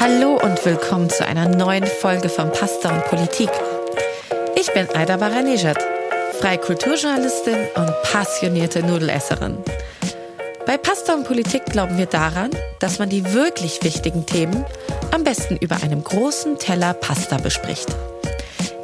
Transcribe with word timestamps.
Hallo 0.00 0.40
und 0.42 0.64
willkommen 0.64 1.10
zu 1.10 1.26
einer 1.26 1.46
neuen 1.46 1.84
Folge 1.86 2.30
von 2.30 2.50
Pasta 2.50 2.88
und 2.88 3.04
Politik. 3.04 3.50
Ich 4.58 4.72
bin 4.72 4.88
Aida 4.96 5.18
Baranejad, 5.18 5.76
freie 6.40 6.56
Kulturjournalistin 6.56 7.66
und 7.74 7.92
passionierte 8.10 8.82
Nudelesserin. 8.82 9.58
Bei 10.64 10.78
Pasta 10.78 11.12
und 11.12 11.24
Politik 11.24 11.66
glauben 11.66 11.98
wir 11.98 12.06
daran, 12.06 12.48
dass 12.78 12.98
man 12.98 13.10
die 13.10 13.34
wirklich 13.34 13.84
wichtigen 13.84 14.24
Themen 14.24 14.64
am 15.10 15.22
besten 15.22 15.58
über 15.58 15.76
einem 15.82 16.02
großen 16.02 16.58
Teller 16.58 16.94
Pasta 16.94 17.36
bespricht. 17.36 17.94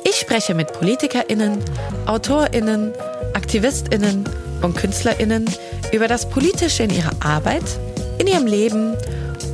Ich 0.05 0.17
spreche 0.17 0.55
mit 0.55 0.71
PolitikerInnen, 0.75 1.65
AutorInnen, 2.05 2.93
AktivistInnen 3.33 4.29
und 4.61 4.77
KünstlerInnen 4.77 5.47
über 5.93 6.09
das 6.09 6.29
Politische 6.29 6.83
in 6.83 6.91
ihrer 6.91 7.13
Arbeit, 7.25 7.65
in 8.19 8.27
ihrem 8.27 8.47
Leben 8.47 8.99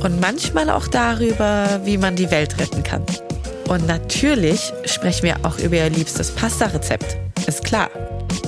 und 0.03 0.19
manchmal 0.19 0.69
auch 0.69 0.87
darüber, 0.87 1.81
wie 1.83 1.97
man 1.97 2.15
die 2.15 2.29
Welt 2.29 2.59
retten 2.59 2.83
kann. 2.83 3.03
Und 3.67 3.87
natürlich 3.87 4.73
sprechen 4.85 5.23
wir 5.23 5.37
auch 5.43 5.57
über 5.57 5.77
ihr 5.77 5.89
liebstes 5.89 6.31
Pasta-Rezept. 6.31 7.17
Ist 7.47 7.63
klar. 7.63 7.89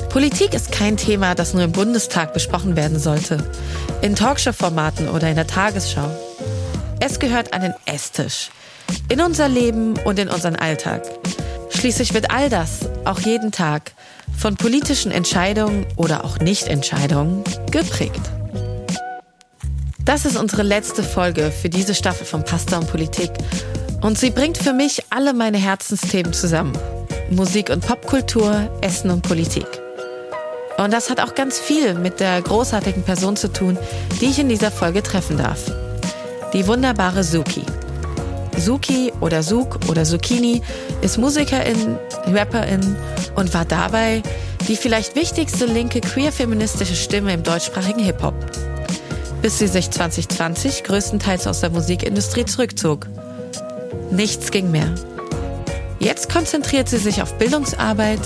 Politik 0.09 0.53
ist 0.53 0.71
kein 0.71 0.97
Thema, 0.97 1.35
das 1.35 1.53
nur 1.53 1.63
im 1.63 1.71
Bundestag 1.71 2.33
besprochen 2.33 2.75
werden 2.75 2.99
sollte, 2.99 3.37
in 4.01 4.15
Talkshow-Formaten 4.15 5.09
oder 5.09 5.29
in 5.29 5.35
der 5.35 5.47
Tagesschau. 5.47 6.09
Es 6.99 7.19
gehört 7.19 7.53
an 7.53 7.61
den 7.61 7.73
Esstisch, 7.85 8.49
in 9.09 9.21
unser 9.21 9.49
Leben 9.49 9.95
und 10.05 10.19
in 10.19 10.29
unseren 10.29 10.55
Alltag. 10.55 11.03
Schließlich 11.69 12.13
wird 12.13 12.31
all 12.31 12.49
das 12.49 12.89
auch 13.03 13.19
jeden 13.19 13.51
Tag 13.51 13.91
von 14.37 14.55
politischen 14.55 15.11
Entscheidungen 15.11 15.85
oder 15.97 16.23
auch 16.23 16.39
Nichtentscheidungen 16.39 17.43
geprägt. 17.71 18.21
Das 20.05 20.23
ist 20.23 20.37
unsere 20.37 20.61
letzte 20.61 21.01
Folge 21.01 21.51
für 21.51 21.67
diese 21.67 21.95
Staffel 21.95 22.27
von 22.27 22.45
Pasta 22.45 22.77
und 22.77 22.87
Politik 22.87 23.31
und 24.01 24.19
sie 24.19 24.29
bringt 24.29 24.55
für 24.55 24.71
mich 24.71 25.03
alle 25.09 25.33
meine 25.33 25.57
Herzensthemen 25.57 26.31
zusammen. 26.31 26.77
Musik 27.31 27.71
und 27.71 27.85
Popkultur, 27.85 28.69
Essen 28.81 29.09
und 29.09 29.23
Politik. 29.23 29.65
Und 30.77 30.93
das 30.93 31.09
hat 31.09 31.19
auch 31.19 31.33
ganz 31.33 31.57
viel 31.57 31.95
mit 31.95 32.19
der 32.19 32.39
großartigen 32.43 33.01
Person 33.01 33.35
zu 33.35 33.51
tun, 33.51 33.79
die 34.21 34.25
ich 34.25 34.37
in 34.37 34.47
dieser 34.47 34.69
Folge 34.69 35.01
treffen 35.01 35.37
darf. 35.37 35.71
Die 36.53 36.67
wunderbare 36.67 37.23
Suki. 37.23 37.63
Suki 38.57 39.11
oder 39.21 39.41
Suk 39.41 39.79
oder 39.89 40.03
Zucchini 40.03 40.61
ist 41.01 41.17
Musikerin, 41.17 41.97
Rapperin 42.27 42.95
und 43.35 43.53
war 43.55 43.65
dabei 43.65 44.21
die 44.67 44.75
vielleicht 44.75 45.15
wichtigste 45.15 45.65
linke 45.65 45.99
queer-feministische 45.99 46.95
Stimme 46.95 47.33
im 47.33 47.41
deutschsprachigen 47.41 48.01
Hip-Hop. 48.01 48.35
Bis 49.45 49.59
sie 49.59 49.67
sich 49.67 49.91
2020 49.91 50.83
größtenteils 50.85 51.45
aus 51.45 51.59
der 51.59 51.69
Musikindustrie 51.69 52.45
zurückzog. 52.45 53.05
Nichts 54.09 54.49
ging 54.49 54.71
mehr. 54.71 54.95
Jetzt 55.99 56.31
konzentriert 56.33 56.89
sie 56.89 56.97
sich 56.97 57.21
auf 57.21 57.37
Bildungsarbeit 57.37 58.21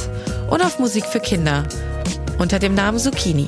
und 0.50 0.64
auf 0.64 0.80
Musik 0.80 1.04
für 1.04 1.20
Kinder 1.20 1.68
unter 2.38 2.58
dem 2.58 2.74
Namen 2.74 3.00
Zucchini. 3.00 3.48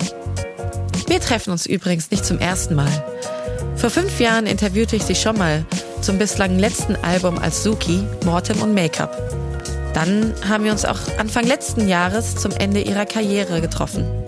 Wir 1.08 1.22
treffen 1.22 1.52
uns 1.52 1.66
übrigens 1.66 2.12
nicht 2.12 2.26
zum 2.26 2.40
ersten 2.40 2.76
Mal. 2.76 2.92
Vor 3.78 3.90
fünf 3.90 4.20
Jahren 4.20 4.48
interviewte 4.48 4.98
ich 4.98 5.04
sie 5.04 5.16
schon 5.16 5.38
mal 5.38 5.64
zum 6.02 6.18
bislang 6.18 6.60
letzten 6.60 6.98
Album 6.98 7.38
als 7.40 7.64
Suki, 7.64 8.04
Mortem 8.26 8.62
und 8.62 8.74
Make-up. 8.74 9.16
Dann 9.94 10.34
haben 10.46 10.66
wir 10.66 10.74
uns 10.74 10.84
auch 10.84 11.00
Anfang 11.18 11.46
letzten 11.46 11.88
Jahres 11.88 12.36
zum 12.36 12.52
Ende 12.52 12.82
ihrer 12.82 13.06
Karriere 13.06 13.62
getroffen. 13.62 14.21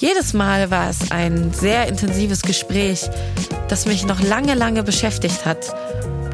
Jedes 0.00 0.32
Mal 0.32 0.70
war 0.70 0.88
es 0.88 1.10
ein 1.10 1.52
sehr 1.52 1.86
intensives 1.86 2.40
Gespräch, 2.40 3.10
das 3.68 3.84
mich 3.84 4.06
noch 4.06 4.22
lange, 4.22 4.54
lange 4.54 4.82
beschäftigt 4.82 5.44
hat 5.44 5.74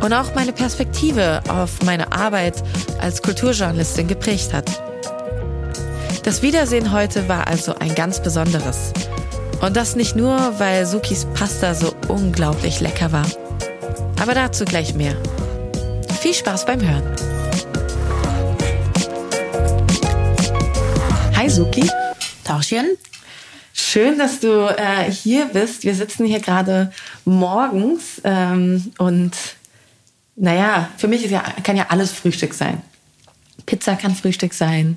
und 0.04 0.12
auch 0.12 0.36
meine 0.36 0.52
Perspektive 0.52 1.42
auf 1.48 1.82
meine 1.82 2.12
Arbeit 2.12 2.62
als 3.00 3.22
Kulturjournalistin 3.22 4.06
geprägt 4.06 4.52
hat. 4.52 4.70
Das 6.22 6.42
Wiedersehen 6.42 6.92
heute 6.92 7.28
war 7.28 7.48
also 7.48 7.74
ein 7.74 7.92
ganz 7.96 8.22
besonderes. 8.22 8.92
Und 9.60 9.76
das 9.76 9.96
nicht 9.96 10.14
nur, 10.14 10.60
weil 10.60 10.86
Sukis 10.86 11.26
Pasta 11.34 11.74
so 11.74 11.92
unglaublich 12.06 12.78
lecker 12.78 13.10
war. 13.10 13.26
Aber 14.22 14.34
dazu 14.34 14.64
gleich 14.64 14.94
mehr. 14.94 15.16
Viel 16.20 16.34
Spaß 16.34 16.66
beim 16.66 16.80
Hören. 16.80 17.16
Hi 21.34 21.50
Suki. 21.50 21.90
Tauschen. 22.44 22.96
Schön, 23.78 24.18
dass 24.18 24.40
du 24.40 24.74
äh, 24.74 25.10
hier 25.10 25.50
bist. 25.52 25.84
Wir 25.84 25.94
sitzen 25.94 26.24
hier 26.24 26.40
gerade 26.40 26.90
morgens 27.26 28.22
ähm, 28.24 28.90
und 28.96 29.32
naja, 30.34 30.88
für 30.96 31.08
mich 31.08 31.22
ist 31.26 31.30
ja, 31.30 31.44
kann 31.62 31.76
ja 31.76 31.84
alles 31.90 32.10
Frühstück 32.10 32.54
sein. 32.54 32.80
Pizza 33.66 33.94
kann 33.96 34.14
Frühstück 34.14 34.54
sein, 34.54 34.96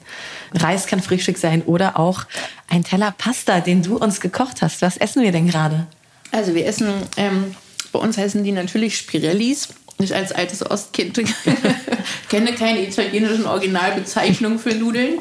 Reis 0.54 0.88
kann 0.88 1.02
Frühstück 1.02 1.38
sein 1.38 1.62
oder 1.64 2.00
auch 2.00 2.24
ein 2.70 2.86
Teller 2.86 3.14
Pasta, 3.18 3.60
den 3.60 3.84
du 3.84 3.98
uns 3.98 4.22
gekocht 4.22 4.62
hast. 4.62 4.82
Was 4.82 4.96
essen 4.96 5.24
wir 5.24 5.34
denn 5.34 5.50
gerade? 5.50 5.86
Also 6.32 6.56
wir 6.56 6.66
essen, 6.66 6.94
ähm, 7.18 7.56
bei 7.92 8.00
uns 8.00 8.18
heißen 8.18 8.46
die 8.46 8.54
natürlich 8.54 8.96
Spirellis. 8.96 9.68
Ich 9.98 10.16
als 10.16 10.32
altes 10.32 10.66
Ostkind 10.66 11.20
kenne 12.30 12.54
keine 12.54 12.88
italienischen 12.88 13.46
Originalbezeichnungen 13.46 14.58
für 14.58 14.74
Nudeln. 14.74 15.20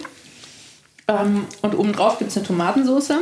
Ähm, 1.08 1.46
und 1.62 1.74
obendrauf 1.74 2.20
gibt 2.20 2.30
es 2.30 2.36
eine 2.36 2.46
Tomatensauce. 2.46 3.14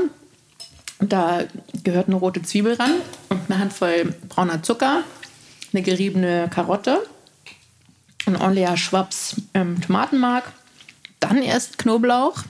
Da 0.98 1.44
gehört 1.84 2.08
eine 2.08 2.16
rote 2.16 2.42
Zwiebel 2.42 2.74
ran 2.74 2.92
und 3.28 3.40
eine 3.48 3.58
Handvoll 3.58 4.14
brauner 4.28 4.62
Zucker, 4.62 5.02
eine 5.72 5.82
geriebene 5.82 6.48
Karotte 6.48 7.02
ein 8.26 8.36
ordentlicher 8.36 8.76
Schwaps 8.76 9.36
ähm, 9.54 9.80
Tomatenmark, 9.80 10.52
dann 11.20 11.42
erst 11.42 11.78
Knoblauch, 11.78 12.42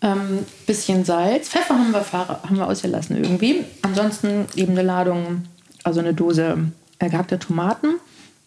ähm, 0.00 0.46
bisschen 0.66 1.04
Salz, 1.04 1.48
Pfeffer 1.48 1.74
haben 1.74 1.92
wir, 1.92 2.12
haben 2.12 2.56
wir 2.56 2.68
ausgelassen 2.68 3.16
irgendwie. 3.16 3.64
Ansonsten 3.82 4.46
eben 4.54 4.72
eine 4.72 4.82
Ladung, 4.82 5.44
also 5.82 6.00
eine 6.00 6.14
Dose 6.14 6.56
äh, 7.00 7.38
Tomaten, 7.38 7.96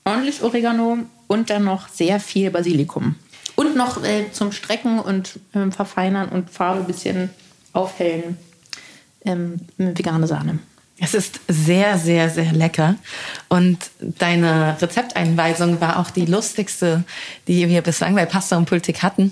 ordentlich 0.05 0.41
Oregano 0.41 0.99
und 1.27 1.49
dann 1.49 1.65
noch 1.65 1.89
sehr 1.89 2.19
viel 2.19 2.49
Basilikum. 2.51 3.15
Und 3.55 3.75
noch 3.75 4.03
äh, 4.03 4.31
zum 4.31 4.53
Strecken 4.53 4.99
und 4.99 5.39
äh, 5.53 5.69
Verfeinern 5.71 6.29
und 6.29 6.49
Farbe 6.49 6.79
ein 6.79 6.87
bisschen 6.87 7.29
aufhellen 7.73 8.37
ähm, 9.25 9.57
vegane 9.77 10.27
Sahne. 10.27 10.59
Es 11.03 11.15
ist 11.15 11.39
sehr, 11.47 11.97
sehr, 11.97 12.29
sehr 12.29 12.51
lecker. 12.53 12.95
Und 13.49 13.79
deine 13.99 14.77
Rezepteinweisung 14.79 15.81
war 15.81 15.99
auch 15.99 16.11
die 16.11 16.25
lustigste, 16.25 17.03
die 17.47 17.67
wir 17.67 17.81
bislang 17.81 18.13
bei 18.13 18.27
Pasta 18.27 18.55
und 18.55 18.65
Politik 18.65 19.01
hatten. 19.01 19.31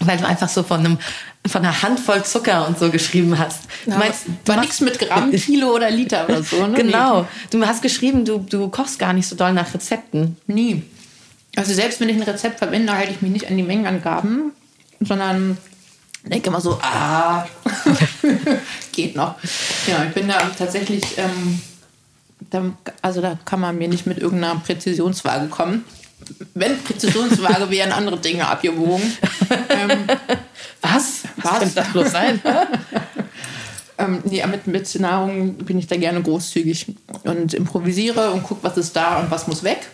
Weil 0.00 0.18
du 0.18 0.26
einfach 0.26 0.48
so 0.48 0.62
von 0.62 0.80
einem 0.80 0.98
von 1.46 1.64
einer 1.64 1.80
Handvoll 1.80 2.24
Zucker 2.24 2.66
und 2.66 2.76
so 2.76 2.90
geschrieben 2.90 3.38
hast. 3.38 3.62
Du 3.84 3.92
ja, 3.92 3.98
meinst, 3.98 4.26
du 4.26 4.52
war 4.52 4.60
nichts 4.60 4.80
mit 4.80 4.98
Gramm, 4.98 5.30
Kilo 5.36 5.74
oder 5.74 5.90
Liter 5.90 6.24
oder 6.28 6.42
so, 6.42 6.66
ne? 6.66 6.76
Genau. 6.76 7.26
Du 7.50 7.64
hast 7.64 7.82
geschrieben, 7.82 8.24
du, 8.24 8.38
du 8.38 8.68
kochst 8.68 8.98
gar 8.98 9.12
nicht 9.12 9.28
so 9.28 9.36
doll 9.36 9.52
nach 9.52 9.72
Rezepten. 9.72 10.36
Nie. 10.48 10.82
Also 11.54 11.72
selbst 11.72 12.00
wenn 12.00 12.08
ich 12.08 12.16
ein 12.16 12.22
Rezept 12.22 12.58
verwende, 12.58 12.92
halte 12.92 13.12
ich 13.12 13.22
mich 13.22 13.30
nicht 13.30 13.48
an 13.48 13.56
die 13.56 13.62
Mengenangaben, 13.62 14.50
sondern 15.00 15.56
denke 16.30 16.48
immer 16.48 16.60
so, 16.60 16.78
ah, 16.82 17.46
geht 18.92 19.14
noch. 19.16 19.36
Ja, 19.86 20.04
ich 20.04 20.12
bin 20.12 20.28
da 20.28 20.38
tatsächlich, 20.58 21.04
ähm, 21.18 21.60
da, 22.50 22.64
also 23.02 23.20
da 23.20 23.38
kann 23.44 23.60
man 23.60 23.78
mir 23.78 23.88
nicht 23.88 24.06
mit 24.06 24.18
irgendeiner 24.18 24.56
Präzisionswaage 24.56 25.48
kommen. 25.48 25.84
Wenn 26.54 26.82
Präzisionswaage 26.82 27.70
wären 27.70 27.92
andere 27.92 28.18
Dinge 28.18 28.46
abgewogen. 28.46 29.02
Ähm, 29.68 30.06
was? 30.80 31.22
Was 31.36 31.58
könnte 31.58 31.74
das 31.76 31.92
bloß 31.92 32.10
sein? 32.10 32.40
ähm, 33.98 34.20
nee, 34.24 34.44
mit, 34.46 34.66
mit 34.66 34.98
Nahrung 34.98 35.54
bin 35.54 35.78
ich 35.78 35.86
da 35.86 35.96
gerne 35.96 36.20
großzügig 36.20 36.86
und 37.22 37.54
improvisiere 37.54 38.32
und 38.32 38.42
gucke, 38.42 38.64
was 38.64 38.76
ist 38.76 38.96
da 38.96 39.20
und 39.20 39.30
was 39.30 39.46
muss 39.46 39.62
weg. 39.62 39.88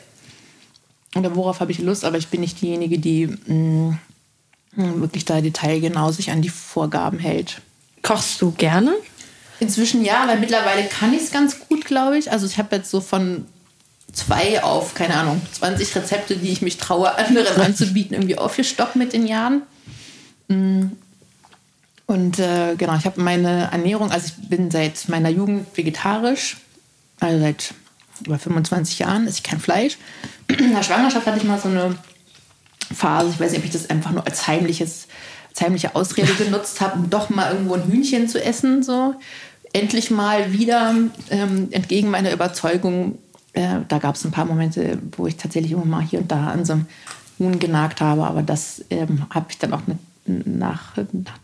Oder 1.14 1.36
worauf 1.36 1.60
habe 1.60 1.72
ich 1.72 1.80
Lust, 1.80 2.04
aber 2.04 2.16
ich 2.16 2.28
bin 2.28 2.40
nicht 2.40 2.62
diejenige, 2.62 2.98
die 2.98 3.26
mh, 3.26 3.54
mm, 3.54 3.98
wirklich 4.74 5.24
da 5.24 5.40
detailgenau 5.40 6.12
sich 6.12 6.30
an 6.30 6.42
die 6.42 6.48
Vorgaben 6.48 7.18
hält. 7.18 7.60
Kochst 8.02 8.40
du 8.40 8.52
gerne? 8.52 8.94
Inzwischen 9.60 10.04
ja, 10.04 10.26
weil 10.26 10.40
mittlerweile 10.40 10.84
kann 10.88 11.12
ich 11.12 11.22
es 11.22 11.30
ganz 11.30 11.60
gut, 11.68 11.84
glaube 11.84 12.18
ich. 12.18 12.32
Also 12.32 12.46
ich 12.46 12.58
habe 12.58 12.76
jetzt 12.76 12.90
so 12.90 13.00
von 13.00 13.46
zwei 14.12 14.62
auf, 14.62 14.94
keine 14.94 15.14
Ahnung, 15.14 15.40
20 15.52 15.94
Rezepte, 15.94 16.36
die 16.36 16.50
ich 16.50 16.62
mich 16.62 16.78
traue, 16.78 17.14
anderen 17.16 17.60
anzubieten, 17.60 18.14
irgendwie 18.14 18.38
aufgestockt 18.38 18.96
mit 18.96 19.12
den 19.12 19.26
Jahren. 19.26 19.62
Hm. 20.48 20.92
Und 22.06 22.38
äh, 22.38 22.74
genau, 22.76 22.96
ich 22.96 23.06
habe 23.06 23.20
meine 23.22 23.70
Ernährung, 23.72 24.10
also 24.10 24.26
ich 24.26 24.48
bin 24.48 24.70
seit 24.70 25.08
meiner 25.08 25.30
Jugend 25.30 25.66
vegetarisch, 25.76 26.58
also 27.20 27.38
seit 27.38 27.74
über 28.26 28.38
25 28.38 28.98
Jahren 28.98 29.26
esse 29.26 29.38
ich 29.38 29.42
kein 29.42 29.60
Fleisch. 29.60 29.96
In 30.48 30.74
der 30.74 30.82
Schwangerschaft 30.82 31.26
hatte 31.26 31.38
ich 31.38 31.44
mal 31.44 31.58
so 31.58 31.68
eine 31.68 31.96
Phase. 32.94 33.30
Ich 33.30 33.40
weiß 33.40 33.50
nicht, 33.52 33.60
ob 33.60 33.64
ich 33.66 33.72
das 33.72 33.90
einfach 33.90 34.12
nur 34.12 34.26
als 34.26 34.46
heimliches, 34.46 35.08
als 35.50 35.60
heimliche 35.60 35.94
Ausrede 35.94 36.34
genutzt 36.34 36.80
habe, 36.80 36.98
um 36.98 37.10
doch 37.10 37.30
mal 37.30 37.52
irgendwo 37.52 37.74
ein 37.74 37.84
Hühnchen 37.84 38.28
zu 38.28 38.42
essen. 38.42 38.82
So. 38.82 39.14
Endlich 39.72 40.10
mal 40.10 40.52
wieder, 40.52 40.94
ähm, 41.30 41.68
entgegen 41.70 42.10
meiner 42.10 42.32
Überzeugung, 42.32 43.18
Äh, 43.54 43.84
da 43.86 43.98
gab 43.98 44.14
es 44.14 44.24
ein 44.24 44.30
paar 44.30 44.46
Momente, 44.46 44.98
wo 45.14 45.26
ich 45.26 45.36
tatsächlich 45.36 45.72
immer 45.72 45.84
mal 45.84 46.00
hier 46.00 46.20
und 46.20 46.32
da 46.32 46.48
an 46.52 46.64
so 46.64 46.72
einem 46.72 46.86
Huhn 47.38 47.58
genagt 47.58 48.00
habe, 48.00 48.24
aber 48.24 48.42
das 48.42 48.82
ähm, 48.88 49.26
habe 49.28 49.48
ich 49.50 49.58
dann 49.58 49.74
auch 49.74 49.86
nicht 49.86 50.00
nach, 50.24 50.94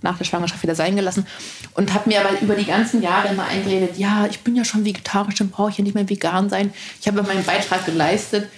nach 0.00 0.16
der 0.16 0.24
Schwangerschaft 0.24 0.62
wieder 0.62 0.74
sein 0.74 0.96
gelassen 0.96 1.26
und 1.74 1.92
habe 1.92 2.08
mir 2.08 2.20
aber 2.20 2.40
über 2.40 2.54
die 2.54 2.64
ganzen 2.64 3.02
Jahre 3.02 3.28
immer 3.28 3.44
eingeredet, 3.44 3.98
ja, 3.98 4.24
ich 4.24 4.40
bin 4.40 4.56
ja 4.56 4.64
schon 4.64 4.86
vegetarisch, 4.86 5.34
dann 5.34 5.50
brauche 5.50 5.70
ich 5.70 5.76
ja 5.76 5.84
nicht 5.84 5.94
mehr 5.94 6.08
vegan 6.08 6.48
sein. 6.48 6.72
Ich 6.98 7.06
habe 7.08 7.22
meinen 7.22 7.44
Beitrag 7.44 7.84
geleistet, 7.84 8.48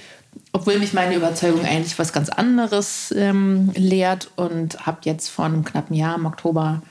obwohl 0.53 0.79
mich 0.79 0.93
meine 0.93 1.15
Überzeugung 1.15 1.65
eigentlich 1.65 1.99
was 1.99 2.13
ganz 2.13 2.29
anderes 2.29 3.15
ähm, 3.17 3.71
lehrt 3.75 4.31
und 4.37 4.87
habe 4.87 4.99
jetzt 5.05 5.29
vor 5.29 5.45
einem 5.45 5.65
knappen 5.65 5.95
Jahr 5.95 6.17
im 6.17 6.27
Oktober 6.27 6.83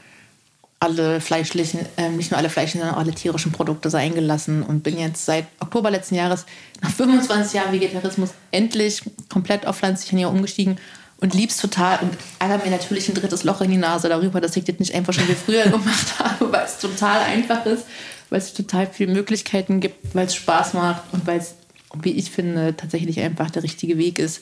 alle 0.79 1.19
fleischlichen, 1.19 1.81
äh, 1.97 2.09
nicht 2.09 2.31
nur 2.31 2.37
alle 2.37 2.49
fleischlichen, 2.49 2.81
sondern 2.81 2.97
alle 2.97 3.13
tierischen 3.13 3.51
Produkte 3.51 3.89
sein 3.89 4.13
gelassen 4.13 4.63
und 4.63 4.81
bin 4.81 4.97
jetzt 4.97 5.25
seit 5.25 5.45
Oktober 5.59 5.91
letzten 5.91 6.15
Jahres 6.15 6.45
nach 6.81 6.89
25 6.89 7.53
Jahren 7.53 7.73
Vegetarismus 7.73 8.29
endlich 8.51 9.03
komplett 9.27 9.67
auf 9.67 9.77
pflanzliche 9.77 10.13
Ernährung 10.13 10.37
umgestiegen 10.37 10.77
und 11.19 11.33
lieb's 11.33 11.57
total 11.57 11.99
und 12.01 12.17
ärgere 12.39 12.65
mir 12.65 12.71
natürlich 12.71 13.09
ein 13.09 13.15
drittes 13.15 13.43
Loch 13.43 13.59
in 13.59 13.71
die 13.71 13.77
Nase 13.77 14.07
darüber, 14.07 14.39
dass 14.39 14.55
ich 14.55 14.63
das 14.63 14.79
nicht 14.79 14.95
einfach 14.95 15.13
schon 15.13 15.27
wie 15.27 15.33
früher 15.33 15.63
gemacht 15.69 16.17
habe, 16.17 16.51
weil 16.51 16.65
es 16.65 16.77
total 16.77 17.21
einfach 17.23 17.65
ist, 17.65 17.83
weil 18.29 18.39
es 18.39 18.53
total 18.53 18.87
viele 18.87 19.11
Möglichkeiten 19.11 19.81
gibt, 19.81 20.15
weil 20.15 20.27
es 20.27 20.35
Spaß 20.35 20.75
macht 20.75 21.03
und 21.11 21.27
weil 21.27 21.39
es, 21.39 21.55
wie 22.01 22.11
ich 22.11 22.31
finde, 22.31 22.75
tatsächlich 22.75 23.19
einfach 23.19 23.49
der 23.49 23.63
richtige 23.63 23.97
Weg 23.97 24.19
ist. 24.19 24.41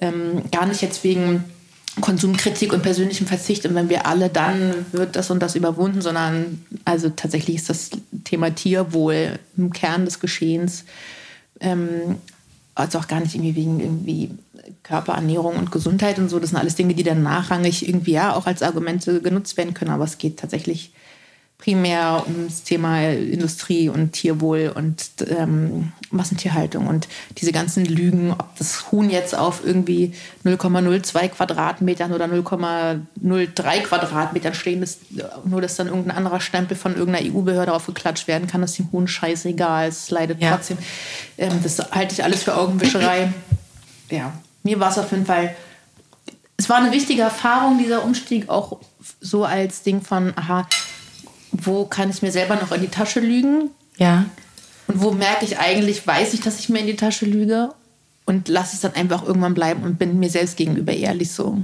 Ähm, 0.00 0.42
gar 0.50 0.66
nicht 0.66 0.82
jetzt 0.82 1.04
wegen 1.04 1.44
Konsumkritik 2.00 2.72
und 2.72 2.82
persönlichem 2.82 3.26
Verzicht 3.26 3.64
und 3.64 3.74
wenn 3.74 3.88
wir 3.88 4.06
alle, 4.06 4.28
dann 4.28 4.86
wird 4.92 5.16
das 5.16 5.30
und 5.30 5.40
das 5.40 5.56
überwunden, 5.56 6.02
sondern 6.02 6.64
also 6.84 7.08
tatsächlich 7.08 7.56
ist 7.56 7.70
das 7.70 7.90
Thema 8.24 8.54
Tierwohl 8.54 9.38
im 9.56 9.72
Kern 9.72 10.04
des 10.04 10.20
Geschehens. 10.20 10.84
Ähm, 11.60 12.16
also 12.74 12.98
auch 12.98 13.08
gar 13.08 13.20
nicht 13.20 13.34
irgendwie 13.34 13.56
wegen 13.56 13.80
irgendwie 13.80 14.30
Körperernährung 14.82 15.56
und 15.56 15.72
Gesundheit 15.72 16.18
und 16.18 16.28
so. 16.28 16.38
Das 16.38 16.50
sind 16.50 16.58
alles 16.58 16.74
Dinge, 16.74 16.94
die 16.94 17.02
dann 17.02 17.22
nachrangig 17.22 17.88
irgendwie 17.88 18.12
ja 18.12 18.34
auch 18.34 18.46
als 18.46 18.62
Argumente 18.62 19.22
genutzt 19.22 19.56
werden 19.56 19.72
können. 19.72 19.90
Aber 19.90 20.04
es 20.04 20.18
geht 20.18 20.38
tatsächlich 20.38 20.92
primär 21.58 22.22
ums 22.26 22.64
Thema 22.64 23.10
Industrie 23.10 23.88
und 23.88 24.12
Tierwohl 24.12 24.72
und 24.74 25.10
ähm, 25.26 25.92
Massentierhaltung 26.10 26.86
und 26.86 27.08
diese 27.38 27.50
ganzen 27.50 27.84
Lügen, 27.86 28.32
ob 28.32 28.56
das 28.56 28.92
Huhn 28.92 29.08
jetzt 29.08 29.36
auf 29.36 29.62
irgendwie 29.64 30.12
0,02 30.44 31.28
Quadratmetern 31.28 32.12
oder 32.12 32.26
0,03 32.26 33.82
Quadratmetern 33.82 34.54
stehen 34.54 34.82
ist, 34.82 35.00
nur 35.44 35.62
dass 35.62 35.76
dann 35.76 35.86
irgendein 35.86 36.16
anderer 36.16 36.40
Stempel 36.40 36.76
von 36.76 36.94
irgendeiner 36.94 37.34
EU-Behörde 37.34 37.72
aufgeklatscht 37.72 38.28
werden 38.28 38.46
kann, 38.46 38.62
ist 38.62 38.78
dem 38.78 38.92
Huhn 38.92 39.08
scheißegal, 39.08 39.88
es 39.88 40.10
leidet 40.10 40.42
ja. 40.42 40.52
trotzdem. 40.56 40.76
Ähm, 41.38 41.58
das 41.62 41.78
halte 41.90 42.12
ich 42.12 42.22
alles 42.22 42.42
für 42.42 42.54
Augenwischerei. 42.54 43.32
ja, 44.10 44.32
mir 44.62 44.78
war 44.78 44.90
es 44.90 44.98
auf 44.98 45.10
jeden 45.10 45.26
Fall, 45.26 45.56
es 46.58 46.68
war 46.68 46.76
eine 46.76 46.92
wichtige 46.92 47.22
Erfahrung, 47.22 47.78
dieser 47.78 48.04
Umstieg, 48.04 48.50
auch 48.50 48.78
so 49.20 49.44
als 49.44 49.82
Ding 49.82 50.02
von, 50.02 50.34
aha, 50.36 50.66
wo 51.52 51.84
kann 51.84 52.10
ich 52.10 52.22
mir 52.22 52.32
selber 52.32 52.56
noch 52.56 52.72
in 52.72 52.80
die 52.80 52.88
Tasche 52.88 53.20
lügen? 53.20 53.70
Ja. 53.96 54.26
Und 54.88 55.02
wo 55.02 55.10
merke 55.10 55.44
ich 55.44 55.58
eigentlich, 55.58 56.06
weiß 56.06 56.34
ich, 56.34 56.40
dass 56.40 56.60
ich 56.60 56.68
mir 56.68 56.80
in 56.80 56.86
die 56.86 56.96
Tasche 56.96 57.26
lüge 57.26 57.70
und 58.24 58.48
lasse 58.48 58.74
es 58.74 58.82
dann 58.82 58.94
einfach 58.94 59.24
irgendwann 59.24 59.54
bleiben 59.54 59.82
und 59.82 59.98
bin 59.98 60.18
mir 60.18 60.30
selbst 60.30 60.56
gegenüber 60.56 60.92
ehrlich 60.92 61.32
so. 61.32 61.58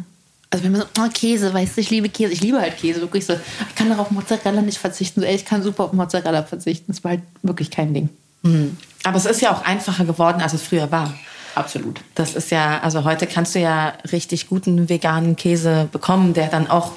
Also 0.51 0.65
wenn 0.65 0.73
man 0.73 0.83
so, 0.83 0.87
oh, 1.01 1.09
Käse, 1.13 1.53
weißt 1.53 1.77
du, 1.77 1.81
ich 1.81 1.91
liebe 1.91 2.09
Käse, 2.09 2.33
ich 2.33 2.43
liebe 2.43 2.61
halt 2.61 2.77
Käse, 2.77 3.01
wirklich 3.01 3.25
so. 3.25 3.33
Ich 3.69 3.75
kann 3.75 3.89
darauf 3.89 4.11
Mozzarella 4.11 4.61
nicht 4.61 4.79
verzichten. 4.79 5.21
So, 5.21 5.27
ey, 5.27 5.35
ich 5.35 5.47
kann 5.47 5.63
super 5.63 5.85
auf 5.85 5.93
Mozzarella 5.93 6.43
verzichten. 6.43 6.93
Das 6.93 7.03
war 7.05 7.13
halt 7.13 7.23
wirklich 7.43 7.71
kein 7.71 7.95
Ding. 7.95 8.11
Mhm. 8.43 8.77
Aber 9.03 9.17
es 9.17 9.25
ist 9.25 9.41
ja 9.41 9.53
auch 9.53 9.65
einfacher 9.65 10.05
geworden, 10.05 10.43
als 10.43 10.53
es 10.53 10.63
früher 10.63 10.91
war. 10.93 11.15
Absolut. 11.55 12.01
Das 12.15 12.35
ist 12.35 12.51
ja, 12.51 12.81
also 12.81 13.05
heute 13.05 13.27
kannst 13.27 13.55
du 13.55 13.61
ja 13.61 13.95
richtig 14.11 14.49
guten 14.49 14.89
veganen 14.89 15.37
Käse 15.37 15.89
bekommen, 15.91 16.35
der 16.35 16.49
dann 16.49 16.69
auch 16.69 16.93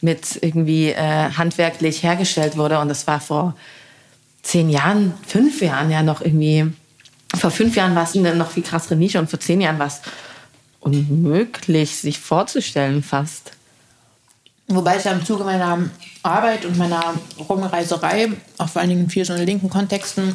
mit 0.00 0.38
irgendwie 0.42 0.90
äh, 0.90 1.30
handwerklich 1.30 2.02
hergestellt 2.02 2.56
wurde. 2.56 2.78
Und 2.78 2.88
das 2.88 3.06
war 3.06 3.20
vor 3.20 3.54
zehn 4.42 4.70
Jahren, 4.70 5.14
fünf 5.26 5.60
Jahren 5.60 5.90
ja 5.90 6.02
noch 6.02 6.20
irgendwie. 6.20 6.72
Vor 7.36 7.50
fünf 7.50 7.76
Jahren 7.76 7.94
war 7.94 8.04
es 8.04 8.16
eine 8.16 8.34
noch 8.34 8.50
viel 8.50 8.62
krassere 8.62 8.96
Nische 8.96 9.18
und 9.18 9.30
vor 9.30 9.38
zehn 9.38 9.60
Jahren 9.60 9.78
war 9.78 9.86
es 9.86 10.00
unmöglich, 10.80 11.96
sich 11.96 12.18
vorzustellen 12.18 13.02
fast. 13.02 13.52
Wobei 14.66 14.96
ich 14.96 15.04
ja 15.04 15.12
im 15.12 15.24
Zuge 15.24 15.44
meiner 15.44 15.78
Arbeit 16.22 16.64
und 16.64 16.78
meiner 16.78 17.14
Rumreiserei, 17.48 18.30
auch 18.58 18.68
vor 18.68 18.80
allen 18.80 18.90
Dingen 18.90 19.04
in 19.04 19.10
vielen 19.10 19.26
so 19.26 19.34
linken 19.34 19.68
Kontexten, 19.68 20.34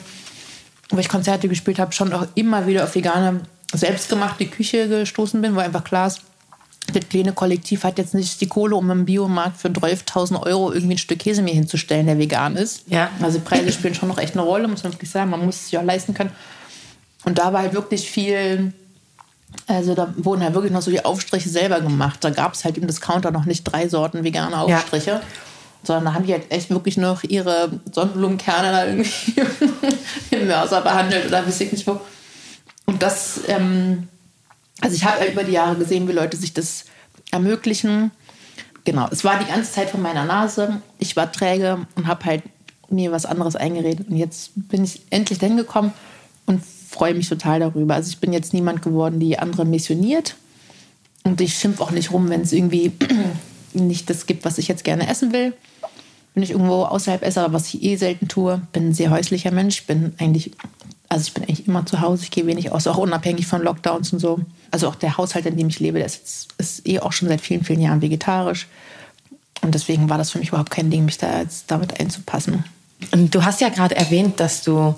wo 0.89 0.97
ich 0.97 1.09
Konzerte 1.09 1.47
gespielt 1.47 1.79
habe, 1.79 1.93
schon 1.93 2.13
auch 2.13 2.27
immer 2.35 2.67
wieder 2.67 2.83
auf 2.83 2.95
vegane, 2.95 3.41
selbstgemachte 3.73 4.45
Küche 4.45 4.87
gestoßen 4.87 5.41
bin, 5.41 5.55
wo 5.55 5.59
einfach 5.59 5.83
klar 5.83 6.07
ist, 6.07 6.21
das 6.93 7.09
kleine 7.09 7.33
Kollektiv 7.33 7.83
hat 7.83 7.97
jetzt 7.97 8.13
nicht 8.13 8.39
die 8.41 8.47
Kohle, 8.47 8.75
um 8.75 8.89
im 8.91 9.05
Biomarkt 9.05 9.57
für 9.57 9.69
12.000 9.69 10.41
Euro 10.43 10.71
irgendwie 10.71 10.95
ein 10.95 10.99
Stück 10.99 11.19
Käse 11.19 11.41
mir 11.41 11.53
hinzustellen, 11.53 12.05
der 12.05 12.17
vegan 12.17 12.55
ist. 12.55 12.83
Ja. 12.87 13.09
Also 13.21 13.39
Preise 13.39 13.71
spielen 13.71 13.95
schon 13.95 14.09
noch 14.09 14.17
echt 14.17 14.33
eine 14.33 14.43
Rolle, 14.43 14.67
muss 14.67 14.83
man 14.83 14.93
wirklich 14.93 15.09
sagen. 15.09 15.29
Man 15.29 15.45
muss 15.45 15.55
es 15.55 15.69
sich 15.69 15.77
auch 15.77 15.83
leisten 15.83 16.13
können. 16.13 16.31
Und 17.23 17.37
da 17.37 17.53
war 17.53 17.61
halt 17.61 17.73
wirklich 17.73 18.09
viel, 18.09 18.73
also 19.67 19.95
da 19.95 20.13
wurden 20.17 20.43
halt 20.43 20.53
wirklich 20.53 20.71
noch 20.71 20.81
so 20.81 20.91
die 20.91 21.03
Aufstriche 21.03 21.49
selber 21.49 21.81
gemacht. 21.81 22.23
Da 22.23 22.29
gab 22.29 22.53
es 22.53 22.63
halt 22.63 22.77
im 22.77 22.87
Discounter 22.87 23.31
noch 23.31 23.45
nicht 23.45 23.63
drei 23.63 23.89
Sorten 23.89 24.23
vegane 24.23 24.57
Aufstriche. 24.57 25.11
Ja. 25.11 25.21
Sondern 25.83 26.05
da 26.05 26.13
haben 26.13 26.25
die 26.25 26.33
halt 26.33 26.51
echt 26.51 26.69
wirklich 26.69 26.97
noch 26.97 27.23
ihre 27.23 27.79
Sonnenblumenkerne 27.91 28.71
da 28.71 28.85
irgendwie 28.85 29.35
im 30.31 30.47
Mörser 30.47 30.81
behandelt 30.81 31.27
oder 31.27 31.45
weiß 31.45 31.61
ich 31.61 31.71
nicht 31.71 31.87
wo. 31.87 31.99
Und 32.85 33.01
das, 33.01 33.41
ähm, 33.47 34.07
also 34.81 34.95
ich 34.95 35.05
habe 35.05 35.25
über 35.25 35.43
die 35.43 35.53
Jahre 35.53 35.75
gesehen, 35.75 36.07
wie 36.07 36.13
Leute 36.13 36.37
sich 36.37 36.53
das 36.53 36.85
ermöglichen. 37.31 38.11
Genau, 38.83 39.07
es 39.11 39.23
war 39.23 39.39
die 39.39 39.45
ganze 39.45 39.71
Zeit 39.71 39.89
von 39.89 40.01
meiner 40.01 40.25
Nase. 40.25 40.81
Ich 40.99 41.15
war 41.15 41.31
träge 41.31 41.87
und 41.95 42.07
habe 42.07 42.25
halt 42.25 42.43
mir 42.89 43.11
was 43.11 43.25
anderes 43.25 43.55
eingeredet. 43.55 44.09
Und 44.09 44.17
jetzt 44.17 44.51
bin 44.55 44.83
ich 44.83 45.01
endlich 45.09 45.39
dahin 45.39 45.57
gekommen 45.57 45.93
und 46.45 46.63
freue 46.63 47.13
mich 47.13 47.27
total 47.27 47.59
darüber. 47.59 47.95
Also 47.95 48.09
ich 48.09 48.19
bin 48.19 48.33
jetzt 48.33 48.53
niemand 48.53 48.81
geworden, 48.81 49.19
die 49.19 49.39
andere 49.39 49.65
missioniert. 49.65 50.35
Und 51.23 51.41
ich 51.41 51.55
schimpfe 51.55 51.83
auch 51.83 51.91
nicht 51.91 52.11
rum, 52.11 52.29
wenn 52.29 52.41
es 52.41 52.53
irgendwie 52.53 52.91
nicht 53.73 54.09
das 54.09 54.27
gibt, 54.27 54.45
was 54.45 54.57
ich 54.57 54.67
jetzt 54.67 54.83
gerne 54.83 55.09
essen 55.09 55.33
will. 55.33 55.53
Wenn 56.35 56.43
ich 56.43 56.51
irgendwo 56.51 56.83
außerhalb 56.83 57.23
esse, 57.23 57.47
was 57.51 57.73
ich 57.73 57.81
eh 57.81 57.95
selten 57.95 58.27
tue, 58.27 58.61
bin 58.73 58.89
ein 58.89 58.93
sehr 58.93 59.09
häuslicher 59.09 59.51
Mensch, 59.51 59.83
bin 59.87 60.13
eigentlich 60.19 60.51
also 61.15 61.27
ich 61.27 61.33
bin 61.33 61.43
eigentlich 61.43 61.65
immer 61.65 61.85
zu 61.85 62.01
Hause, 62.01 62.23
ich 62.23 62.31
gehe 62.31 62.45
wenig 62.45 62.73
aus, 62.73 62.87
auch 62.87 62.97
unabhängig 62.97 63.47
von 63.47 63.63
Lockdowns 63.63 64.11
und 64.11 64.19
so. 64.19 64.41
Also 64.69 64.89
auch 64.89 64.95
der 64.95 65.17
Haushalt, 65.17 65.45
in 65.45 65.55
dem 65.55 65.69
ich 65.69 65.79
lebe, 65.79 65.97
der 65.97 66.07
ist, 66.07 66.49
ist 66.57 66.85
eh 66.85 66.99
auch 66.99 67.13
schon 67.13 67.29
seit 67.29 67.39
vielen, 67.39 67.63
vielen 67.63 67.79
Jahren 67.79 68.01
vegetarisch. 68.01 68.67
Und 69.61 69.73
deswegen 69.73 70.09
war 70.09 70.17
das 70.17 70.31
für 70.31 70.39
mich 70.39 70.49
überhaupt 70.49 70.71
kein 70.71 70.91
Ding, 70.91 71.05
mich 71.05 71.17
da 71.17 71.39
jetzt 71.39 71.71
damit 71.71 72.01
einzupassen. 72.01 72.65
Und 73.13 73.33
du 73.33 73.45
hast 73.45 73.61
ja 73.61 73.69
gerade 73.69 73.95
erwähnt, 73.95 74.41
dass 74.41 74.61
du 74.61 74.93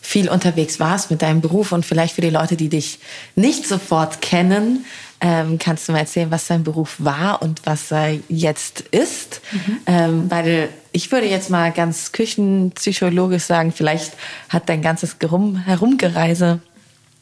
viel 0.00 0.28
unterwegs 0.28 0.80
warst 0.80 1.12
mit 1.12 1.22
deinem 1.22 1.40
Beruf 1.40 1.70
und 1.70 1.86
vielleicht 1.86 2.16
für 2.16 2.20
die 2.20 2.30
Leute, 2.30 2.56
die 2.56 2.68
dich 2.68 2.98
nicht 3.36 3.64
sofort 3.64 4.20
kennen, 4.20 4.84
ähm, 5.20 5.58
kannst 5.58 5.86
du 5.86 5.92
mal 5.92 5.98
erzählen, 5.98 6.32
was 6.32 6.48
dein 6.48 6.64
Beruf 6.64 6.96
war 6.98 7.42
und 7.42 7.60
was 7.64 7.92
er 7.92 8.18
jetzt 8.28 8.80
ist? 8.90 9.40
Mhm. 9.52 9.76
Ähm, 9.86 10.30
weil 10.30 10.70
ich 10.92 11.10
würde 11.12 11.26
jetzt 11.26 11.50
mal 11.50 11.72
ganz 11.72 12.12
küchenpsychologisch 12.12 13.44
sagen, 13.44 13.72
vielleicht 13.72 14.12
hat 14.48 14.68
dein 14.68 14.82
ganzes 14.82 15.18
Gerum 15.18 15.56
Herumgereise 15.56 16.60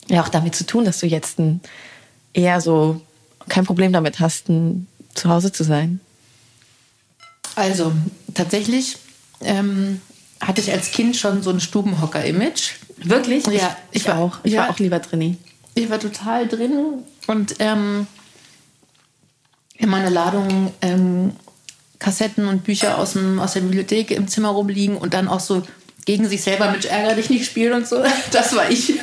ja 0.09 0.23
auch 0.23 0.29
damit 0.29 0.55
zu 0.55 0.67
tun, 0.67 0.85
dass 0.85 1.01
du 1.01 1.07
jetzt 1.07 1.39
ein, 1.39 1.61
eher 2.33 2.61
so 2.61 3.01
kein 3.49 3.67
Problem 3.67 3.93
damit 3.93 4.21
hast, 4.21 4.49
ein, 4.49 4.87
zu 5.15 5.29
Hause 5.29 5.53
zu 5.53 5.65
sein. 5.65 6.01
Also 7.57 7.93
tatsächlich 8.35 8.99
ähm, 9.41 10.01
hatte 10.41 10.61
ich 10.61 10.71
als 10.73 10.93
Kind 10.93 11.17
schon 11.17 11.43
so 11.43 11.51
ein 11.51 11.61
Stubenhocker-Image. 11.61 12.75
Wirklich? 12.99 13.47
Ja, 13.47 13.77
ich, 13.91 14.03
ich 14.03 14.09
war 14.09 14.19
auch. 14.19 14.39
Ich 14.45 14.53
ja, 14.53 14.63
war 14.63 14.71
auch 14.71 14.79
lieber 14.79 14.99
drin. 14.99 15.37
Ich 15.75 15.91
war 15.91 16.01
total 16.01 16.49
drin 16.49 17.05
und 17.27 17.57
ähm, 17.59 18.07
in 19.77 19.89
meiner 19.89 20.11
Ladung 20.11 20.73
ähm, 20.83 21.33
Kassetten 21.99 22.47
und 22.47 22.65
Bücher 22.65 22.99
aus, 22.99 23.15
dem, 23.15 23.39
aus 23.41 23.55
der 23.55 23.61
Bibliothek 23.61 24.11
im 24.11 24.29
Zimmer 24.29 24.51
rumliegen 24.51 24.97
und 24.97 25.15
dann 25.15 25.29
auch 25.29 25.41
so 25.41 25.63
gegen 26.05 26.27
sich 26.27 26.41
selber 26.43 26.71
mit 26.71 26.87
Ärger 26.87 27.17
dich 27.17 27.29
nicht 27.29 27.45
spielen 27.45 27.75
und 27.75 27.87
so. 27.87 28.03
Das 28.31 28.57
war 28.57 28.71
ich. 28.71 28.95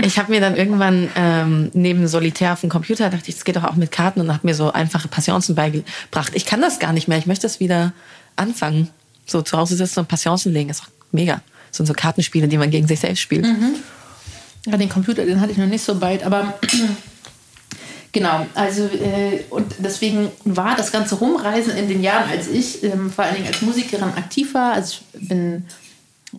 Ich 0.00 0.18
habe 0.18 0.30
mir 0.30 0.40
dann 0.40 0.56
irgendwann 0.56 1.08
ähm, 1.16 1.70
neben 1.72 2.06
Solitär 2.06 2.52
auf 2.52 2.60
dem 2.60 2.70
Computer 2.70 3.10
dachte 3.10 3.28
ich, 3.28 3.36
es 3.36 3.44
geht 3.44 3.56
doch 3.56 3.64
auch 3.64 3.74
mit 3.74 3.90
Karten 3.90 4.20
und 4.20 4.32
habe 4.32 4.46
mir 4.46 4.54
so 4.54 4.72
einfache 4.72 5.08
Passionsen 5.08 5.56
beigebracht. 5.56 6.32
Ich 6.34 6.46
kann 6.46 6.60
das 6.60 6.78
gar 6.78 6.92
nicht 6.92 7.08
mehr. 7.08 7.18
Ich 7.18 7.26
möchte 7.26 7.42
das 7.42 7.58
wieder 7.58 7.92
anfangen. 8.36 8.90
So 9.26 9.42
zu 9.42 9.58
Hause 9.58 9.74
sitzen 9.74 10.00
und 10.00 10.08
Passionsen 10.08 10.52
legen, 10.52 10.70
ist 10.70 10.82
doch 10.82 10.88
mega. 11.10 11.40
Das 11.70 11.78
sind 11.78 11.86
so 11.86 11.94
Kartenspiele, 11.94 12.46
die 12.46 12.58
man 12.58 12.70
gegen 12.70 12.86
sich 12.86 13.00
selbst 13.00 13.20
spielt. 13.20 13.44
Mhm. 13.44 13.74
Ja, 14.66 14.76
den 14.76 14.88
Computer, 14.88 15.24
den 15.24 15.40
hatte 15.40 15.50
ich 15.50 15.58
noch 15.58 15.66
nicht 15.66 15.84
so 15.84 15.96
bald, 15.96 16.22
aber 16.22 16.58
Genau, 18.16 18.46
also 18.54 18.84
äh, 18.84 19.44
und 19.50 19.74
deswegen 19.80 20.30
war 20.46 20.74
das 20.74 20.90
ganze 20.90 21.16
Rumreisen 21.16 21.76
in 21.76 21.86
den 21.86 22.02
Jahren, 22.02 22.30
als 22.30 22.48
ich 22.48 22.82
ähm, 22.82 23.12
vor 23.12 23.26
allen 23.26 23.34
Dingen 23.34 23.46
als 23.46 23.60
Musikerin 23.60 24.04
aktiv 24.16 24.54
war, 24.54 24.72
also 24.72 25.00
ich 25.12 25.28
bin 25.28 25.66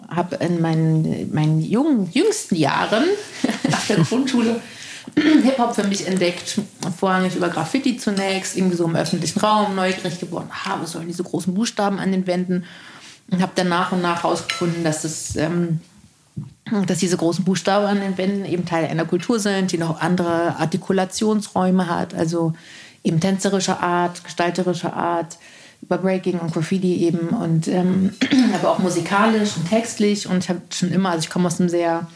habe 0.10 0.38
in 0.38 0.60
meinen, 0.60 1.32
meinen 1.32 1.62
jungen, 1.62 2.10
jüngsten 2.12 2.56
Jahren 2.56 3.04
auf 3.72 3.86
der 3.86 3.98
Grundschule 3.98 4.60
Hip-Hop 5.16 5.76
für 5.76 5.84
mich 5.84 6.08
entdeckt, 6.08 6.60
vorrangig 6.98 7.36
über 7.36 7.50
Graffiti 7.50 7.96
zunächst, 7.98 8.58
irgendwie 8.58 8.76
so 8.76 8.86
im 8.86 8.96
öffentlichen 8.96 9.40
Raum, 9.40 9.76
neugierig 9.76 10.20
geworden, 10.20 10.50
ha, 10.52 10.80
was 10.82 10.94
sollen 10.94 11.08
diese 11.08 11.24
großen 11.24 11.54
Buchstaben 11.54 12.00
an 12.00 12.12
den 12.12 12.26
Wänden? 12.26 12.66
Und 13.30 13.40
habe 13.40 13.52
dann 13.54 13.70
nach 13.70 13.92
und 13.92 14.02
nach 14.02 14.24
herausgefunden, 14.24 14.84
dass 14.84 15.04
es... 15.04 15.36
Ähm, 15.36 15.80
dass 16.88 17.00
diese 17.00 17.18
großen 17.18 17.44
Buchstaben 17.44 17.86
an 17.86 18.00
den 18.00 18.18
Wänden 18.18 18.46
eben 18.46 18.66
Teil 18.66 18.86
einer 18.86 19.06
Kultur 19.06 19.40
sind, 19.40 19.72
die 19.72 19.78
noch 19.78 20.02
andere 20.02 20.56
Artikulationsräume 20.58 21.88
hat, 21.88 22.14
also 22.14 22.54
eben 23.04 23.20
tänzerische 23.20 23.80
Art, 23.80 24.24
gestalterische 24.24 24.94
Art, 24.94 25.38
über 25.82 25.98
Breaking 25.98 26.40
und 26.40 26.54
Graffiti 26.54 26.96
eben 27.04 27.30
und 27.30 27.68
ähm, 27.68 28.14
aber 28.56 28.72
auch 28.72 28.80
musikalisch 28.80 29.56
und 29.58 29.70
textlich 29.70 30.28
und 30.28 30.44
ich 30.44 30.50
habe 30.50 30.62
schon 30.74 30.92
immer, 30.92 31.12
also 31.12 31.24
ich 31.24 31.30
komme 31.30 31.48
aus 31.48 31.60
einem 31.60 31.70
sehr 31.70 32.08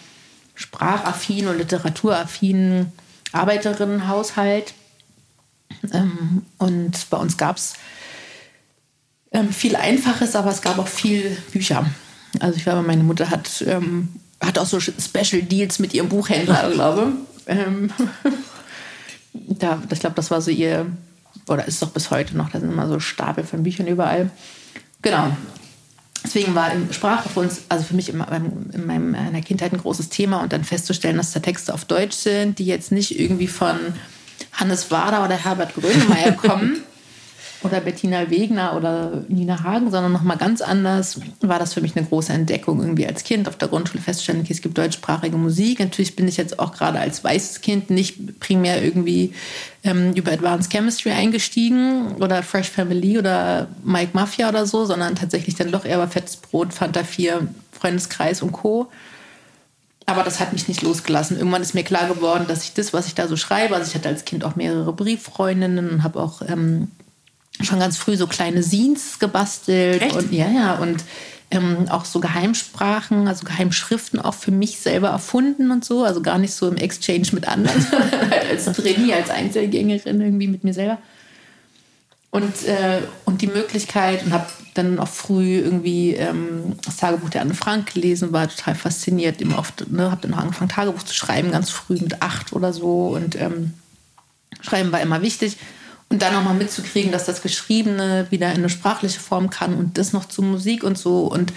sprachaffinen 0.56 1.50
und 1.50 1.58
literaturaffinen 1.58 2.92
Arbeiterinnenhaushalt 3.32 4.74
ähm, 5.94 6.44
und 6.58 7.10
bei 7.10 7.18
uns 7.18 7.38
gab 7.38 7.58
es 7.58 7.76
ähm, 9.32 9.50
viel 9.54 9.76
Einfaches, 9.76 10.36
aber 10.36 10.52
es 10.52 10.62
gab 10.62 10.78
auch 10.78 10.88
viel 10.88 11.38
Bücher. 11.52 11.86
Also 12.40 12.58
ich 12.58 12.64
glaube, 12.64 12.82
meine 12.82 13.04
Mutter 13.04 13.30
hat, 13.30 13.64
ähm, 13.68 14.10
hat 14.42 14.58
auch 14.58 14.66
so 14.66 14.80
Special 14.80 15.42
Deals 15.44 15.80
mit 15.80 15.94
ihrem 15.94 16.10
Buchhändler, 16.10 16.72
glaube 16.72 17.14
ähm, 17.48 17.92
da, 19.34 19.82
Ich 19.92 20.00
glaube, 20.00 20.16
das 20.16 20.32
war 20.32 20.42
so 20.42 20.52
ihr, 20.52 20.86
oder 21.48 21.66
ist 21.66 21.82
doch 21.82 21.92
bis 21.92 22.12
heute 22.12 22.36
noch, 22.38 22.50
da 22.50 22.60
sind 22.60 22.72
immer 22.72 22.88
so 22.88 23.00
Stapel 23.00 23.44
von 23.44 23.64
Büchern 23.64 23.88
überall. 23.88 24.30
Genau. 25.02 25.36
Deswegen 26.24 26.54
war 26.54 26.72
Sprache 26.92 27.30
für 27.30 27.40
uns, 27.40 27.64
also 27.68 27.84
für 27.84 27.96
mich 27.96 28.10
in, 28.10 28.24
in 28.74 28.86
meiner 28.86 29.42
Kindheit 29.42 29.74
ein 29.74 29.80
großes 29.80 30.10
Thema 30.10 30.42
und 30.42 30.54
dann 30.54 30.64
festzustellen, 30.64 31.18
dass 31.18 31.32
da 31.32 31.40
Texte 31.40 31.74
auf 31.74 31.86
Deutsch 31.86 32.16
sind, 32.16 32.60
die 32.60 32.66
jetzt 32.66 32.92
nicht 32.92 33.20
irgendwie 33.20 33.48
von 33.48 33.78
Hannes 34.54 34.92
Wader 34.92 35.26
oder 35.26 35.36
Herbert 35.36 35.74
Grönemeyer 35.74 36.32
kommen, 36.38 36.84
oder 37.64 37.80
Bettina 37.80 38.30
Wegner 38.30 38.76
oder 38.76 39.24
Nina 39.28 39.64
Hagen, 39.64 39.92
sondern 39.92 40.12
nochmal 40.12 40.38
ganz 40.38 40.62
anders, 40.62 41.20
war 41.42 41.60
das 41.60 41.74
für 41.74 41.82
mich 41.82 41.96
eine 41.96 42.06
große 42.06 42.34
Entdeckung, 42.34 42.82
irgendwie 42.82 43.06
als 43.06 43.24
Kind 43.24 43.48
auf 43.48 43.56
der 43.56 43.68
Grundschule 43.68 44.02
festzustellen, 44.02 44.42
okay, 44.42 44.54
es 44.54 44.62
gibt 44.62 44.78
deutschsprachige 44.78 45.38
Musik. 45.38 45.80
Natürlich 45.80 46.16
bin 46.16 46.28
ich 46.28 46.38
jetzt 46.38 46.60
auch 46.60 46.74
gerade 46.74 47.00
als 47.00 47.24
weißes 47.24 47.62
Kind 47.62 47.90
nicht 47.90 48.40
primär 48.40 48.84
irgendwie 48.84 49.34
ähm, 49.84 50.14
über 50.14 50.32
Advanced 50.32 50.72
Chemistry 50.72 51.12
eingestiegen 51.12 52.16
oder 52.20 52.42
Fresh 52.42 52.70
Family 52.70 53.20
oder 53.20 53.68
Mike 53.84 54.12
Mafia 54.14 54.50
oder 54.50 54.66
so, 54.66 54.86
sondern 54.86 55.16
tatsächlich 55.16 55.56
dann 55.56 55.72
doch 55.72 55.86
eher 55.86 55.98
über 55.98 56.08
Fettes 56.08 56.38
Brot, 56.38 56.74
Fanta 56.74 57.04
4, 57.04 57.48
Freundeskreis 57.72 58.42
und 58.42 58.52
Co., 58.52 58.90
aber 60.08 60.24
das 60.24 60.40
hat 60.40 60.52
mich 60.52 60.68
nicht 60.68 60.82
losgelassen. 60.82 61.38
Irgendwann 61.38 61.62
ist 61.62 61.74
mir 61.74 61.84
klar 61.84 62.08
geworden, 62.08 62.46
dass 62.48 62.64
ich 62.64 62.74
das, 62.74 62.92
was 62.92 63.08
ich 63.08 63.16
da 63.16 63.28
so 63.28 63.38
schreibe, 63.38 63.76
also 63.76 63.88
ich 63.88 63.96
hatte 63.96 64.10
als 64.10 64.26
Kind 64.26 64.44
auch 64.44 64.56
mehrere 64.56 64.92
Brieffreundinnen 64.92 65.90
und 65.90 66.04
habe 66.04 66.20
auch 66.20 66.42
ähm, 66.42 66.90
schon 67.64 67.80
ganz 67.80 67.98
früh 67.98 68.16
so 68.16 68.28
kleine 68.28 68.64
Scenes 68.64 69.20
gebastelt. 69.20 70.02
Echt? 70.02 70.16
Und 70.16 70.32
ja, 70.32 70.50
ja, 70.50 70.76
und 70.76 71.04
ähm, 71.52 71.88
auch 71.90 72.06
so 72.06 72.20
Geheimsprachen, 72.20 73.28
also 73.28 73.46
Geheimschriften 73.46 74.20
auch 74.20 74.34
für 74.34 74.52
mich 74.52 74.80
selber 74.80 75.10
erfunden 75.10 75.72
und 75.72 75.84
so. 75.84 76.04
Also 76.04 76.22
gar 76.22 76.38
nicht 76.38 76.54
so 76.54 76.68
im 76.68 76.78
Exchange 76.78 77.28
mit 77.34 77.48
anderen, 77.48 77.82
sondern 77.92 78.32
halt 78.32 78.50
als 78.50 78.66
Trainee, 78.66 79.14
als 79.14 79.30
Einzelgängerin 79.30 80.22
irgendwie 80.22 80.48
mit 80.48 80.64
mir 80.64 80.74
selber. 80.74 80.98
Und, 82.32 82.66
äh, 82.66 83.02
und 83.26 83.42
die 83.42 83.48
Möglichkeit, 83.48 84.26
und 84.26 84.32
habe 84.32 84.48
dann 84.74 85.00
auch 85.00 85.10
früh 85.10 85.58
irgendwie 85.58 86.14
ähm, 86.14 86.78
das 86.86 86.96
Tagebuch 86.96 87.30
der 87.30 87.42
Anne 87.42 87.54
Frank 87.54 87.94
gelesen, 87.94 88.32
war 88.32 88.48
total 88.48 88.76
fasziniert. 88.76 89.42
Eben 89.42 89.54
oft, 89.54 89.92
ne, 89.92 90.10
habe 90.10 90.22
dann 90.22 90.34
auch 90.34 90.44
angefangen, 90.44 90.70
Tagebuch 90.70 91.04
zu 91.04 91.14
schreiben, 91.14 91.52
ganz 91.52 91.70
früh 91.70 91.96
mit 91.96 92.22
acht 92.22 92.54
oder 92.54 92.72
so. 92.72 93.10
Und 93.10 93.36
ähm, 93.36 93.74
Schreiben 94.62 94.94
war 94.94 95.02
immer 95.02 95.22
wichtig. 95.22 95.58
Und 96.12 96.22
dann 96.22 96.34
nochmal 96.34 96.56
mitzukriegen, 96.56 97.14
dass 97.14 97.24
das 97.24 97.42
Geschriebene 97.42 98.28
wieder 98.32 98.50
in 98.50 98.58
eine 98.58 98.70
sprachliche 98.70 99.22
Form 99.22 99.50
kann 99.50 99.76
und 99.76 99.98
das 99.98 100.12
noch 100.12 100.26
zu 100.26 100.42
Musik 100.42 100.84
und 100.84 100.98
so 100.98 101.22
und 101.22 101.54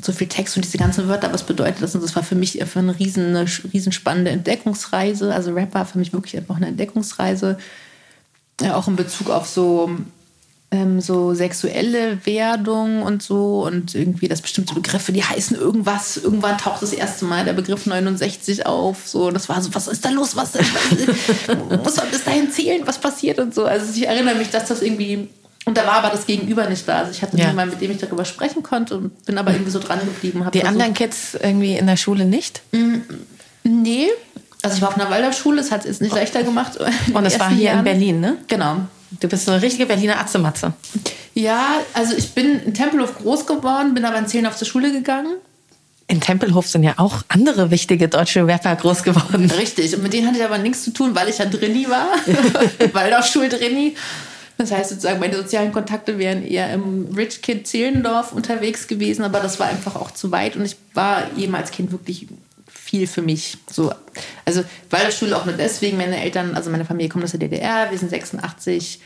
so 0.00 0.12
viel 0.12 0.26
Text 0.26 0.56
und 0.56 0.64
diese 0.64 0.78
ganzen 0.78 1.06
Wörter, 1.06 1.34
was 1.34 1.42
bedeutet 1.42 1.82
das? 1.82 1.94
Und 1.94 2.02
das 2.02 2.16
war 2.16 2.22
für 2.22 2.34
mich 2.34 2.64
für 2.64 2.78
eine 2.78 2.98
riesen, 2.98 3.36
eine 3.36 3.46
riesen 3.74 3.92
spannende 3.92 4.30
Entdeckungsreise. 4.30 5.34
Also 5.34 5.52
Rap 5.52 5.74
war 5.74 5.84
für 5.84 5.98
mich 5.98 6.14
wirklich 6.14 6.34
einfach 6.38 6.56
eine 6.56 6.68
Entdeckungsreise. 6.68 7.58
Ja, 8.62 8.74
auch 8.76 8.88
in 8.88 8.96
Bezug 8.96 9.28
auf 9.28 9.46
so 9.46 9.90
ähm, 10.72 11.00
so 11.00 11.34
sexuelle 11.34 12.24
Werdung 12.24 13.02
und 13.02 13.22
so 13.22 13.64
und 13.66 13.94
irgendwie, 13.94 14.28
dass 14.28 14.40
bestimmte 14.40 14.74
Begriffe, 14.74 15.12
die 15.12 15.24
heißen 15.24 15.56
irgendwas. 15.56 16.16
Irgendwann 16.16 16.58
taucht 16.58 16.82
das 16.82 16.92
erste 16.92 17.24
Mal 17.24 17.44
der 17.44 17.54
Begriff 17.54 17.86
69 17.86 18.66
auf. 18.66 19.08
So, 19.08 19.30
das 19.30 19.48
war 19.48 19.60
so, 19.62 19.74
was 19.74 19.88
ist 19.88 20.04
da 20.04 20.10
los? 20.10 20.36
Was 20.36 20.52
muss 21.84 21.96
man 21.96 22.10
bis 22.10 22.24
dahin 22.24 22.50
zählen, 22.52 22.82
was 22.86 22.98
passiert 22.98 23.40
und 23.40 23.54
so. 23.54 23.64
Also 23.64 23.92
ich 23.92 24.06
erinnere 24.06 24.36
mich, 24.36 24.50
dass 24.50 24.66
das 24.66 24.82
irgendwie 24.82 25.28
und 25.66 25.76
da 25.76 25.86
war 25.86 25.94
aber 25.94 26.08
das 26.08 26.26
Gegenüber 26.26 26.68
nicht 26.68 26.88
da. 26.88 27.00
Also 27.00 27.10
ich 27.10 27.22
hatte 27.22 27.36
ja. 27.36 27.48
niemanden, 27.48 27.74
mit 27.74 27.82
dem 27.82 27.90
ich 27.90 27.98
darüber 27.98 28.24
sprechen 28.24 28.62
konnte 28.62 28.96
und 28.96 29.24
bin 29.26 29.36
aber 29.38 29.52
irgendwie 29.52 29.70
so 29.70 29.78
dran 29.78 30.00
geblieben. 30.00 30.44
Die 30.54 30.64
anderen 30.64 30.94
Kids 30.94 31.36
irgendwie 31.40 31.76
in 31.76 31.86
der 31.86 31.96
Schule 31.96 32.24
nicht? 32.24 32.62
Mm, 32.72 33.00
nee. 33.64 34.08
Also 34.62 34.76
ich 34.76 34.82
war 34.82 34.88
auf 34.88 34.96
einer 34.96 35.10
Waldorfschule, 35.10 35.60
es 35.60 35.70
hat 35.70 35.84
es 35.84 36.00
nicht 36.00 36.14
leichter 36.14 36.42
gemacht. 36.42 36.78
Und 37.12 37.24
es 37.24 37.38
war 37.38 37.50
hier 37.50 37.64
Jahren. 37.64 37.78
in 37.80 37.84
Berlin, 37.84 38.20
ne? 38.20 38.38
Genau. 38.48 38.76
Du 39.18 39.28
bist 39.28 39.44
so 39.44 39.52
eine 39.52 39.62
richtige 39.62 39.86
Berliner 39.86 40.20
Atzematze. 40.20 40.72
Ja, 41.34 41.80
also 41.94 42.16
ich 42.16 42.32
bin 42.32 42.60
in 42.64 42.74
Tempelhof 42.74 43.18
groß 43.18 43.46
geworden, 43.46 43.94
bin 43.94 44.04
aber 44.04 44.18
in 44.18 44.26
Zehlendorf 44.26 44.56
zur 44.56 44.66
Schule 44.66 44.92
gegangen. 44.92 45.36
In 46.06 46.20
Tempelhof 46.20 46.66
sind 46.66 46.82
ja 46.82 46.94
auch 46.96 47.22
andere 47.28 47.70
wichtige 47.70 48.08
deutsche 48.08 48.46
Rapper 48.46 48.74
groß 48.74 49.04
geworden. 49.04 49.50
Richtig, 49.50 49.94
und 49.94 50.02
mit 50.02 50.12
denen 50.12 50.26
hatte 50.26 50.38
ich 50.38 50.44
aber 50.44 50.58
nichts 50.58 50.82
zu 50.82 50.92
tun, 50.92 51.14
weil 51.14 51.28
ich 51.28 51.38
ja 51.38 51.46
Drini 51.46 51.88
war, 51.88 52.08
Waldorfschul-Drini. 52.92 53.94
Das 54.58 54.72
heißt 54.72 54.90
sozusagen, 54.90 55.20
meine 55.20 55.36
sozialen 55.36 55.72
Kontakte 55.72 56.18
wären 56.18 56.44
eher 56.46 56.72
im 56.74 57.14
Rich 57.16 57.40
Kid 57.40 57.66
Zehlendorf 57.66 58.32
unterwegs 58.32 58.88
gewesen, 58.88 59.22
aber 59.22 59.40
das 59.40 59.58
war 59.58 59.68
einfach 59.68 59.96
auch 59.96 60.10
zu 60.10 60.32
weit 60.32 60.54
und 60.56 60.64
ich 60.66 60.76
war 60.92 61.22
eben 61.38 61.54
als 61.54 61.70
Kind 61.70 61.92
wirklich 61.92 62.26
viel 62.90 63.06
für 63.06 63.22
mich. 63.22 63.56
So, 63.70 63.92
also 64.44 64.64
Waldorfschule 64.90 65.36
auch 65.36 65.46
nur 65.46 65.54
deswegen. 65.54 65.96
Meine 65.96 66.20
Eltern, 66.20 66.54
also 66.54 66.70
meine 66.70 66.84
Familie 66.84 67.08
kommt 67.08 67.24
aus 67.24 67.30
der 67.30 67.40
DDR. 67.40 67.90
Wir 67.90 67.98
sind 67.98 68.10
86 68.10 69.00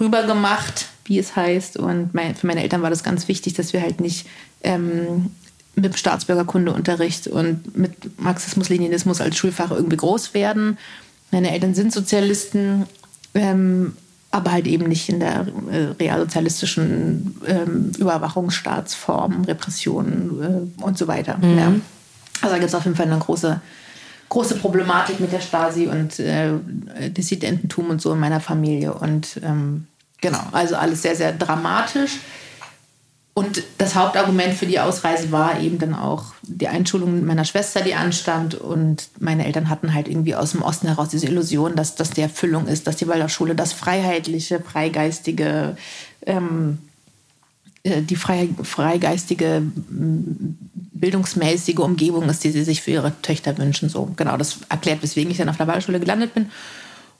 rübergemacht, 0.00 0.86
wie 1.04 1.18
es 1.18 1.34
heißt. 1.34 1.76
Und 1.76 2.14
mein, 2.14 2.36
für 2.36 2.46
meine 2.46 2.62
Eltern 2.62 2.82
war 2.82 2.90
das 2.90 3.02
ganz 3.02 3.26
wichtig, 3.26 3.54
dass 3.54 3.72
wir 3.72 3.82
halt 3.82 4.00
nicht 4.00 4.26
ähm, 4.62 5.32
mit 5.74 5.98
Staatsbürgerkundeunterricht 5.98 7.26
und 7.26 7.76
mit 7.76 8.20
Marxismus-Leninismus 8.20 9.20
als 9.20 9.36
Schulfach 9.36 9.72
irgendwie 9.72 9.96
groß 9.96 10.32
werden. 10.32 10.78
Meine 11.32 11.52
Eltern 11.52 11.74
sind 11.74 11.92
Sozialisten, 11.92 12.86
ähm, 13.34 13.94
aber 14.30 14.52
halt 14.52 14.68
eben 14.68 14.86
nicht 14.86 15.08
in 15.08 15.18
der 15.18 15.48
äh, 15.70 15.84
realsozialistischen 15.98 17.40
ähm, 17.46 17.90
Überwachungsstaatsform, 17.98 19.44
Repressionen 19.44 20.70
äh, 20.78 20.82
und 20.82 20.96
so 20.96 21.08
weiter. 21.08 21.38
Mhm. 21.38 21.58
Ja. 21.58 21.72
Also 22.40 22.54
da 22.54 22.58
gibt 22.58 22.68
es 22.68 22.74
auf 22.74 22.84
jeden 22.84 22.96
Fall 22.96 23.06
eine 23.06 23.18
große, 23.18 23.60
große 24.28 24.56
Problematik 24.56 25.20
mit 25.20 25.32
der 25.32 25.40
Stasi 25.40 25.86
und 25.86 26.18
äh, 26.18 26.52
Dissidententum 27.10 27.90
und 27.90 28.00
so 28.00 28.12
in 28.12 28.20
meiner 28.20 28.40
Familie. 28.40 28.94
Und 28.94 29.40
ähm, 29.44 29.86
genau, 30.20 30.42
also 30.52 30.76
alles 30.76 31.02
sehr, 31.02 31.16
sehr 31.16 31.32
dramatisch. 31.32 32.18
Und 33.32 33.62
das 33.78 33.94
Hauptargument 33.94 34.54
für 34.54 34.66
die 34.66 34.80
Ausreise 34.80 35.30
war 35.30 35.60
eben 35.60 35.78
dann 35.78 35.94
auch 35.94 36.34
die 36.42 36.68
Einschulung 36.68 37.24
meiner 37.24 37.44
Schwester, 37.44 37.80
die 37.80 37.94
anstand. 37.94 38.54
Und 38.54 39.08
meine 39.18 39.46
Eltern 39.46 39.70
hatten 39.70 39.94
halt 39.94 40.08
irgendwie 40.08 40.34
aus 40.34 40.50
dem 40.50 40.62
Osten 40.62 40.88
heraus 40.88 41.08
diese 41.08 41.26
Illusion, 41.26 41.76
dass 41.76 41.94
das 41.94 42.10
die 42.10 42.22
Erfüllung 42.22 42.66
ist, 42.66 42.86
dass 42.86 42.96
die 42.96 43.06
Waldorfschule 43.06 43.54
das 43.54 43.72
freiheitliche, 43.72 44.60
freigeistige, 44.60 45.76
ähm, 46.26 46.78
äh, 46.78 46.89
die 47.84 48.16
freigeistige 48.16 49.62
bildungsmäßige 50.92 51.78
Umgebung 51.78 52.28
ist, 52.28 52.44
die 52.44 52.50
sie 52.50 52.64
sich 52.64 52.82
für 52.82 52.90
ihre 52.90 53.12
Töchter 53.22 53.56
wünschen. 53.56 53.88
So, 53.88 54.10
genau, 54.16 54.36
das 54.36 54.58
erklärt, 54.68 55.02
weswegen 55.02 55.30
ich 55.30 55.38
dann 55.38 55.48
auf 55.48 55.56
der 55.56 55.66
Waldschule 55.66 55.98
gelandet 55.98 56.34
bin. 56.34 56.50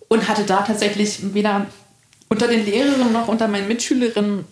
Und 0.08 0.28
hatte 0.28 0.42
da 0.44 0.62
tatsächlich 0.62 1.34
weder 1.34 1.66
unter 2.28 2.46
den 2.46 2.64
Lehrerinnen 2.64 3.12
noch 3.12 3.28
unter 3.28 3.48
meinen 3.48 3.68
Mitschülerinnen 3.68 4.44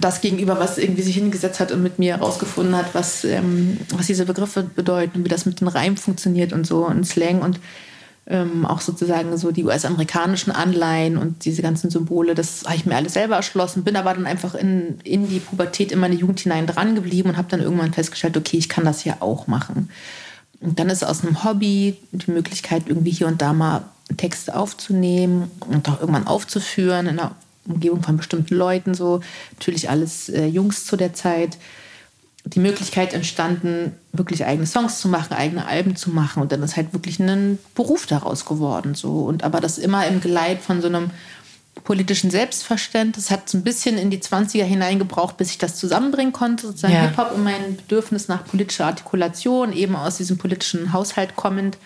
das 0.00 0.20
gegenüber, 0.22 0.58
was 0.58 0.78
irgendwie 0.78 1.02
sich 1.02 1.14
hingesetzt 1.14 1.60
hat 1.60 1.70
und 1.70 1.82
mit 1.82 1.98
mir 1.98 2.16
herausgefunden 2.16 2.74
hat, 2.76 2.94
was, 2.94 3.24
ähm, 3.24 3.78
was 3.94 4.06
diese 4.06 4.24
Begriffe 4.24 4.62
bedeuten, 4.62 5.24
wie 5.24 5.28
das 5.28 5.44
mit 5.44 5.60
den 5.60 5.68
Reimen 5.68 5.98
funktioniert 5.98 6.52
und 6.52 6.66
so 6.66 6.86
und 6.86 7.06
Slang 7.06 7.42
und 7.42 7.60
ähm, 8.26 8.64
auch 8.64 8.80
sozusagen 8.80 9.36
so 9.36 9.50
die 9.50 9.64
US-amerikanischen 9.64 10.52
Anleihen 10.52 11.16
und 11.16 11.44
diese 11.44 11.62
ganzen 11.62 11.90
Symbole, 11.90 12.34
das 12.34 12.64
habe 12.64 12.76
ich 12.76 12.86
mir 12.86 12.96
alles 12.96 13.14
selber 13.14 13.36
erschlossen, 13.36 13.82
bin 13.82 13.96
aber 13.96 14.14
dann 14.14 14.26
einfach 14.26 14.54
in, 14.54 15.00
in 15.02 15.28
die 15.28 15.40
Pubertät 15.40 15.90
in 15.90 15.98
meine 15.98 16.14
Jugend 16.14 16.40
hinein 16.40 16.66
dran 16.66 16.94
geblieben 16.94 17.30
und 17.30 17.36
habe 17.36 17.48
dann 17.50 17.60
irgendwann 17.60 17.92
festgestellt, 17.92 18.36
okay, 18.36 18.58
ich 18.58 18.68
kann 18.68 18.84
das 18.84 19.04
ja 19.04 19.16
auch 19.20 19.48
machen. 19.48 19.90
Und 20.60 20.78
dann 20.78 20.88
ist 20.88 21.02
aus 21.02 21.24
einem 21.24 21.42
Hobby 21.42 21.96
die 22.12 22.30
Möglichkeit, 22.30 22.84
irgendwie 22.86 23.10
hier 23.10 23.26
und 23.26 23.42
da 23.42 23.52
mal 23.52 23.82
Texte 24.16 24.54
aufzunehmen 24.54 25.50
und 25.68 25.88
auch 25.88 26.00
irgendwann 26.00 26.28
aufzuführen 26.28 27.06
in 27.06 27.18
einer 27.18 27.34
Umgebung 27.66 28.02
von 28.02 28.16
bestimmten 28.16 28.54
Leuten, 28.54 28.94
so 28.94 29.20
natürlich 29.52 29.90
alles 29.90 30.28
äh, 30.28 30.46
Jungs 30.46 30.84
zu 30.84 30.96
der 30.96 31.14
Zeit 31.14 31.58
die 32.44 32.60
Möglichkeit 32.60 33.14
entstanden, 33.14 33.92
wirklich 34.12 34.44
eigene 34.44 34.66
Songs 34.66 35.00
zu 35.00 35.08
machen, 35.08 35.34
eigene 35.34 35.66
Alben 35.66 35.96
zu 35.96 36.10
machen. 36.10 36.42
Und 36.42 36.52
dann 36.52 36.62
ist 36.62 36.76
halt 36.76 36.92
wirklich 36.92 37.20
ein 37.20 37.58
Beruf 37.74 38.06
daraus 38.06 38.44
geworden. 38.44 38.94
So. 38.94 39.20
Und 39.20 39.44
aber 39.44 39.60
das 39.60 39.78
immer 39.78 40.06
im 40.06 40.20
Geleit 40.20 40.60
von 40.60 40.82
so 40.82 40.88
einem 40.88 41.10
politischen 41.84 42.30
Selbstverständnis. 42.30 43.30
hat 43.30 43.46
es 43.46 43.54
ein 43.54 43.62
bisschen 43.62 43.96
in 43.96 44.10
die 44.10 44.18
20er 44.18 44.64
hineingebraucht, 44.64 45.36
bis 45.36 45.50
ich 45.50 45.58
das 45.58 45.76
zusammenbringen 45.76 46.32
konnte. 46.32 46.66
Sozusagen 46.66 46.94
ja. 46.94 47.02
Hip-Hop 47.02 47.32
und 47.34 47.44
mein 47.44 47.76
Bedürfnis 47.76 48.28
nach 48.28 48.44
politischer 48.44 48.86
Artikulation, 48.86 49.72
eben 49.72 49.96
aus 49.96 50.18
diesem 50.18 50.36
politischen 50.36 50.92
Haushalt 50.92 51.36
kommend. 51.36 51.78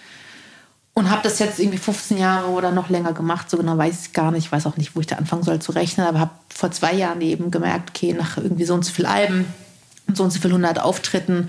Und 0.92 1.10
habe 1.10 1.20
das 1.22 1.38
jetzt 1.38 1.60
irgendwie 1.60 1.78
15 1.78 2.16
Jahre 2.16 2.48
oder 2.48 2.72
noch 2.72 2.88
länger 2.88 3.12
gemacht. 3.12 3.50
So 3.50 3.58
genau 3.58 3.76
weiß 3.76 4.06
ich 4.06 4.12
gar 4.14 4.30
nicht. 4.30 4.46
Ich 4.46 4.52
weiß 4.52 4.66
auch 4.66 4.78
nicht, 4.78 4.96
wo 4.96 5.00
ich 5.00 5.06
da 5.06 5.16
anfangen 5.16 5.42
soll 5.42 5.60
zu 5.60 5.72
rechnen. 5.72 6.06
Aber 6.06 6.18
habe 6.18 6.30
vor 6.48 6.70
zwei 6.70 6.94
Jahren 6.94 7.20
eben 7.20 7.50
gemerkt, 7.50 7.90
okay, 7.90 8.14
nach 8.14 8.38
irgendwie 8.38 8.64
so 8.64 8.72
und 8.72 8.84
so 8.84 8.92
viel 8.92 9.04
Alben 9.04 9.44
so 10.12 10.24
und 10.24 10.32
so 10.32 10.40
viel 10.40 10.50
100 10.50 10.80
Auftritten 10.80 11.48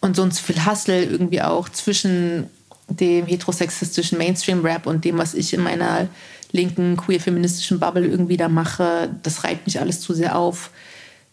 und 0.00 0.16
so 0.16 0.22
und 0.22 0.34
so 0.34 0.42
viel 0.42 0.64
Hustle 0.64 1.04
irgendwie 1.04 1.42
auch 1.42 1.68
zwischen 1.68 2.48
dem 2.88 3.26
heterosexistischen 3.26 4.18
Mainstream-Rap 4.18 4.86
und 4.86 5.04
dem, 5.04 5.18
was 5.18 5.34
ich 5.34 5.52
in 5.52 5.62
meiner 5.62 6.08
linken, 6.52 6.96
queer-feministischen 6.96 7.78
Bubble 7.78 8.06
irgendwie 8.06 8.36
da 8.36 8.48
mache. 8.48 9.10
Das 9.22 9.44
reibt 9.44 9.66
mich 9.66 9.80
alles 9.80 10.00
zu 10.00 10.14
sehr 10.14 10.36
auf. 10.36 10.70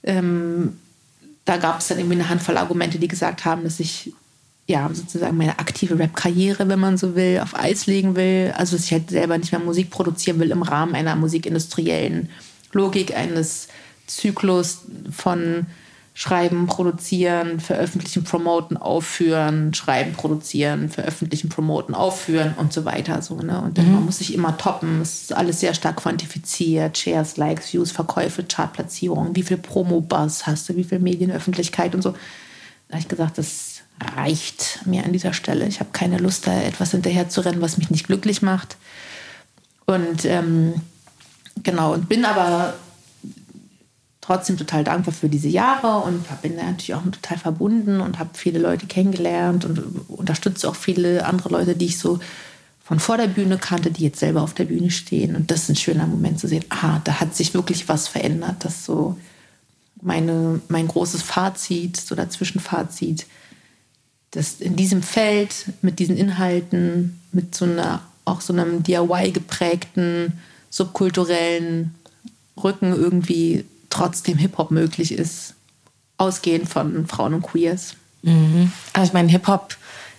Ähm, 0.04 0.78
da 1.46 1.58
gab 1.58 1.80
es 1.80 1.88
dann 1.88 2.00
irgendwie 2.00 2.16
eine 2.16 2.30
Handvoll 2.30 2.58
Argumente, 2.58 3.00
die 3.00 3.08
gesagt 3.08 3.46
haben, 3.46 3.64
dass 3.64 3.80
ich 3.80 4.14
ja, 4.68 4.90
sozusagen 4.92 5.38
meine 5.38 5.60
aktive 5.60 5.98
Rap-Karriere, 5.98 6.68
wenn 6.68 6.80
man 6.80 6.98
so 6.98 7.16
will, 7.16 7.40
auf 7.40 7.56
Eis 7.56 7.86
legen 7.86 8.16
will. 8.16 8.52
Also, 8.58 8.76
dass 8.76 8.86
ich 8.86 8.92
halt 8.92 9.12
selber 9.12 9.38
nicht 9.38 9.52
mehr 9.52 9.62
Musik 9.62 9.92
produzieren 9.92 10.40
will 10.40 10.50
im 10.50 10.64
Rahmen 10.64 10.96
einer 10.96 11.16
musikindustriellen 11.16 12.30
Logik, 12.72 13.16
eines 13.16 13.68
Zyklus 14.08 14.80
von 15.12 15.68
Schreiben, 16.18 16.66
Produzieren, 16.66 17.60
Veröffentlichen, 17.60 18.24
Promoten, 18.24 18.78
Aufführen, 18.78 19.74
Schreiben, 19.74 20.14
Produzieren, 20.14 20.88
Veröffentlichen, 20.88 21.50
Promoten, 21.50 21.94
Aufführen 21.94 22.54
und 22.56 22.72
so 22.72 22.86
weiter. 22.86 23.22
So, 23.22 23.36
ne? 23.36 23.60
Und 23.60 23.78
dann 23.78 23.88
mhm. 23.90 23.96
man 23.96 24.06
muss 24.06 24.20
sich 24.20 24.34
immer 24.34 24.58
toppen. 24.58 25.02
Es 25.02 25.24
ist 25.24 25.34
alles 25.34 25.60
sehr 25.60 25.74
stark 25.74 25.98
quantifiziert. 25.98 26.98
Shares, 26.98 27.36
Likes, 27.36 27.74
Views, 27.74 27.92
Verkäufe, 27.92 28.46
Chartplatzierungen, 28.46 29.36
wie 29.36 29.44
viel 29.44 29.58
Promo-Buzz 29.58 30.48
hast 30.48 30.70
du, 30.70 30.78
wie 30.78 30.86
viel 30.86 31.00
Medienöffentlichkeit 31.00 31.94
und 31.94 32.02
so. 32.02 32.12
Da 32.12 32.94
habe 32.94 33.02
ich 33.02 33.10
gesagt, 33.10 33.38
das 33.38 33.82
reicht 34.16 34.86
mir 34.86 35.04
an 35.04 35.12
dieser 35.12 35.34
Stelle. 35.34 35.68
Ich 35.68 35.82
habe 35.82 35.90
keine 35.92 36.18
Lust, 36.18 36.48
da 36.48 36.62
etwas 36.62 36.92
hinterher 36.92 37.28
zu 37.28 37.42
rennen, 37.42 37.62
was 37.62 37.78
mich 37.78 37.92
nicht 37.92 38.08
glücklich 38.08 38.42
macht. 38.42 38.78
Und 39.86 40.24
ähm, 40.24 40.76
genau, 41.62 41.94
und 41.94 42.08
bin 42.08 42.24
aber 42.24 42.76
trotzdem 44.26 44.58
total 44.58 44.84
dankbar 44.84 45.14
für 45.14 45.30
diese 45.30 45.48
Jahre 45.48 46.04
und 46.06 46.24
bin 46.42 46.56
natürlich 46.56 46.96
auch 46.96 47.04
total 47.04 47.38
verbunden 47.38 48.02
und 48.02 48.18
habe 48.18 48.32
viele 48.34 48.60
Leute 48.60 48.88
kennengelernt 48.88 49.66
und 49.66 49.80
unterstütze 50.08 50.68
auch 50.68 50.76
viele 50.76 51.26
andere 51.26 51.50
Leute, 51.50 51.76
die 51.76 51.86
ich 51.86 52.00
so 52.00 52.20
von 52.84 53.00
vor 53.00 53.18
der 53.18 53.28
Bühne 53.28 53.58
kannte, 53.58 53.92
die 53.92 54.04
jetzt 54.04 54.20
selber 54.20 54.42
auf 54.42 54.54
der 54.54 54.66
Bühne 54.66 54.92
stehen. 54.92 55.36
Und 55.36 55.52
das 55.52 55.64
ist 55.64 55.70
ein 55.70 55.76
schöner 55.76 56.08
Moment 56.08 56.40
zu 56.40 56.48
sehen, 56.48 56.66
aha, 56.70 57.02
da 57.04 57.20
hat 57.20 57.36
sich 57.36 57.54
wirklich 57.54 57.88
was 57.88 58.08
verändert. 58.08 58.58
Das 58.60 58.86
so 58.86 59.18
meine, 60.02 60.60
mein 60.70 60.88
großes 60.88 61.22
Fazit, 61.22 61.98
so 61.98 62.16
dazwischenfazit, 62.16 63.26
dass 64.32 64.60
in 64.60 64.76
diesem 64.76 65.02
Feld 65.02 65.66
mit 65.82 66.00
diesen 66.00 66.18
Inhalten, 66.18 67.20
mit 67.32 67.56
so 67.56 67.66
einer, 67.66 68.02
auch 68.24 68.42
so 68.42 68.54
einem 68.54 68.84
DIY 68.84 69.32
geprägten, 69.32 70.34
subkulturellen 70.70 71.96
Rücken 72.62 72.94
irgendwie 72.94 73.66
trotzdem 73.96 74.38
Hip-Hop 74.38 74.72
möglich 74.72 75.12
ist, 75.12 75.54
ausgehend 76.18 76.68
von 76.70 77.08
Frauen 77.08 77.34
und 77.34 77.44
Queers. 77.44 77.96
Mhm. 78.24 78.72
Also 78.94 79.08
ich 79.08 79.14
meine, 79.14 79.30
Hip-Hop 79.30 79.76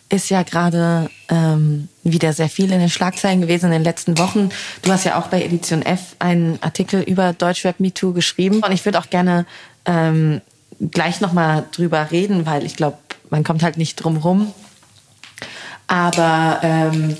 ist 0.08 0.30
ja 0.30 0.42
gerade 0.44 1.10
ähm, 1.28 1.88
wieder 2.04 2.32
sehr 2.32 2.48
viel 2.48 2.70
in 2.70 2.78
den 2.78 2.88
Schlagzeilen 2.88 3.40
gewesen 3.40 3.66
in 3.66 3.72
den 3.72 3.84
letzten 3.84 4.18
Wochen. 4.18 4.50
Du 4.82 4.92
hast 4.92 5.04
ja 5.04 5.18
auch 5.18 5.26
bei 5.26 5.42
Edition 5.42 5.82
F 5.82 6.14
einen 6.20 6.62
Artikel 6.62 7.02
über 7.02 7.32
Deutschrap 7.32 7.80
Me 7.80 7.92
Too 7.92 8.12
geschrieben. 8.12 8.62
Und 8.62 8.72
ich 8.72 8.84
würde 8.84 9.00
auch 9.00 9.10
gerne 9.10 9.46
ähm, 9.84 10.40
gleich 10.80 11.20
nochmal 11.20 11.66
drüber 11.72 12.10
reden, 12.10 12.46
weil 12.46 12.64
ich 12.64 12.76
glaube, 12.76 12.98
man 13.30 13.42
kommt 13.42 13.62
halt 13.62 13.78
nicht 13.78 13.96
drum 13.96 14.16
rum. 14.18 14.52
Aber 15.88 16.60
ähm, 16.62 17.16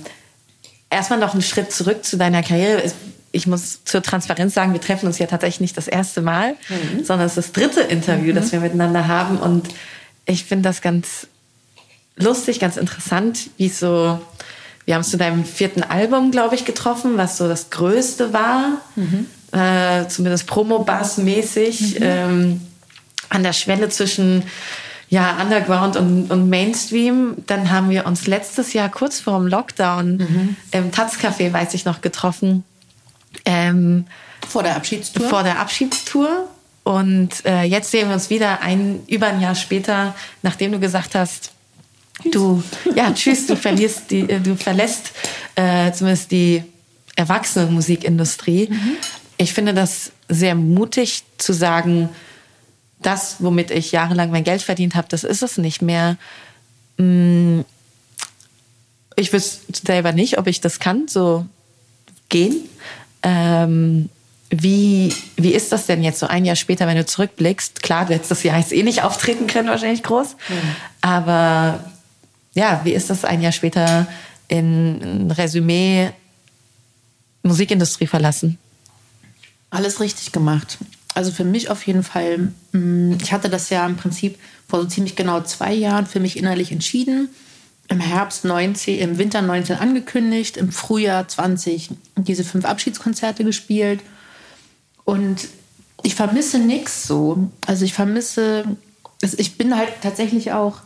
erstmal 0.91 1.19
noch 1.19 1.33
einen 1.33 1.43
Schritt 1.43 1.73
zurück 1.73 2.05
zu 2.05 2.17
deiner 2.17 2.43
Karriere. 2.43 2.93
Ich 3.37 3.47
muss 3.47 3.85
zur 3.85 4.03
Transparenz 4.03 4.55
sagen, 4.55 4.73
wir 4.73 4.81
treffen 4.81 5.07
uns 5.07 5.19
ja 5.19 5.27
tatsächlich 5.27 5.61
nicht 5.61 5.77
das 5.77 5.89
erste 5.89 6.23
Mal, 6.23 6.55
mhm. 6.71 7.05
sondern 7.05 7.27
es 7.27 7.37
ist 7.37 7.49
das 7.49 7.53
dritte 7.53 7.83
Interview, 7.83 8.33
mhm. 8.33 8.37
das 8.37 8.51
wir 8.51 8.61
miteinander 8.61 9.07
haben. 9.09 9.37
Und 9.37 9.69
ich 10.25 10.45
finde 10.45 10.69
das 10.71 10.81
ganz 10.81 11.27
lustig, 12.17 12.61
ganz 12.61 12.79
interessant, 12.79 13.51
wie 13.59 13.69
so, 13.69 14.19
wir 14.87 14.95
haben 14.95 15.03
es 15.03 15.11
zu 15.11 15.19
deinem 15.19 15.45
vierten 15.45 15.83
Album, 15.83 16.31
glaube 16.31 16.55
ich, 16.55 16.65
getroffen, 16.65 17.19
was 17.19 17.37
so 17.37 17.47
das 17.47 17.69
Größte 17.69 18.33
war, 18.33 18.81
mhm. 18.97 19.27
äh, 19.53 20.09
zumindest 20.09 20.47
Promo-Bass-mäßig, 20.47 22.01
mhm. 22.01 22.03
ähm, 22.03 22.61
an 23.29 23.43
der 23.43 23.53
Schwelle 23.53 23.91
zwischen 23.91 24.45
ja, 25.11 25.37
Underground 25.43 25.97
und, 25.97 26.31
und 26.31 26.49
Mainstream. 26.49 27.37
Dann 27.47 27.71
haben 27.71 27.91
wir 27.91 28.07
uns 28.07 28.27
letztes 28.27 28.73
Jahr 28.73 28.89
kurz 28.89 29.21
vor 29.21 29.39
dem 29.39 29.47
Lockdown 29.47 30.17
mhm. 30.17 30.57
im 30.71 30.91
Taz-Café, 30.91 31.53
weiß 31.53 31.75
ich 31.75 31.85
noch, 31.85 32.01
getroffen. 32.01 32.65
Ähm, 33.45 34.07
vor 34.49 34.63
der 34.63 34.77
Abschiedstour? 34.77 35.29
Vor 35.29 35.43
der 35.43 35.59
Abschiedstour. 35.59 36.49
Und 36.85 37.45
äh, 37.45 37.65
jetzt 37.65 37.91
sehen 37.91 38.09
wir 38.09 38.15
uns 38.15 38.31
wieder 38.31 38.61
ein, 38.61 39.01
über 39.09 39.27
ein 39.27 39.41
Jahr 39.41 39.57
später, 39.57 40.15
nachdem 40.43 40.71
du 40.73 40.79
gesagt 40.79 41.17
hast, 41.17 41.51
du, 42.25 42.63
ja, 42.95 43.13
tschüss, 43.13 43.47
du 43.47 43.57
verlierst 43.57 44.11
die, 44.11 44.21
äh, 44.21 44.41
du 44.41 44.57
verlässt 44.57 45.11
äh, 45.57 45.91
zumindest 45.93 46.31
die 46.31 46.63
erwachsene 47.17 47.67
Musikindustrie. 47.67 48.69
Mhm. 48.71 48.97
Ich 49.37 49.53
finde 49.53 49.75
das 49.75 50.13
sehr 50.29 50.55
mutig 50.55 51.25
zu 51.39 51.53
sagen, 51.53 52.09
das, 53.03 53.37
womit 53.41 53.71
ich 53.71 53.93
jahrelang 53.93 54.31
mein 54.31 54.45
Geld 54.45 54.63
verdient 54.63 54.95
habe, 54.95 55.09
das 55.09 55.25
ist 55.25 55.43
es 55.43 55.59
nicht 55.59 55.83
mehr. 55.83 56.17
Mm, 56.99 57.61
ich 59.17 59.33
wüsste 59.33 59.61
selber 59.87 60.13
nicht, 60.13 60.39
ob 60.39 60.47
ich 60.47 60.61
das 60.61 60.79
kann, 60.79 61.09
so 61.09 61.47
gehen. 62.29 62.69
Ähm, 63.27 64.09
wie, 64.51 65.13
wie 65.37 65.53
ist 65.53 65.73
das 65.73 65.87
denn 65.87 66.05
jetzt 66.05 66.21
so 66.21 66.29
ein 66.29 66.45
Jahr 66.45 66.55
später, 66.55 66.87
wenn 66.87 66.97
du 66.97 67.05
zurückblickst? 67.05 67.83
Klar, 67.83 68.07
letztes 68.09 68.45
Jahr 68.45 68.61
ist 68.61 68.73
eh 68.73 68.85
nicht 68.85 69.03
auftreten 69.03 69.49
können, 69.49 69.69
wahrscheinlich 69.69 70.05
groß. 70.05 70.37
Mhm. 70.49 70.55
Aber 71.01 71.85
ja, 72.55 72.81
wie 72.85 72.93
ist 72.93 73.11
das 73.11 73.25
ein 73.25 73.43
Jahr 73.43 73.51
später 73.51 74.07
in 74.47 75.03
ein 75.03 75.31
Resümee 75.33 76.11
Musikindustrie 77.43 78.07
verlassen? 78.07 78.59
Alles 79.71 80.01
richtig 80.01 80.31
gemacht. 80.31 80.79
Also 81.15 81.33
für 81.33 81.45
mich 81.45 81.69
auf 81.69 81.85
jeden 81.85 82.05
Fall. 82.05 82.53
Mm, 82.71 83.15
ich 83.21 83.33
hatte 83.33 83.49
das 83.49 83.69
ja 83.71 83.85
im 83.85 83.97
Prinzip 83.97 84.39
vor 84.69 84.83
so 84.83 84.87
ziemlich 84.87 85.17
genau 85.17 85.41
zwei 85.41 85.75
Jahren 85.75 86.07
für 86.07 86.21
mich 86.21 86.37
innerlich 86.37 86.71
entschieden. 86.71 87.31
Im 87.89 88.01
Herbst 88.01 88.45
19, 88.45 88.99
im 88.99 89.19
Winter 89.19 89.43
19 89.43 89.77
angekündigt, 89.77 90.57
im 90.57 90.73
Frühjahr 90.73 91.29
20 91.29 91.91
diese 92.17 92.45
fünf 92.45 92.65
Abschiedskonzerte 92.65 93.45
gespielt. 93.45 94.01
Und 95.05 95.49
ich 96.03 96.15
vermisse 96.15 96.59
nichts 96.59 97.07
so. 97.07 97.49
Also 97.67 97.85
ich 97.85 97.95
vermisse, 97.95 98.65
ich 99.21 99.57
bin 99.57 99.77
halt 99.77 99.89
tatsächlich 100.03 100.53
auch, 100.53 100.79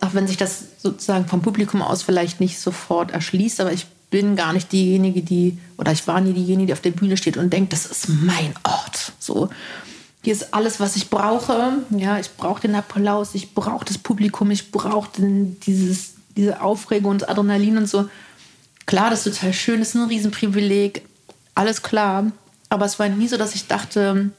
auch 0.00 0.12
wenn 0.12 0.26
sich 0.26 0.36
das 0.36 0.64
sozusagen 0.78 1.26
vom 1.26 1.40
Publikum 1.40 1.80
aus 1.80 2.02
vielleicht 2.02 2.40
nicht 2.40 2.58
sofort 2.58 3.10
erschließt, 3.10 3.60
aber 3.60 3.72
ich 3.72 3.86
bin 4.10 4.36
gar 4.36 4.52
nicht 4.52 4.70
diejenige, 4.70 5.22
die, 5.22 5.58
oder 5.76 5.92
ich 5.92 6.06
war 6.06 6.20
nie 6.20 6.34
diejenige, 6.34 6.68
die 6.68 6.72
auf 6.72 6.80
der 6.80 6.92
Bühne 6.92 7.16
steht 7.16 7.36
und 7.36 7.52
denkt, 7.52 7.72
das 7.72 7.86
ist 7.86 8.08
mein 8.08 8.54
Ort. 8.62 9.12
So, 9.18 9.48
hier 10.22 10.32
ist 10.32 10.54
alles, 10.54 10.80
was 10.80 10.96
ich 10.96 11.10
brauche. 11.10 11.84
Ja, 11.90 12.18
ich 12.18 12.30
brauche 12.36 12.62
den 12.62 12.74
Applaus, 12.74 13.34
ich 13.34 13.54
brauche 13.54 13.84
das 13.84 13.98
Publikum, 13.98 14.50
ich 14.50 14.70
brauche 14.70 15.10
dieses, 15.66 16.13
diese 16.36 16.60
Aufregung 16.60 17.12
und 17.12 17.28
Adrenalin 17.28 17.78
und 17.78 17.88
so. 17.88 18.08
Klar, 18.86 19.10
das 19.10 19.26
ist 19.26 19.38
total 19.38 19.52
schön, 19.52 19.80
das 19.80 19.90
ist 19.90 19.94
ein 19.96 20.08
Riesenprivileg, 20.08 21.02
alles 21.54 21.82
klar. 21.82 22.30
Aber 22.68 22.86
es 22.86 22.98
war 22.98 23.08
nie 23.08 23.28
so, 23.28 23.36
dass 23.36 23.54
ich 23.54 23.66
dachte, 23.66 24.30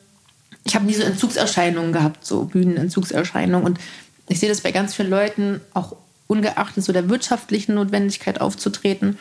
ich 0.66 0.76
habe 0.76 0.86
nie 0.86 0.94
so 0.94 1.04
Entzugserscheinungen 1.04 1.94
gehabt, 1.94 2.26
so 2.26 2.46
Bühnenentzugserscheinungen. 2.46 3.66
Und 3.66 3.80
ich 4.28 4.40
sehe 4.40 4.50
das 4.50 4.62
bei 4.62 4.72
ganz 4.72 4.94
vielen 4.96 5.10
Leuten, 5.10 5.62
auch 5.74 5.96
ungeachtet 6.28 6.84
so 6.84 6.92
der 6.92 7.10
wirtschaftlichen 7.10 7.76
Notwendigkeit 7.76 8.42
aufzutreten, 8.42 9.18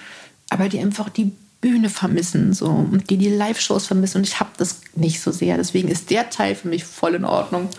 aber 0.48 0.68
die 0.68 0.80
einfach 0.80 1.10
die 1.10 1.32
Bühne 1.60 1.88
vermissen 1.88 2.52
so 2.52 2.66
und 2.66 3.08
die 3.08 3.16
die 3.16 3.30
Live-Shows 3.30 3.86
vermissen 3.86 4.18
und 4.18 4.26
ich 4.26 4.38
habe 4.40 4.50
das 4.58 4.80
nicht 4.94 5.20
so 5.20 5.30
sehr. 5.30 5.56
Deswegen 5.56 5.88
ist 5.88 6.10
der 6.10 6.28
Teil 6.28 6.54
für 6.54 6.68
mich 6.68 6.84
voll 6.84 7.14
in 7.14 7.24
Ordnung. 7.24 7.68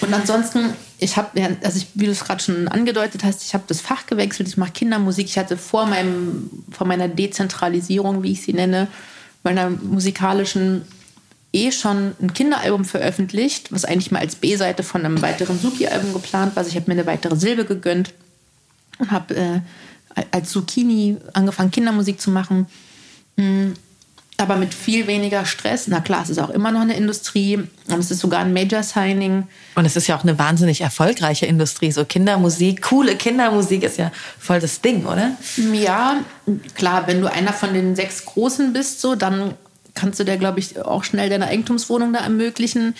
Und 0.00 0.14
ansonsten, 0.14 0.74
ich 0.98 1.16
habe, 1.16 1.56
also 1.62 1.78
ich, 1.78 1.88
wie 1.94 2.06
du 2.06 2.12
es 2.12 2.24
gerade 2.24 2.42
schon 2.42 2.68
angedeutet 2.68 3.24
hast, 3.24 3.42
ich 3.42 3.54
habe 3.54 3.64
das 3.66 3.80
Fach 3.80 4.06
gewechselt. 4.06 4.48
Ich 4.48 4.56
mache 4.56 4.72
Kindermusik. 4.72 5.26
Ich 5.26 5.38
hatte 5.38 5.56
vor 5.56 5.86
meinem, 5.86 6.50
vor 6.70 6.86
meiner 6.86 7.08
Dezentralisierung, 7.08 8.22
wie 8.22 8.32
ich 8.32 8.42
sie 8.42 8.52
nenne, 8.52 8.88
meiner 9.42 9.70
musikalischen 9.70 10.82
eh 11.52 11.72
schon 11.72 12.14
ein 12.20 12.34
Kinderalbum 12.34 12.84
veröffentlicht, 12.84 13.72
was 13.72 13.84
eigentlich 13.84 14.10
mal 14.10 14.20
als 14.20 14.36
B-Seite 14.36 14.82
von 14.82 15.04
einem 15.04 15.22
weiteren 15.22 15.58
Suki-Album 15.58 16.12
geplant 16.12 16.54
war. 16.54 16.60
Also 16.60 16.70
ich 16.70 16.76
habe 16.76 16.86
mir 16.88 17.00
eine 17.00 17.06
weitere 17.06 17.36
Silbe 17.36 17.64
gegönnt 17.64 18.12
und 18.98 19.10
habe 19.10 19.34
äh, 19.34 19.60
als 20.30 20.50
Zucchini 20.50 21.16
angefangen, 21.32 21.70
Kindermusik 21.70 22.20
zu 22.20 22.30
machen. 22.30 22.66
Aber 24.40 24.54
mit 24.54 24.72
viel 24.72 25.08
weniger 25.08 25.44
Stress. 25.44 25.88
Na 25.88 26.00
klar, 26.00 26.22
es 26.22 26.30
ist 26.30 26.38
auch 26.38 26.50
immer 26.50 26.70
noch 26.70 26.80
eine 26.80 26.96
Industrie 26.96 27.56
und 27.56 27.98
es 27.98 28.12
ist 28.12 28.20
sogar 28.20 28.40
ein 28.40 28.52
Major-Signing. 28.52 29.48
Und 29.74 29.84
es 29.84 29.96
ist 29.96 30.06
ja 30.06 30.16
auch 30.16 30.22
eine 30.22 30.38
wahnsinnig 30.38 30.80
erfolgreiche 30.80 31.44
Industrie. 31.44 31.90
So 31.90 32.04
Kindermusik, 32.04 32.82
coole 32.82 33.16
Kindermusik 33.16 33.82
ist 33.82 33.98
ja 33.98 34.12
voll 34.38 34.60
das 34.60 34.80
Ding, 34.80 35.04
oder? 35.06 35.32
Ja, 35.72 36.18
klar, 36.76 37.08
wenn 37.08 37.20
du 37.20 37.30
einer 37.30 37.52
von 37.52 37.74
den 37.74 37.96
sechs 37.96 38.24
Großen 38.26 38.72
bist, 38.72 39.00
so, 39.00 39.16
dann 39.16 39.54
kannst 39.94 40.20
du 40.20 40.24
dir, 40.24 40.36
glaube 40.36 40.60
ich, 40.60 40.80
auch 40.80 41.02
schnell 41.02 41.28
deine 41.28 41.48
Eigentumswohnung 41.48 42.12
da 42.12 42.20
ermöglichen. 42.20 42.94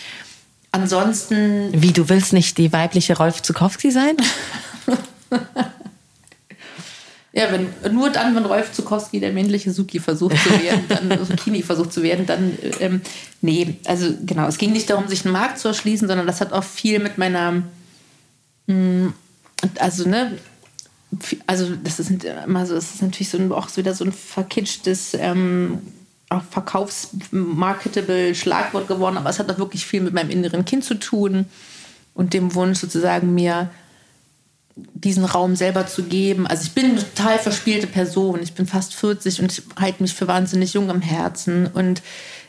Ansonsten. 0.71 1.69
Wie, 1.71 1.93
du 1.93 2.09
willst 2.09 2.33
nicht 2.33 2.57
die 2.57 2.73
weibliche 2.73 3.15
Rolf 3.15 3.41
Zukowski 3.41 3.91
sein? 3.91 4.17
Ja, 7.31 7.45
wenn, 7.51 7.93
nur 7.93 8.09
dann, 8.09 8.35
wenn 8.35 8.45
Rolf 8.45 8.71
Zukowski 8.71 9.19
der 9.19 9.31
männliche 9.31 9.71
Suki 9.71 9.99
versucht 9.99 10.37
zu 10.37 10.49
werden, 10.49 10.85
dann 10.89 11.25
Zucchini 11.27 11.61
versucht 11.61 11.93
zu 11.93 12.01
werden, 12.01 12.25
dann 12.25 12.57
ähm, 12.79 13.01
nee, 13.41 13.75
also 13.85 14.11
genau, 14.25 14.47
es 14.47 14.57
ging 14.57 14.71
nicht 14.71 14.89
darum, 14.89 15.07
sich 15.07 15.25
einen 15.25 15.33
Markt 15.33 15.59
zu 15.59 15.67
erschließen, 15.67 16.07
sondern 16.07 16.25
das 16.25 16.41
hat 16.41 16.53
auch 16.53 16.63
viel 16.63 16.97
mit 16.97 17.19
meiner 17.19 17.51
mh, 17.51 17.63
hm, 18.67 19.13
also 19.77 20.09
ne, 20.09 20.37
also 21.47 21.75
das 21.83 21.99
ist 21.99 22.11
immer 22.23 22.65
so, 22.65 22.75
das 22.75 22.95
ist 22.95 23.01
natürlich 23.01 23.29
so 23.29 23.37
ein, 23.37 23.51
auch 23.51 23.75
wieder 23.77 23.93
so 23.93 24.05
ein 24.05 24.11
verkitschtes 24.11 25.15
ähm, 25.19 25.79
verkaufsmarketable 26.51 28.35
Schlagwort 28.35 28.87
geworden, 28.87 29.17
aber 29.17 29.29
es 29.29 29.39
hat 29.39 29.51
auch 29.51 29.57
wirklich 29.57 29.85
viel 29.85 30.01
mit 30.01 30.13
meinem 30.13 30.29
inneren 30.29 30.65
Kind 30.65 30.83
zu 30.83 30.95
tun 30.95 31.45
und 32.13 32.33
dem 32.33 32.53
Wunsch 32.53 32.79
sozusagen 32.79 33.33
mir 33.33 33.69
diesen 34.93 35.25
Raum 35.25 35.55
selber 35.55 35.87
zu 35.87 36.03
geben. 36.03 36.47
Also 36.47 36.63
ich 36.63 36.73
bin 36.73 36.91
eine 36.91 36.99
total 36.99 37.39
verspielte 37.39 37.87
Person. 37.87 38.41
Ich 38.41 38.53
bin 38.53 38.67
fast 38.67 38.93
40 38.95 39.41
und 39.41 39.61
halte 39.79 40.03
mich 40.03 40.13
für 40.13 40.27
wahnsinnig 40.27 40.73
jung 40.73 40.89
am 40.89 41.01
Herzen 41.01 41.67
und, 41.67 42.01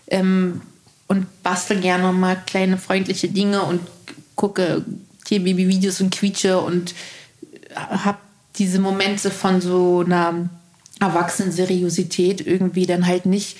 ähm, 0.08 0.62
und 1.06 1.42
bastel 1.42 1.80
gerne 1.80 2.12
mal 2.12 2.36
kleine 2.46 2.78
freundliche 2.78 3.28
Dinge 3.28 3.62
und 3.62 3.80
gucke 4.34 4.84
Tierbaby-Videos 5.24 6.00
und 6.00 6.14
quietsche 6.14 6.60
und 6.60 6.94
habe 7.74 8.18
diese 8.56 8.78
Momente 8.78 9.30
von 9.30 9.60
so 9.60 10.02
einer 10.04 10.48
erwachsenen 11.00 11.52
Seriosität 11.52 12.46
irgendwie 12.46 12.86
dann 12.86 13.06
halt 13.06 13.26
nicht 13.26 13.56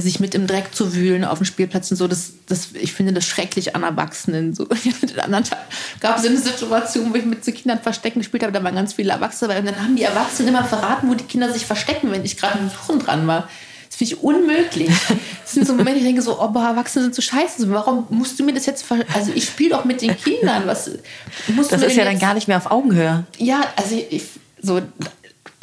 sich 0.00 0.20
mit 0.20 0.34
im 0.34 0.46
Dreck 0.46 0.74
zu 0.74 0.94
wühlen 0.94 1.24
auf 1.24 1.38
dem 1.38 1.44
Spielplatz 1.44 1.90
und 1.90 1.96
so, 1.96 2.08
das, 2.08 2.32
das, 2.46 2.68
ich 2.74 2.92
finde 2.92 3.12
das 3.12 3.24
schrecklich 3.24 3.74
an 3.74 3.82
Erwachsenen. 3.82 4.54
So. 4.54 4.64
Den 5.02 5.20
anderen 5.20 5.44
Tag 5.44 5.58
gab 6.00 6.18
es 6.18 6.26
eine 6.26 6.38
Situation, 6.38 7.12
wo 7.12 7.16
ich 7.16 7.24
mit 7.24 7.44
so 7.44 7.52
Kindern 7.52 7.80
verstecken 7.80 8.20
gespielt 8.20 8.42
habe, 8.42 8.52
da 8.52 8.62
waren 8.62 8.74
ganz 8.74 8.94
viele 8.94 9.12
Erwachsene 9.12 9.48
dabei 9.48 9.60
und 9.60 9.66
dann 9.66 9.82
haben 9.82 9.96
die 9.96 10.02
Erwachsenen 10.02 10.48
immer 10.48 10.64
verraten, 10.64 11.08
wo 11.08 11.14
die 11.14 11.24
Kinder 11.24 11.52
sich 11.52 11.66
verstecken, 11.66 12.10
wenn 12.10 12.24
ich 12.24 12.36
gerade 12.36 12.58
im 12.58 12.70
Suchen 12.70 12.98
dran 13.00 13.26
war. 13.26 13.48
Das 13.88 13.98
finde 13.98 14.14
ich 14.14 14.22
unmöglich. 14.22 14.90
Das 15.42 15.52
sind 15.52 15.66
so 15.66 15.74
Momente, 15.74 15.98
ich 15.98 16.04
denke 16.06 16.22
so, 16.22 16.40
oh, 16.40 16.48
boah, 16.48 16.68
Erwachsene 16.68 17.04
sind 17.04 17.14
so 17.14 17.20
scheiße. 17.20 17.70
Warum 17.70 18.06
musst 18.08 18.40
du 18.40 18.44
mir 18.44 18.54
das 18.54 18.64
jetzt, 18.64 18.86
also 19.12 19.32
ich 19.34 19.44
spiele 19.44 19.70
doch 19.70 19.84
mit 19.84 20.00
den 20.00 20.16
Kindern. 20.16 20.62
Was, 20.64 20.90
musst 21.48 21.72
das 21.72 21.82
ist 21.82 21.96
ja 21.96 22.04
dann 22.04 22.18
gar 22.18 22.32
nicht 22.32 22.48
mehr 22.48 22.56
auf 22.56 22.70
Augenhöhe. 22.70 23.24
Ja, 23.36 23.60
also 23.76 24.02
ich, 24.08 24.24
so, 24.62 24.80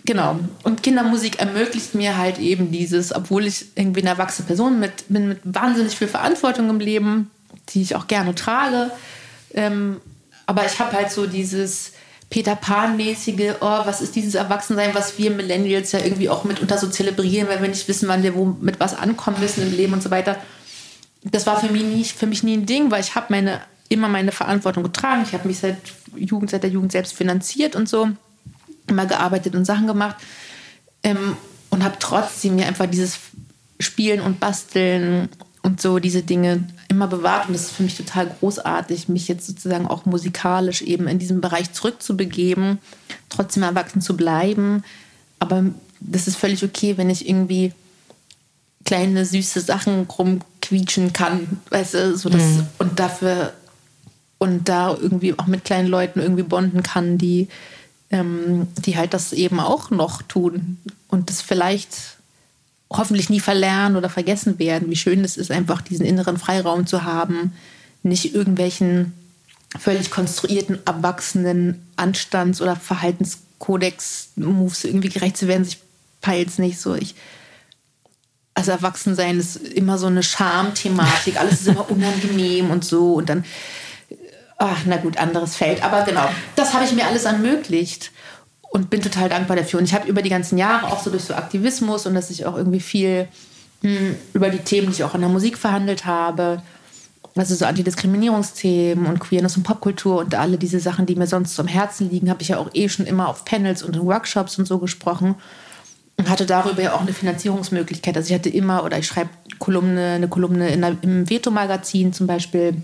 Genau. 0.05 0.39
Und 0.63 0.83
Kindermusik 0.83 1.39
ermöglicht 1.39 1.95
mir 1.95 2.17
halt 2.17 2.39
eben 2.39 2.71
dieses, 2.71 3.13
obwohl 3.13 3.45
ich 3.45 3.65
irgendwie 3.75 4.01
eine 4.01 4.09
erwachsene 4.09 4.47
Person 4.47 4.79
mit, 4.79 4.91
bin 5.09 5.27
mit 5.27 5.39
wahnsinnig 5.43 5.95
viel 5.95 6.07
Verantwortung 6.07 6.69
im 6.69 6.79
Leben, 6.79 7.29
die 7.69 7.81
ich 7.81 7.95
auch 7.95 8.07
gerne 8.07 8.35
trage. 8.35 8.91
Ähm, 9.53 9.99
aber 10.45 10.65
ich 10.65 10.79
habe 10.79 10.93
halt 10.93 11.11
so 11.11 11.27
dieses 11.27 11.91
Peter 12.29 12.55
Pan-mäßige, 12.55 13.55
oh, 13.59 13.79
was 13.85 14.01
ist 14.01 14.15
dieses 14.15 14.35
Erwachsensein, 14.35 14.93
was 14.93 15.17
wir 15.17 15.31
Millennials 15.31 15.91
ja 15.91 15.99
irgendwie 15.99 16.29
auch 16.29 16.43
mitunter 16.43 16.77
so 16.77 16.87
zelebrieren, 16.87 17.47
weil 17.47 17.61
wir 17.61 17.69
nicht 17.69 17.87
wissen, 17.87 18.07
wann 18.07 18.23
wir 18.23 18.35
wo 18.35 18.45
mit 18.45 18.79
was 18.79 18.97
ankommen 18.97 19.39
müssen 19.39 19.63
im 19.63 19.75
Leben 19.75 19.93
und 19.93 20.03
so 20.03 20.11
weiter. 20.11 20.37
Das 21.23 21.45
war 21.47 21.59
für 21.59 21.71
mich, 21.71 21.83
nicht, 21.83 22.17
für 22.17 22.27
mich 22.27 22.43
nie 22.43 22.55
ein 22.55 22.65
Ding, 22.65 22.91
weil 22.91 23.01
ich 23.01 23.15
habe 23.15 23.27
meine, 23.29 23.61
immer 23.89 24.07
meine 24.07 24.31
Verantwortung 24.31 24.83
getragen. 24.83 25.23
Ich 25.25 25.33
habe 25.33 25.47
mich 25.47 25.59
seit 25.59 25.77
Jugend, 26.15 26.51
seit 26.51 26.63
der 26.63 26.69
Jugend 26.69 26.91
selbst 26.91 27.13
finanziert 27.13 27.75
und 27.75 27.89
so 27.89 28.09
immer 28.89 29.05
gearbeitet 29.05 29.55
und 29.55 29.65
Sachen 29.65 29.87
gemacht 29.87 30.17
ähm, 31.03 31.37
und 31.69 31.83
habe 31.83 31.97
trotzdem 31.99 32.55
mir 32.55 32.67
einfach 32.67 32.87
dieses 32.87 33.19
Spielen 33.79 34.21
und 34.21 34.39
Basteln 34.39 35.29
und 35.61 35.81
so 35.81 35.99
diese 35.99 36.23
Dinge 36.23 36.63
immer 36.87 37.07
bewahrt. 37.07 37.47
Und 37.47 37.53
das 37.53 37.65
ist 37.65 37.71
für 37.71 37.83
mich 37.83 37.95
total 37.95 38.27
großartig, 38.39 39.07
mich 39.07 39.27
jetzt 39.27 39.47
sozusagen 39.47 39.87
auch 39.87 40.05
musikalisch 40.05 40.81
eben 40.81 41.07
in 41.07 41.19
diesem 41.19 41.41
Bereich 41.41 41.71
zurückzubegeben, 41.73 42.79
trotzdem 43.29 43.63
erwachsen 43.63 44.01
zu 44.01 44.17
bleiben. 44.17 44.83
Aber 45.39 45.65
das 45.99 46.27
ist 46.27 46.37
völlig 46.37 46.63
okay, 46.63 46.97
wenn 46.97 47.09
ich 47.09 47.27
irgendwie 47.27 47.73
kleine 48.85 49.25
süße 49.25 49.61
Sachen 49.61 50.03
rumquietschen 50.03 51.13
kann, 51.13 51.59
weißt 51.69 51.93
du, 51.93 52.17
so 52.17 52.29
das, 52.29 52.41
mhm. 52.41 52.67
und 52.79 52.99
dafür 52.99 53.53
und 54.37 54.69
da 54.69 54.97
irgendwie 54.99 55.37
auch 55.37 55.47
mit 55.47 55.65
kleinen 55.65 55.87
Leuten 55.87 56.19
irgendwie 56.21 56.43
bonden 56.43 56.81
kann, 56.81 57.17
die 57.17 57.49
ähm, 58.11 58.67
die 58.77 58.97
halt 58.97 59.13
das 59.13 59.33
eben 59.33 59.59
auch 59.59 59.91
noch 59.91 60.21
tun 60.21 60.77
und 61.09 61.29
das 61.29 61.41
vielleicht 61.41 62.17
hoffentlich 62.91 63.29
nie 63.29 63.39
verlernen 63.39 63.97
oder 63.97 64.09
vergessen 64.09 64.57
werden, 64.57 64.89
wie 64.89 64.95
schön 64.95 65.23
es 65.23 65.37
ist, 65.37 65.51
einfach 65.51 65.81
diesen 65.81 66.05
inneren 66.05 66.37
Freiraum 66.37 66.87
zu 66.87 67.03
haben, 67.03 67.53
nicht 68.01 68.33
irgendwelchen 68.33 69.13
völlig 69.77 70.09
konstruierten, 70.09 70.79
erwachsenen 70.85 71.85
Anstands- 71.95 72.61
oder 72.61 72.75
Verhaltenskodex-Moves 72.75 74.85
irgendwie 74.85 75.09
gerecht 75.09 75.37
zu 75.37 75.47
werden. 75.47 75.67
Ich 75.67 75.77
peil's 76.21 76.57
nicht 76.57 76.79
so. 76.79 76.95
Ich, 76.95 77.13
also 78.55 78.71
Erwachsensein 78.71 79.39
ist 79.39 79.57
immer 79.57 79.99
so 79.99 80.07
eine 80.07 80.23
Schamthematik, 80.23 81.39
alles 81.39 81.61
ist 81.61 81.67
immer 81.67 81.91
unangenehm 81.91 82.71
und 82.71 82.83
so. 82.83 83.13
Und 83.13 83.29
dann 83.29 83.45
Ach, 84.59 84.81
na 84.85 84.97
gut, 84.97 85.17
anderes 85.17 85.55
Feld. 85.55 85.83
Aber 85.83 86.03
genau, 86.03 86.27
das 86.55 86.73
habe 86.73 86.83
ich 86.83 86.91
mir 86.91 87.07
alles 87.07 87.23
ermöglicht 87.23 88.11
und 88.71 88.89
bin 88.89 89.01
total 89.01 89.29
dankbar 89.29 89.55
dafür. 89.55 89.79
Und 89.79 89.85
ich 89.85 89.93
habe 89.93 90.07
über 90.07 90.21
die 90.21 90.29
ganzen 90.29 90.57
Jahre 90.57 90.87
auch 90.87 91.01
so 91.01 91.09
durch 91.09 91.23
so 91.23 91.33
Aktivismus 91.33 92.05
und 92.05 92.13
dass 92.13 92.29
ich 92.29 92.45
auch 92.45 92.57
irgendwie 92.57 92.81
viel 92.81 93.29
hm, 93.81 94.15
über 94.33 94.49
die 94.49 94.59
Themen, 94.59 94.87
die 94.87 94.93
ich 94.93 95.03
auch 95.05 95.15
in 95.15 95.21
der 95.21 95.29
Musik 95.29 95.57
verhandelt 95.57 96.05
habe, 96.05 96.61
also 97.35 97.55
so 97.55 97.65
Antidiskriminierungsthemen 97.65 99.05
und 99.05 99.19
Queerness 99.19 99.55
und 99.55 99.63
Popkultur 99.63 100.17
und 100.17 100.35
alle 100.35 100.57
diese 100.57 100.81
Sachen, 100.81 101.05
die 101.05 101.15
mir 101.15 101.27
sonst 101.27 101.55
zum 101.55 101.67
Herzen 101.67 102.09
liegen, 102.09 102.29
habe 102.29 102.41
ich 102.41 102.49
ja 102.49 102.57
auch 102.57 102.69
eh 102.73 102.89
schon 102.89 103.05
immer 103.05 103.29
auf 103.29 103.45
Panels 103.45 103.81
und 103.81 103.95
in 103.95 104.05
Workshops 104.05 104.59
und 104.59 104.65
so 104.65 104.77
gesprochen 104.77 105.35
und 106.17 106.29
hatte 106.29 106.45
darüber 106.45 106.81
ja 106.81 106.93
auch 106.93 107.01
eine 107.01 107.13
Finanzierungsmöglichkeit. 107.13 108.17
Also 108.17 108.27
ich 108.27 108.35
hatte 108.35 108.49
immer 108.49 108.83
oder 108.83 108.97
ich 108.99 109.07
schreibe 109.07 109.29
Kolumne, 109.57 110.15
eine 110.15 110.27
Kolumne 110.27 110.69
in 110.69 110.81
der, 110.81 110.97
im 111.01 111.29
Veto-Magazin 111.29 112.11
zum 112.11 112.27
Beispiel 112.27 112.83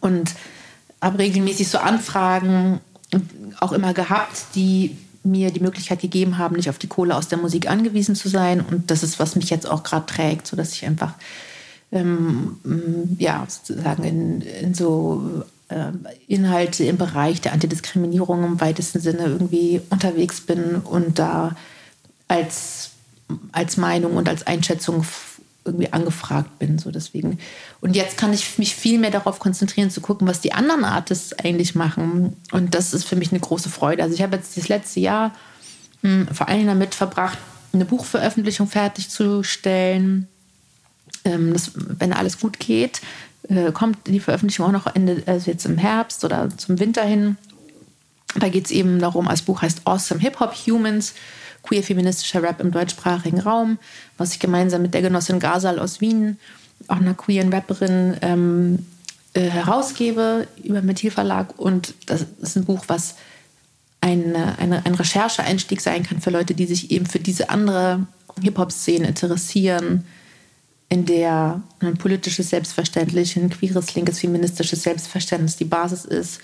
und 0.00 0.34
habe 1.00 1.18
regelmäßig 1.18 1.68
so 1.68 1.78
Anfragen 1.78 2.80
auch 3.60 3.72
immer 3.72 3.94
gehabt, 3.94 4.54
die 4.54 4.96
mir 5.24 5.50
die 5.50 5.60
Möglichkeit 5.60 6.00
gegeben 6.00 6.38
haben, 6.38 6.56
nicht 6.56 6.70
auf 6.70 6.78
die 6.78 6.86
Kohle 6.86 7.14
aus 7.14 7.28
der 7.28 7.38
Musik 7.38 7.70
angewiesen 7.70 8.14
zu 8.14 8.28
sein. 8.28 8.60
Und 8.60 8.90
das 8.90 9.02
ist, 9.02 9.18
was 9.18 9.36
mich 9.36 9.50
jetzt 9.50 9.68
auch 9.68 9.82
gerade 9.82 10.06
trägt, 10.06 10.46
sodass 10.46 10.72
ich 10.72 10.86
einfach 10.86 11.14
ähm, 11.92 12.58
ja, 13.18 13.46
sozusagen 13.48 14.04
in, 14.04 14.40
in 14.40 14.74
so 14.74 15.44
äh, 15.68 15.92
Inhalte 16.26 16.84
im 16.84 16.96
Bereich 16.96 17.40
der 17.40 17.52
Antidiskriminierung 17.52 18.44
im 18.44 18.60
weitesten 18.60 19.00
Sinne 19.00 19.24
irgendwie 19.24 19.80
unterwegs 19.90 20.40
bin 20.40 20.76
und 20.76 21.18
da 21.18 21.56
als, 22.26 22.90
als 23.52 23.76
Meinung 23.76 24.16
und 24.16 24.28
als 24.28 24.46
Einschätzung 24.46 25.04
irgendwie 25.64 25.92
angefragt 25.92 26.58
bin. 26.58 26.78
So 26.78 26.90
deswegen. 26.90 27.38
Und 27.80 27.96
jetzt 27.96 28.16
kann 28.16 28.32
ich 28.32 28.58
mich 28.58 28.74
viel 28.74 28.98
mehr 28.98 29.10
darauf 29.10 29.38
konzentrieren, 29.38 29.90
zu 29.90 30.00
gucken, 30.00 30.26
was 30.26 30.40
die 30.40 30.52
anderen 30.52 30.84
Artists 30.84 31.32
eigentlich 31.32 31.74
machen. 31.74 32.36
Und 32.52 32.74
das 32.74 32.94
ist 32.94 33.04
für 33.04 33.16
mich 33.16 33.30
eine 33.30 33.40
große 33.40 33.68
Freude. 33.68 34.02
Also 34.02 34.14
ich 34.14 34.22
habe 34.22 34.36
jetzt 34.36 34.56
das 34.56 34.68
letzte 34.68 35.00
Jahr 35.00 35.34
mh, 36.02 36.10
hm, 36.10 36.34
vor 36.34 36.48
allem 36.48 36.66
damit 36.66 36.94
verbracht, 36.94 37.38
eine 37.72 37.84
Buchveröffentlichung 37.84 38.66
fertigzustellen. 38.66 40.28
Ähm, 41.24 41.52
das, 41.52 41.72
wenn 41.74 42.12
alles 42.12 42.40
gut 42.40 42.58
geht, 42.58 43.00
äh, 43.48 43.72
kommt 43.72 44.06
die 44.06 44.20
Veröffentlichung 44.20 44.66
auch 44.66 44.72
noch 44.72 44.94
Ende, 44.94 45.22
also 45.26 45.50
jetzt 45.50 45.66
im 45.66 45.78
Herbst 45.78 46.24
oder 46.24 46.48
zum 46.56 46.78
Winter 46.78 47.04
hin. 47.04 47.36
Da 48.38 48.48
geht 48.48 48.66
es 48.66 48.70
eben 48.70 48.98
darum, 48.98 49.26
das 49.26 49.42
Buch 49.42 49.62
heißt 49.62 49.82
Awesome 49.84 50.20
Hip 50.20 50.38
Hop 50.40 50.54
Humans 50.54 51.14
queer-feministischer 51.68 52.42
Rap 52.42 52.60
im 52.60 52.70
deutschsprachigen 52.70 53.40
Raum, 53.40 53.78
was 54.16 54.32
ich 54.32 54.40
gemeinsam 54.40 54.82
mit 54.82 54.94
der 54.94 55.02
Genossin 55.02 55.38
Gasal 55.38 55.78
aus 55.78 56.00
Wien, 56.00 56.38
auch 56.86 56.96
einer 56.96 57.14
queeren 57.14 57.52
Rapperin, 57.52 58.16
ähm, 58.22 58.86
äh, 59.34 59.42
herausgebe 59.42 60.46
über 60.62 60.80
Methyl 60.82 61.10
Verlag. 61.10 61.58
Und 61.58 61.94
das 62.06 62.26
ist 62.40 62.56
ein 62.56 62.64
Buch, 62.64 62.84
was 62.88 63.16
eine, 64.00 64.58
eine, 64.58 64.86
ein 64.86 64.94
Rechercheeinstieg 64.94 65.80
sein 65.80 66.02
kann 66.02 66.20
für 66.20 66.30
Leute, 66.30 66.54
die 66.54 66.66
sich 66.66 66.90
eben 66.90 67.06
für 67.06 67.18
diese 67.18 67.50
andere 67.50 68.06
Hip-Hop-Szene 68.40 69.08
interessieren. 69.08 70.04
in 70.90 71.04
der 71.04 71.60
ein 71.80 71.98
politisches 71.98 72.48
Selbstverständnis, 72.48 73.36
ein 73.36 73.50
queeres, 73.50 73.94
linkes, 73.94 74.20
feministisches 74.20 74.82
Selbstverständnis 74.82 75.56
die 75.56 75.66
Basis 75.66 76.06
ist, 76.06 76.40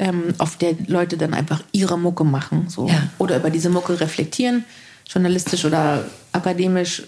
ähm, 0.00 0.34
auf 0.38 0.56
der 0.56 0.74
Leute 0.86 1.18
dann 1.18 1.34
einfach 1.34 1.62
ihre 1.72 1.98
Mucke 1.98 2.24
machen. 2.24 2.68
So. 2.68 2.88
Ja. 2.88 3.02
Oder 3.18 3.36
über 3.36 3.50
diese 3.50 3.68
Mucke 3.68 4.00
reflektieren, 4.00 4.64
journalistisch 5.06 5.66
oder 5.66 6.04
akademisch. 6.32 7.02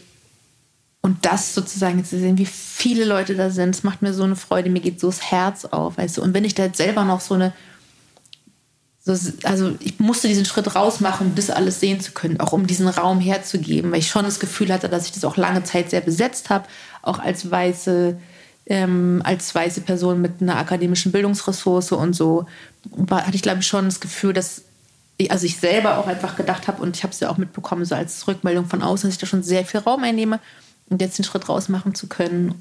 Und 1.00 1.24
das 1.24 1.54
sozusagen 1.54 2.04
zu 2.04 2.18
sehen, 2.18 2.38
wie 2.38 2.46
viele 2.46 3.04
Leute 3.04 3.34
da 3.34 3.50
sind, 3.50 3.74
das 3.74 3.82
macht 3.82 4.02
mir 4.02 4.12
so 4.12 4.22
eine 4.22 4.36
Freude, 4.36 4.70
mir 4.70 4.80
geht 4.80 5.00
so 5.00 5.08
das 5.08 5.22
Herz 5.32 5.64
auf. 5.64 5.96
Weißt 5.96 6.18
du? 6.18 6.22
Und 6.22 6.34
wenn 6.34 6.44
ich 6.44 6.54
da 6.54 6.64
jetzt 6.64 6.76
selber 6.76 7.04
noch 7.04 7.20
so 7.20 7.34
eine 7.34 7.52
so, 9.04 9.16
also 9.42 9.74
ich 9.80 9.98
musste 9.98 10.28
diesen 10.28 10.44
Schritt 10.44 10.76
rausmachen, 10.76 11.28
um 11.28 11.34
das 11.34 11.50
alles 11.50 11.80
sehen 11.80 12.00
zu 12.00 12.12
können, 12.12 12.38
auch 12.38 12.52
um 12.52 12.68
diesen 12.68 12.86
Raum 12.86 13.18
herzugeben, 13.18 13.90
weil 13.90 13.98
ich 13.98 14.08
schon 14.08 14.24
das 14.24 14.38
Gefühl 14.38 14.72
hatte, 14.72 14.88
dass 14.88 15.06
ich 15.06 15.12
das 15.12 15.24
auch 15.24 15.36
lange 15.36 15.64
Zeit 15.64 15.90
sehr 15.90 16.02
besetzt 16.02 16.50
habe, 16.50 16.68
auch 17.00 17.18
als 17.18 17.50
weiße, 17.50 18.16
ähm, 18.66 19.20
als 19.24 19.54
weiße 19.54 19.80
Person 19.80 20.20
mit 20.20 20.40
einer 20.40 20.56
akademischen 20.56 21.12
Bildungsressource 21.12 21.92
und 21.92 22.14
so, 22.14 22.46
war, 22.84 23.26
hatte 23.26 23.36
ich 23.36 23.42
glaube 23.42 23.60
ich 23.60 23.66
schon 23.66 23.86
das 23.86 24.00
Gefühl, 24.00 24.32
dass 24.32 24.62
ich, 25.16 25.30
also 25.30 25.46
ich 25.46 25.58
selber 25.58 25.98
auch 25.98 26.06
einfach 26.06 26.36
gedacht 26.36 26.68
habe 26.68 26.82
und 26.82 26.96
ich 26.96 27.02
habe 27.02 27.12
es 27.12 27.20
ja 27.20 27.30
auch 27.30 27.38
mitbekommen, 27.38 27.84
so 27.84 27.94
als 27.94 28.26
Rückmeldung 28.26 28.66
von 28.66 28.82
außen, 28.82 29.08
dass 29.08 29.14
ich 29.16 29.20
da 29.20 29.26
schon 29.26 29.42
sehr 29.42 29.64
viel 29.64 29.80
Raum 29.80 30.04
einnehme 30.04 30.40
und 30.88 31.00
jetzt 31.00 31.18
den 31.18 31.24
Schritt 31.24 31.48
rausmachen 31.48 31.94
zu 31.94 32.06
können 32.06 32.54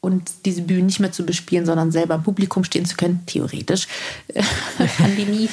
und 0.00 0.30
diese 0.46 0.62
Bühne 0.62 0.82
nicht 0.82 1.00
mehr 1.00 1.12
zu 1.12 1.24
bespielen, 1.24 1.66
sondern 1.66 1.92
selber 1.92 2.14
im 2.14 2.22
Publikum 2.22 2.64
stehen 2.64 2.86
zu 2.86 2.96
können, 2.96 3.22
theoretisch, 3.26 3.86
Pandemie, 4.98 5.48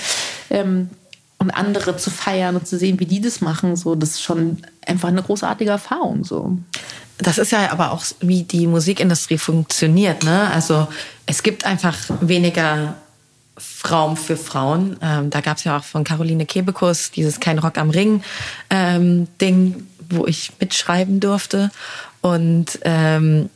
ähm, 0.49 0.89
und 1.39 1.51
andere 1.51 1.97
zu 1.97 2.09
feiern 2.09 2.55
und 2.55 2.67
zu 2.67 2.77
sehen, 2.77 2.99
wie 2.99 3.05
die 3.05 3.21
das 3.21 3.41
machen, 3.41 3.75
so, 3.75 3.95
das 3.95 4.11
ist 4.11 4.23
schon 4.23 4.57
einfach 4.85 5.09
eine 5.09 5.21
großartige 5.21 5.71
Erfahrung. 5.71 6.23
So. 6.23 6.57
Das 7.19 7.37
ist 7.37 7.51
ja 7.51 7.71
aber 7.71 7.91
auch, 7.91 8.03
wie 8.19 8.43
die 8.43 8.67
Musikindustrie 8.67 9.37
funktioniert. 9.37 10.23
Ne? 10.23 10.49
Also 10.51 10.87
es 11.25 11.43
gibt 11.43 11.65
einfach 11.65 11.95
weniger 12.21 12.95
Raum 13.89 14.17
für 14.17 14.37
Frauen. 14.37 14.97
Ähm, 15.01 15.29
da 15.29 15.41
gab 15.41 15.57
es 15.57 15.63
ja 15.63 15.77
auch 15.77 15.83
von 15.83 16.03
Caroline 16.03 16.45
Kebekus 16.45 17.11
dieses 17.11 17.39
Kein 17.39 17.59
Rock 17.59 17.77
am 17.77 17.89
Ring 17.89 18.23
ähm, 18.69 19.27
Ding, 19.41 19.87
wo 20.09 20.25
ich 20.25 20.51
mitschreiben 20.59 21.19
durfte. 21.19 21.71
Und 22.21 22.79
ähm, 22.83 23.49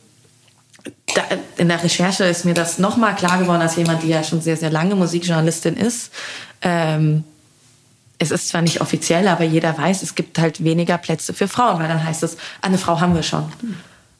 da, 1.14 1.24
in 1.58 1.68
der 1.68 1.84
Recherche 1.84 2.24
ist 2.24 2.46
mir 2.46 2.54
das 2.54 2.80
nochmal 2.80 3.16
klar 3.16 3.38
geworden, 3.38 3.62
als 3.62 3.76
jemand, 3.76 4.04
die 4.04 4.08
ja 4.08 4.24
schon 4.24 4.42
sehr, 4.42 4.58
sehr 4.58 4.72
lange 4.72 4.96
Musikjournalistin 4.96 5.78
ist. 5.78 6.12
Ähm, 6.62 7.24
es 8.22 8.30
ist 8.30 8.50
zwar 8.50 8.62
nicht 8.62 8.82
offiziell, 8.82 9.28
aber 9.28 9.44
jeder 9.44 9.76
weiß, 9.76 10.04
es 10.04 10.14
gibt 10.14 10.38
halt 10.38 10.64
weniger 10.64 11.00
Plätze 11.00 11.34
für 11.34 11.48
Frauen, 11.48 11.80
weil 11.80 11.88
dann 11.88 12.04
heißt 12.04 12.22
es, 12.22 12.38
eine 12.62 12.78
Frau 12.78 13.00
haben 13.00 13.16
wir 13.16 13.24
schon. 13.24 13.52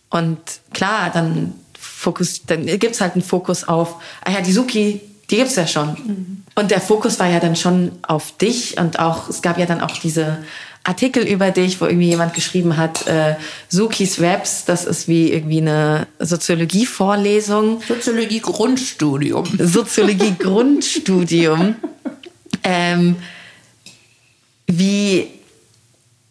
Und 0.10 0.40
klar, 0.74 1.12
dann, 1.14 1.54
Fokus, 1.80 2.42
dann 2.48 2.66
gibt 2.66 2.96
es 2.96 3.02
halt 3.02 3.14
einen 3.14 3.22
Fokus 3.22 3.68
auf, 3.68 4.02
ah 4.26 4.32
ja, 4.32 4.42
die 4.42 4.52
Suki, 4.52 5.02
die 5.30 5.36
gibt 5.36 5.50
es 5.50 5.56
ja 5.56 5.68
schon. 5.68 5.90
Mhm. 5.90 6.44
Und 6.56 6.72
der 6.72 6.82
Fokus 6.82 7.20
war 7.20 7.30
ja 7.30 7.40
dann 7.40 7.56
schon 7.56 7.92
auf 8.02 8.36
dich 8.38 8.80
und 8.80 8.98
auch, 8.98 9.30
es 9.30 9.44
gab 9.44 9.60
ja 9.60 9.68
dann 9.68 9.82
auch 9.82 9.96
diese 9.98 10.40
Artikel 10.84 11.24
über 11.24 11.52
dich, 11.52 11.80
wo 11.80 11.86
irgendwie 11.86 12.08
jemand 12.08 12.34
geschrieben 12.34 12.78
hat, 12.78 13.06
äh, 13.06 13.36
Sukis 13.70 14.20
Raps, 14.20 14.66
das 14.66 14.86
ist 14.86 15.08
wie 15.08 15.32
irgendwie 15.32 15.62
eine 15.62 16.08
Soziologie-Vorlesung. 16.18 17.84
Soziologie-Grundstudium. 17.88 19.60
Soziologie-Grundstudium. 19.60 21.76
ähm, 22.64 23.18
wie, 24.78 25.28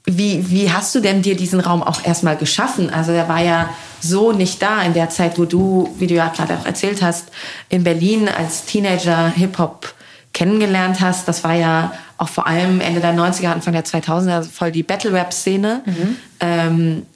wie, 0.04 0.50
wie 0.50 0.70
hast 0.70 0.94
du 0.94 1.00
denn 1.00 1.22
dir 1.22 1.36
diesen 1.36 1.60
Raum 1.60 1.82
auch 1.82 2.04
erstmal 2.04 2.36
geschaffen? 2.36 2.90
Also 2.90 3.12
der 3.12 3.28
war 3.28 3.42
ja 3.42 3.70
so 4.00 4.32
nicht 4.32 4.62
da 4.62 4.82
in 4.82 4.94
der 4.94 5.10
Zeit, 5.10 5.38
wo 5.38 5.44
du, 5.44 5.94
wie 5.98 6.06
du 6.06 6.14
ja 6.14 6.28
gerade 6.28 6.56
auch 6.56 6.66
erzählt 6.66 7.02
hast, 7.02 7.28
in 7.68 7.84
Berlin 7.84 8.28
als 8.28 8.64
Teenager 8.64 9.28
Hip-Hop 9.28 9.94
kennengelernt 10.32 11.00
hast. 11.00 11.28
Das 11.28 11.44
war 11.44 11.54
ja 11.54 11.92
auch 12.16 12.28
vor 12.28 12.46
allem 12.46 12.80
Ende 12.80 13.00
der 13.00 13.14
90er, 13.14 13.48
Anfang 13.48 13.72
der 13.72 13.84
2000er 13.84 14.42
voll 14.42 14.72
die 14.72 14.82
Battle-Rap-Szene. 14.82 15.82
Mhm. 15.84 16.16
Ähm, 16.40 17.06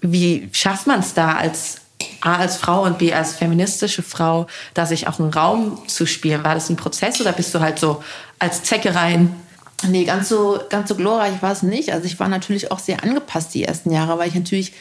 wie 0.00 0.48
schafft 0.52 0.86
man 0.86 1.00
es 1.00 1.14
da 1.14 1.32
als 1.34 1.78
A 2.20 2.36
als 2.36 2.56
Frau 2.56 2.82
und 2.82 2.98
B 2.98 3.12
als 3.12 3.34
feministische 3.34 4.02
Frau, 4.02 4.46
da 4.74 4.86
sich 4.86 5.06
auch 5.06 5.20
einen 5.20 5.32
Raum 5.32 5.78
zu 5.86 6.06
spielen? 6.06 6.42
War 6.42 6.54
das 6.54 6.68
ein 6.70 6.76
Prozess 6.76 7.20
oder 7.20 7.32
bist 7.32 7.54
du 7.54 7.60
halt 7.60 7.78
so 7.78 8.02
als 8.38 8.64
Zecke 8.64 8.94
rein? 8.94 9.34
Nee, 9.88 10.04
ganz 10.04 10.28
so, 10.28 10.60
ganz 10.68 10.88
so 10.88 10.94
glorreich 10.94 11.42
war 11.42 11.52
es 11.52 11.62
nicht. 11.62 11.92
Also 11.92 12.06
ich 12.06 12.18
war 12.20 12.28
natürlich 12.28 12.70
auch 12.70 12.78
sehr 12.78 13.02
angepasst 13.02 13.54
die 13.54 13.64
ersten 13.64 13.90
Jahre, 13.90 14.18
weil 14.18 14.28
ich 14.28 14.34
natürlich 14.34 14.72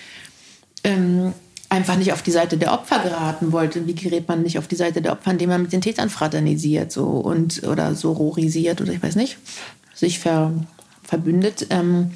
ähm, 0.83 1.33
einfach 1.69 1.95
nicht 1.95 2.13
auf 2.13 2.21
die 2.21 2.31
Seite 2.31 2.57
der 2.57 2.73
Opfer 2.73 2.99
geraten 2.99 3.51
wollte. 3.51 3.87
Wie 3.87 3.95
gerät 3.95 4.27
man 4.27 4.43
nicht 4.43 4.57
auf 4.57 4.67
die 4.67 4.75
Seite 4.75 5.01
der 5.01 5.13
Opfer, 5.13 5.31
indem 5.31 5.49
man 5.49 5.61
mit 5.61 5.73
den 5.73 5.81
Tätern 5.81 6.09
fraternisiert 6.09 6.91
so 6.91 7.05
und 7.05 7.63
oder 7.63 7.95
sororisiert 7.95 8.81
oder 8.81 8.91
ich 8.91 9.01
weiß 9.01 9.15
nicht, 9.15 9.37
sich 9.93 10.19
ver, 10.19 10.51
verbündet. 11.03 11.67
Ähm, 11.69 12.11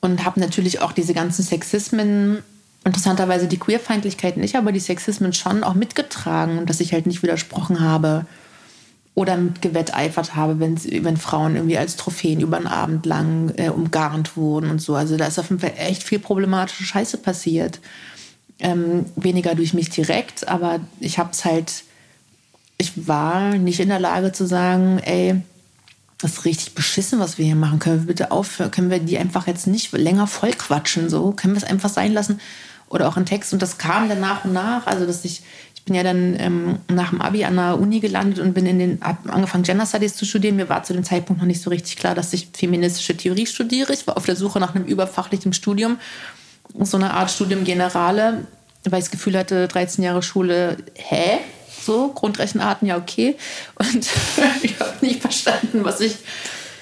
und 0.00 0.24
habe 0.24 0.40
natürlich 0.40 0.80
auch 0.80 0.92
diese 0.92 1.12
ganzen 1.12 1.42
Sexismen, 1.42 2.42
interessanterweise 2.84 3.48
die 3.48 3.58
Queerfeindlichkeit 3.58 4.36
nicht, 4.36 4.56
aber 4.56 4.72
die 4.72 4.80
Sexismen 4.80 5.32
schon 5.32 5.64
auch 5.64 5.74
mitgetragen 5.74 6.58
und 6.58 6.70
dass 6.70 6.80
ich 6.80 6.92
halt 6.92 7.06
nicht 7.06 7.22
widersprochen 7.22 7.80
habe 7.80 8.26
oder 9.18 9.36
gewetteifert 9.60 10.36
habe, 10.36 10.60
wenn, 10.60 11.16
Frauen 11.16 11.56
irgendwie 11.56 11.76
als 11.76 11.96
Trophäen 11.96 12.40
über 12.40 12.56
einen 12.56 12.68
Abend 12.68 13.04
lang 13.04 13.52
äh, 13.56 13.68
umgarnt 13.68 14.36
wurden 14.36 14.70
und 14.70 14.80
so. 14.80 14.94
Also 14.94 15.16
da 15.16 15.26
ist 15.26 15.40
auf 15.40 15.50
jeden 15.50 15.60
Fall 15.60 15.72
echt 15.76 16.04
viel 16.04 16.20
problematische 16.20 16.84
Scheiße 16.84 17.18
passiert. 17.18 17.80
Ähm, 18.60 19.06
weniger 19.16 19.56
durch 19.56 19.74
mich 19.74 19.90
direkt, 19.90 20.46
aber 20.46 20.78
ich 21.00 21.18
habe 21.18 21.30
es 21.32 21.44
halt, 21.44 21.82
ich 22.76 23.08
war 23.08 23.54
nicht 23.54 23.80
in 23.80 23.88
der 23.88 23.98
Lage 23.98 24.30
zu 24.30 24.46
sagen, 24.46 25.00
ey, 25.00 25.42
das 26.18 26.34
ist 26.34 26.44
richtig 26.44 26.76
beschissen, 26.76 27.18
was 27.18 27.38
wir 27.38 27.44
hier 27.44 27.56
machen. 27.56 27.80
Können 27.80 28.02
wir 28.02 28.06
bitte 28.06 28.30
aufhören? 28.30 28.70
Können 28.70 28.90
wir 28.90 29.00
die 29.00 29.18
einfach 29.18 29.48
jetzt 29.48 29.66
nicht 29.66 29.90
länger 29.90 30.28
voll 30.28 30.52
quatschen? 30.52 31.10
So? 31.10 31.32
Können 31.32 31.54
wir 31.54 31.62
es 31.62 31.68
einfach 31.68 31.90
sein 31.90 32.12
lassen? 32.12 32.40
Oder 32.88 33.08
auch 33.08 33.16
ein 33.16 33.26
Text. 33.26 33.52
Und 33.52 33.62
das 33.62 33.78
kam 33.78 34.08
dann 34.08 34.20
nach 34.20 34.44
und 34.44 34.52
nach. 34.52 34.86
Also, 34.86 35.06
dass 35.06 35.24
ich 35.24 35.42
bin 35.88 35.94
ja 35.94 36.02
dann 36.02 36.36
ähm, 36.38 36.78
nach 36.88 37.10
dem 37.10 37.22
Abi 37.22 37.44
an 37.44 37.56
der 37.56 37.78
Uni 37.80 38.00
gelandet 38.00 38.40
und 38.40 38.52
bin 38.52 38.66
in 38.66 38.78
den, 38.78 39.02
angefangen 39.02 39.64
Gender 39.64 39.86
Studies 39.86 40.14
zu 40.14 40.26
studieren. 40.26 40.56
Mir 40.56 40.68
war 40.68 40.82
zu 40.82 40.92
dem 40.92 41.02
Zeitpunkt 41.02 41.40
noch 41.40 41.46
nicht 41.46 41.62
so 41.62 41.70
richtig 41.70 41.96
klar, 41.96 42.14
dass 42.14 42.34
ich 42.34 42.48
feministische 42.52 43.16
Theorie 43.16 43.46
studiere. 43.46 43.94
Ich 43.94 44.06
war 44.06 44.18
auf 44.18 44.26
der 44.26 44.36
Suche 44.36 44.60
nach 44.60 44.74
einem 44.74 44.84
überfachlichen 44.84 45.54
Studium 45.54 45.96
so 46.78 46.98
eine 46.98 47.14
Art 47.14 47.30
Studium 47.30 47.64
Generale, 47.64 48.46
weil 48.84 48.98
ich 48.98 49.06
das 49.06 49.10
Gefühl 49.10 49.38
hatte, 49.38 49.66
13 49.66 50.04
Jahre 50.04 50.22
Schule, 50.22 50.76
hä? 50.94 51.38
So, 51.82 52.08
Grundrechenarten, 52.08 52.86
ja, 52.86 52.98
okay. 52.98 53.36
Und 53.76 54.06
ich 54.62 54.78
habe 54.78 54.92
nicht 55.00 55.22
verstanden, 55.22 55.84
was 55.84 56.02
ich. 56.02 56.16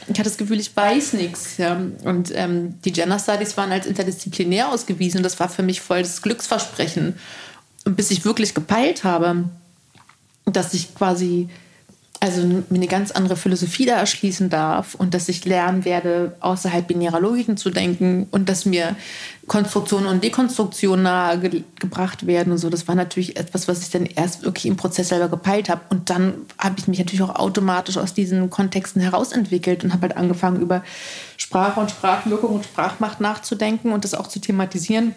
Ich 0.09 0.19
hatte 0.19 0.31
das 0.31 0.37
Gefühl, 0.37 0.59
ich 0.59 0.77
weiß 0.77 1.13
nichts. 1.13 1.59
Ja. 1.59 1.81
Und 2.03 2.33
ähm, 2.35 2.75
die 2.85 2.93
Gender 2.93 3.21
Studies 3.21 3.57
waren 3.57 3.71
als 3.71 3.87
interdisziplinär 3.87 4.69
ausgewiesen 4.69 5.23
das 5.23 5.39
war 5.39 5.49
für 5.49 5.63
mich 5.63 5.81
voll 5.81 6.03
das 6.03 6.23
Glücksversprechen. 6.23 7.15
Und 7.87 7.97
bis 7.97 8.11
ich 8.11 8.25
wirklich 8.25 8.53
gepeilt 8.53 9.05
habe, 9.05 9.45
dass 10.45 10.75
ich 10.75 10.95
quasi 10.95 11.49
also 12.19 12.43
mir 12.47 12.65
eine 12.71 12.87
ganz 12.87 13.11
andere 13.11 13.37
Philosophie 13.37 13.87
da 13.87 13.97
erschließen 13.97 14.49
darf 14.49 14.95
und 14.95 15.15
dass 15.15 15.29
ich 15.29 15.45
lernen 15.45 15.85
werde, 15.85 16.35
außerhalb 16.41 16.87
binärer 16.87 17.21
Logiken 17.21 17.57
zu 17.57 17.71
denken 17.71 18.27
und 18.31 18.49
dass 18.49 18.65
mir 18.65 18.97
Konstruktion 19.47 20.07
und 20.07 20.25
Dekonstruktion 20.25 21.03
nahe 21.03 21.39
ge 21.39 21.63
werden 22.23 22.53
und 22.53 22.59
so. 22.59 22.71
Das 22.71 22.89
war 22.89 22.95
natürlich 22.95 23.37
etwas, 23.37 23.69
was 23.69 23.83
ich 23.83 23.91
dann 23.91 24.07
erst 24.07 24.43
wirklich 24.43 24.67
im 24.67 24.77
Prozess 24.77 25.11
selber 25.11 25.29
gepeilt 25.29 25.69
habe. 25.69 25.83
Und 25.91 26.11
dann 26.11 26.35
habe 26.59 26.77
ich 26.79 26.89
mich 26.89 26.99
natürlich 26.99 27.23
auch 27.23 27.37
automatisch 27.37 27.99
aus 27.99 28.15
diesen 28.15 28.51
Kontexten 28.51 29.01
herausentwickelt 29.01 29.85
und 29.85 29.93
habe 29.93 30.09
halt 30.09 30.17
angefangen, 30.17 30.61
über 30.61 30.83
Sprache 31.37 31.79
und 31.79 31.91
Sprachwirkung 31.91 32.57
und 32.57 32.65
Sprachmacht 32.65 33.21
nachzudenken 33.21 33.93
und 33.93 34.05
das 34.05 34.15
auch 34.15 34.27
zu 34.27 34.41
thematisieren 34.41 35.15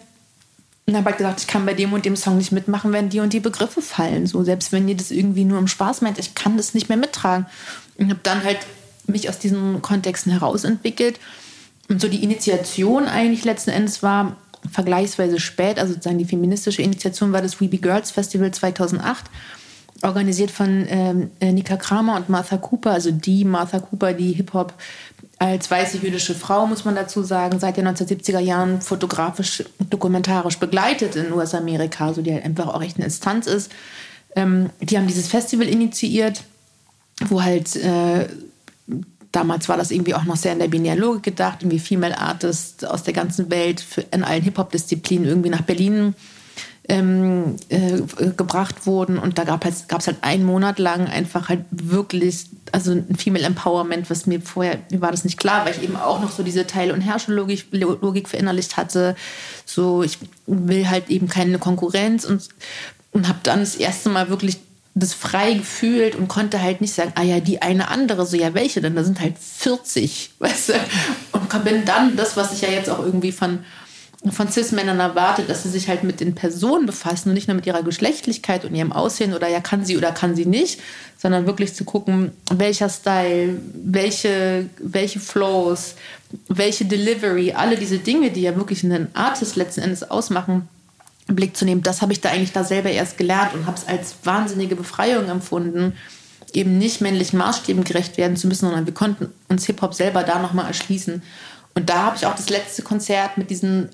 und 0.90 0.96
habe 0.96 1.06
halt 1.06 1.18
gesagt, 1.18 1.40
ich 1.40 1.46
kann 1.46 1.66
bei 1.66 1.74
dem 1.74 1.92
und 1.92 2.04
dem 2.04 2.16
Song 2.16 2.36
nicht 2.36 2.52
mitmachen, 2.52 2.92
wenn 2.92 3.08
die 3.08 3.20
und 3.20 3.32
die 3.32 3.40
Begriffe 3.40 3.80
fallen. 3.80 4.26
So, 4.26 4.42
selbst 4.44 4.72
wenn 4.72 4.88
ihr 4.88 4.96
das 4.96 5.10
irgendwie 5.10 5.44
nur 5.44 5.58
im 5.58 5.68
Spaß 5.68 6.00
meint, 6.00 6.18
ich 6.18 6.34
kann 6.34 6.56
das 6.56 6.74
nicht 6.74 6.88
mehr 6.88 6.98
mittragen. 6.98 7.46
Und 7.96 8.10
habe 8.10 8.20
dann 8.22 8.44
halt 8.44 8.58
mich 9.06 9.28
aus 9.28 9.38
diesen 9.38 9.82
Kontexten 9.82 10.32
herausentwickelt. 10.32 11.20
Und 11.88 12.00
so 12.00 12.08
die 12.08 12.22
Initiation 12.22 13.06
eigentlich 13.06 13.44
letzten 13.44 13.70
Endes 13.70 14.02
war 14.02 14.36
vergleichsweise 14.70 15.40
spät, 15.40 15.78
also 15.78 15.94
sozusagen 15.94 16.18
die 16.18 16.24
feministische 16.24 16.82
Initiation 16.82 17.32
war 17.32 17.40
das 17.40 17.60
We 17.60 17.68
Be 17.68 17.78
Girls 17.78 18.10
Festival 18.10 18.50
2008, 18.50 19.24
organisiert 20.02 20.50
von 20.50 20.86
ähm, 20.88 21.30
Nika 21.40 21.76
Kramer 21.76 22.16
und 22.16 22.28
Martha 22.28 22.56
Cooper, 22.58 22.92
also 22.92 23.10
die 23.10 23.44
Martha 23.44 23.80
Cooper, 23.80 24.12
die 24.12 24.32
Hip-Hop 24.32 24.74
als 25.40 25.70
weiße 25.70 25.96
jüdische 25.96 26.34
Frau, 26.34 26.66
muss 26.66 26.84
man 26.84 26.94
dazu 26.94 27.22
sagen, 27.22 27.58
seit 27.58 27.78
den 27.78 27.88
1970er 27.88 28.40
Jahren 28.40 28.82
fotografisch, 28.82 29.64
dokumentarisch 29.78 30.58
begleitet 30.58 31.16
in 31.16 31.32
US-Amerika, 31.32 32.08
also 32.08 32.20
die 32.20 32.34
halt 32.34 32.44
einfach 32.44 32.68
auch 32.68 32.82
echt 32.82 32.96
eine 32.96 33.06
Instanz 33.06 33.46
ist. 33.46 33.72
Ähm, 34.36 34.68
die 34.82 34.98
haben 34.98 35.06
dieses 35.06 35.28
Festival 35.28 35.66
initiiert, 35.66 36.42
wo 37.26 37.42
halt 37.42 37.74
äh, 37.76 38.28
damals 39.32 39.70
war 39.70 39.78
das 39.78 39.90
irgendwie 39.90 40.14
auch 40.14 40.24
noch 40.24 40.36
sehr 40.36 40.52
in 40.52 40.58
der 40.58 40.68
binären 40.68 41.22
gedacht, 41.22 41.62
irgendwie 41.62 41.78
Female 41.78 42.18
Artists 42.18 42.84
aus 42.84 43.02
der 43.02 43.14
ganzen 43.14 43.50
Welt 43.50 43.80
für, 43.80 44.02
in 44.12 44.24
allen 44.24 44.42
Hip-Hop-Disziplinen 44.42 45.26
irgendwie 45.26 45.50
nach 45.50 45.62
Berlin 45.62 46.14
ähm, 46.88 47.56
äh, 47.68 48.00
gebracht 48.36 48.86
wurden. 48.86 49.18
Und 49.18 49.38
da 49.38 49.44
gab 49.44 49.64
es 49.64 49.84
halt, 49.90 50.06
halt 50.06 50.16
einen 50.22 50.44
Monat 50.44 50.78
lang 50.78 51.06
einfach 51.06 51.48
halt 51.48 51.64
wirklich, 51.70 52.46
also 52.72 52.92
ein 52.92 53.16
Female 53.16 53.44
Empowerment, 53.44 54.10
was 54.10 54.26
mir 54.26 54.40
vorher, 54.40 54.78
mir 54.90 55.00
war 55.00 55.10
das 55.10 55.24
nicht 55.24 55.38
klar, 55.38 55.64
weil 55.64 55.74
ich 55.74 55.82
eben 55.82 55.96
auch 55.96 56.20
noch 56.20 56.32
so 56.32 56.42
diese 56.42 56.66
Teil- 56.66 56.92
und 56.92 57.00
Herrscherlogik 57.00 57.66
Logik 57.70 58.28
verinnerlicht 58.28 58.76
hatte. 58.76 59.14
So, 59.66 60.02
ich 60.02 60.18
will 60.46 60.88
halt 60.88 61.10
eben 61.10 61.28
keine 61.28 61.58
Konkurrenz 61.58 62.24
und, 62.24 62.48
und 63.12 63.28
habe 63.28 63.38
dann 63.42 63.60
das 63.60 63.76
erste 63.76 64.08
Mal 64.08 64.28
wirklich 64.28 64.58
das 64.94 65.14
frei 65.14 65.54
gefühlt 65.54 66.16
und 66.16 66.28
konnte 66.28 66.60
halt 66.60 66.80
nicht 66.80 66.92
sagen, 66.92 67.12
ah 67.14 67.22
ja, 67.22 67.38
die 67.40 67.62
eine 67.62 67.88
andere, 67.88 68.26
so 68.26 68.36
ja, 68.36 68.54
welche 68.54 68.80
denn? 68.80 68.96
Da 68.96 69.04
sind 69.04 69.20
halt 69.20 69.38
40, 69.38 70.32
weißt 70.38 70.70
du? 70.70 70.72
Und 71.32 71.64
bin 71.64 71.84
dann 71.84 72.16
das, 72.16 72.36
was 72.36 72.52
ich 72.52 72.62
ja 72.62 72.68
jetzt 72.68 72.90
auch 72.90 72.98
irgendwie 72.98 73.32
von 73.32 73.60
von 74.28 74.48
Cis-Männern 74.48 75.00
erwartet, 75.00 75.48
dass 75.48 75.62
sie 75.62 75.70
sich 75.70 75.88
halt 75.88 76.04
mit 76.04 76.20
den 76.20 76.34
Personen 76.34 76.84
befassen 76.84 77.30
und 77.30 77.34
nicht 77.34 77.48
nur 77.48 77.54
mit 77.54 77.66
ihrer 77.66 77.82
Geschlechtlichkeit 77.82 78.66
und 78.66 78.74
ihrem 78.74 78.92
Aussehen 78.92 79.32
oder 79.32 79.48
ja, 79.48 79.60
kann 79.60 79.86
sie 79.86 79.96
oder 79.96 80.12
kann 80.12 80.36
sie 80.36 80.44
nicht, 80.44 80.80
sondern 81.16 81.46
wirklich 81.46 81.74
zu 81.74 81.84
gucken, 81.84 82.32
welcher 82.50 82.90
Style, 82.90 83.58
welche, 83.72 84.68
welche 84.78 85.20
Flows, 85.20 85.94
welche 86.48 86.84
Delivery, 86.84 87.52
alle 87.52 87.78
diese 87.78 87.98
Dinge, 87.98 88.30
die 88.30 88.42
ja 88.42 88.54
wirklich 88.56 88.84
einen 88.84 89.08
Artist 89.14 89.56
letzten 89.56 89.80
Endes 89.80 90.10
ausmachen, 90.10 90.68
im 91.26 91.36
Blick 91.36 91.56
zu 91.56 91.64
nehmen. 91.64 91.82
Das 91.82 92.02
habe 92.02 92.12
ich 92.12 92.20
da 92.20 92.28
eigentlich 92.28 92.52
da 92.52 92.62
selber 92.62 92.90
erst 92.90 93.16
gelernt 93.16 93.54
und 93.54 93.66
habe 93.66 93.78
es 93.78 93.88
als 93.88 94.16
wahnsinnige 94.24 94.76
Befreiung 94.76 95.30
empfunden, 95.30 95.94
eben 96.52 96.76
nicht 96.76 97.00
männlichen 97.00 97.38
Maßstäben 97.38 97.84
gerecht 97.84 98.18
werden 98.18 98.36
zu 98.36 98.48
müssen, 98.48 98.66
sondern 98.66 98.84
wir 98.84 98.94
konnten 98.94 99.32
uns 99.48 99.64
Hip-Hop 99.64 99.94
selber 99.94 100.24
da 100.24 100.40
nochmal 100.40 100.66
erschließen. 100.66 101.22
Und 101.74 101.88
da 101.88 102.02
habe 102.06 102.16
ich 102.16 102.26
auch 102.26 102.34
das 102.34 102.50
letzte 102.50 102.82
Konzert 102.82 103.38
mit 103.38 103.48
diesen 103.48 103.88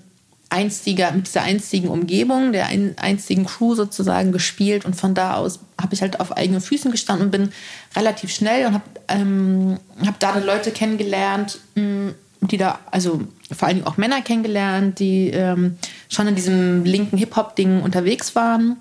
einstiger, 0.56 1.12
mit 1.12 1.26
dieser 1.26 1.42
einzigen 1.42 1.88
Umgebung, 1.88 2.52
der 2.52 2.66
ein, 2.66 2.94
einzigen 2.98 3.44
Crew 3.44 3.74
sozusagen 3.74 4.32
gespielt 4.32 4.86
und 4.86 4.96
von 4.96 5.14
da 5.14 5.34
aus 5.34 5.60
habe 5.80 5.94
ich 5.94 6.00
halt 6.00 6.18
auf 6.18 6.34
eigenen 6.34 6.62
Füßen 6.62 6.90
gestanden 6.90 7.26
und 7.26 7.30
bin 7.30 7.52
relativ 7.94 8.32
schnell 8.32 8.66
und 8.66 8.74
habe 8.74 8.84
ähm, 9.08 9.78
hab 10.04 10.18
da 10.18 10.38
Leute 10.38 10.70
kennengelernt, 10.70 11.58
mm, 11.74 12.08
die 12.40 12.56
da, 12.56 12.78
also 12.90 13.20
vor 13.54 13.68
allen 13.68 13.76
Dingen 13.78 13.86
auch 13.86 13.98
Männer 13.98 14.22
kennengelernt, 14.22 14.98
die 14.98 15.28
ähm, 15.28 15.76
schon 16.08 16.26
in 16.26 16.34
diesem 16.34 16.84
linken 16.84 17.18
Hip-Hop-Ding 17.18 17.82
unterwegs 17.82 18.34
waren 18.34 18.76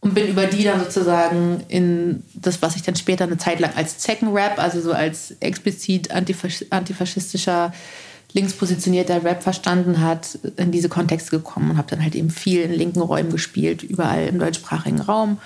und 0.00 0.14
bin 0.14 0.28
über 0.28 0.46
die 0.46 0.62
dann 0.62 0.78
sozusagen 0.78 1.64
in 1.66 2.22
das, 2.34 2.62
was 2.62 2.76
ich 2.76 2.82
dann 2.82 2.94
später 2.94 3.24
eine 3.24 3.38
Zeit 3.38 3.58
lang 3.58 3.72
als 3.74 3.98
Zecken-Rap, 3.98 4.60
also 4.60 4.80
so 4.80 4.92
als 4.92 5.34
explizit 5.40 6.12
antifasch 6.12 6.64
antifaschistischer 6.70 7.72
linkspositionierter 8.36 9.24
Rap 9.24 9.42
verstanden 9.42 10.00
hat, 10.00 10.38
in 10.58 10.70
diese 10.70 10.90
Kontexte 10.90 11.30
gekommen 11.30 11.70
und 11.70 11.76
habe 11.78 11.88
dann 11.90 12.02
halt 12.02 12.14
eben 12.14 12.30
viel 12.30 12.60
in 12.60 12.72
linken 12.72 13.00
Räumen 13.00 13.32
gespielt, 13.32 13.82
überall 13.82 14.28
im 14.28 14.38
deutschsprachigen 14.38 15.00
Raum 15.00 15.38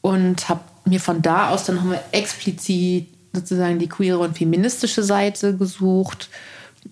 und 0.00 0.48
habe 0.48 0.60
mir 0.84 1.00
von 1.00 1.22
da 1.22 1.50
aus 1.50 1.64
dann 1.64 1.74
nochmal 1.76 2.00
explizit 2.12 3.08
sozusagen 3.32 3.80
die 3.80 3.88
queere 3.88 4.18
und 4.18 4.38
feministische 4.38 5.02
Seite 5.02 5.56
gesucht 5.56 6.28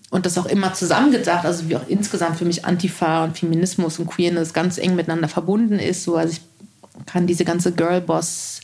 und 0.09 0.25
das 0.25 0.37
auch 0.37 0.45
immer 0.45 0.73
zusammengedacht, 0.73 1.45
also 1.45 1.69
wie 1.69 1.77
auch 1.77 1.87
insgesamt 1.87 2.37
für 2.37 2.45
mich 2.45 2.65
Antifa 2.65 3.23
und 3.23 3.37
Feminismus 3.37 3.99
und 3.99 4.07
Queerness 4.07 4.53
ganz 4.53 4.77
eng 4.77 4.95
miteinander 4.95 5.29
verbunden 5.29 5.79
ist. 5.79 6.03
So, 6.03 6.17
also 6.17 6.33
ich 6.33 7.05
kann 7.05 7.27
diese 7.27 7.45
ganze 7.45 7.71
Girlboss 7.71 8.59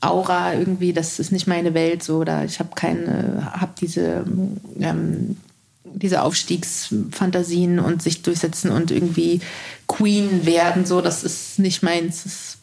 Aura 0.00 0.54
irgendwie, 0.54 0.92
das 0.92 1.20
ist 1.20 1.30
nicht 1.30 1.46
meine 1.46 1.74
Welt 1.74 2.02
so, 2.02 2.16
oder 2.16 2.44
ich 2.44 2.58
habe 2.58 2.70
keine, 2.74 3.52
habe 3.52 3.72
diese 3.78 4.24
ähm, 4.80 5.36
diese 5.94 6.22
Aufstiegsfantasien 6.22 7.78
und 7.78 8.02
sich 8.02 8.22
durchsetzen 8.22 8.70
und 8.70 8.90
irgendwie 8.90 9.40
Queen 9.86 10.44
werden, 10.44 10.86
so, 10.86 11.00
das 11.00 11.24
ist 11.24 11.58
nicht 11.58 11.82
meins. 11.82 12.58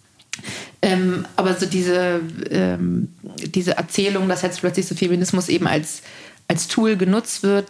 ähm, 0.81 1.25
aber 1.35 1.55
so 1.55 1.65
diese, 1.65 2.21
ähm, 2.49 3.09
diese 3.37 3.77
Erzählung, 3.77 4.27
dass 4.27 4.41
jetzt 4.41 4.59
plötzlich 4.59 4.85
so 4.85 4.95
Feminismus 4.95 5.49
eben 5.49 5.67
als, 5.67 6.01
als 6.47 6.67
Tool 6.67 6.97
genutzt 6.97 7.43
wird, 7.43 7.67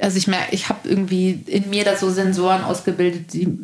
also 0.00 0.16
ich 0.16 0.26
merke, 0.26 0.54
ich 0.54 0.68
habe 0.68 0.88
irgendwie 0.88 1.42
in 1.46 1.68
mir 1.70 1.84
da 1.84 1.96
so 1.96 2.10
Sensoren 2.10 2.64
ausgebildet, 2.64 3.32
die 3.32 3.58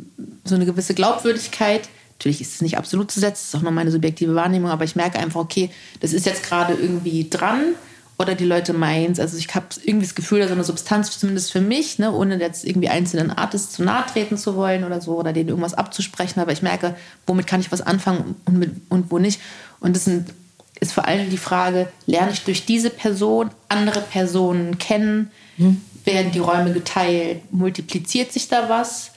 so 0.44 0.54
eine 0.54 0.66
gewisse 0.66 0.94
Glaubwürdigkeit. 0.94 1.88
Natürlich 2.18 2.42
ist 2.42 2.56
es 2.56 2.60
nicht 2.60 2.76
absolut 2.76 3.10
zu 3.10 3.20
setzen, 3.20 3.40
das 3.40 3.48
ist 3.48 3.56
auch 3.56 3.62
nur 3.62 3.72
meine 3.72 3.90
subjektive 3.90 4.34
Wahrnehmung, 4.34 4.70
aber 4.70 4.84
ich 4.84 4.96
merke 4.96 5.18
einfach, 5.18 5.40
okay, 5.40 5.70
das 6.00 6.12
ist 6.12 6.26
jetzt 6.26 6.42
gerade 6.42 6.74
irgendwie 6.74 7.28
dran 7.30 7.74
oder 8.20 8.34
die 8.34 8.44
Leute 8.44 8.74
meins. 8.74 9.18
Also 9.18 9.38
ich 9.38 9.54
habe 9.54 9.66
irgendwie 9.82 10.04
das 10.04 10.14
Gefühl, 10.14 10.40
da 10.40 10.46
so 10.46 10.52
eine 10.52 10.62
Substanz, 10.62 11.18
zumindest 11.18 11.50
für 11.50 11.62
mich, 11.62 11.98
ne, 11.98 12.12
ohne 12.12 12.38
jetzt 12.38 12.66
irgendwie 12.66 12.90
einzelnen 12.90 13.30
Artists 13.30 13.72
zu 13.76 13.82
nahe 13.82 14.04
treten 14.04 14.36
zu 14.36 14.56
wollen 14.56 14.84
oder 14.84 15.00
so 15.00 15.16
oder 15.16 15.32
denen 15.32 15.48
irgendwas 15.48 15.72
abzusprechen, 15.72 16.38
aber 16.38 16.52
ich 16.52 16.60
merke, 16.60 16.96
womit 17.26 17.46
kann 17.46 17.60
ich 17.60 17.72
was 17.72 17.80
anfangen 17.80 18.36
und, 18.44 18.58
mit, 18.58 18.72
und 18.90 19.10
wo 19.10 19.18
nicht. 19.18 19.40
Und 19.80 19.96
das 19.96 20.04
sind, 20.04 20.34
ist 20.80 20.92
vor 20.92 21.06
allem 21.06 21.30
die 21.30 21.38
Frage, 21.38 21.88
lerne 22.04 22.32
ich 22.32 22.44
durch 22.44 22.66
diese 22.66 22.90
Person 22.90 23.50
andere 23.70 24.02
Personen 24.02 24.76
kennen? 24.76 25.30
Mhm. 25.56 25.80
Werden 26.04 26.30
die 26.32 26.40
Räume 26.40 26.74
geteilt? 26.74 27.50
Multipliziert 27.54 28.34
sich 28.34 28.48
da 28.48 28.68
was? 28.68 29.12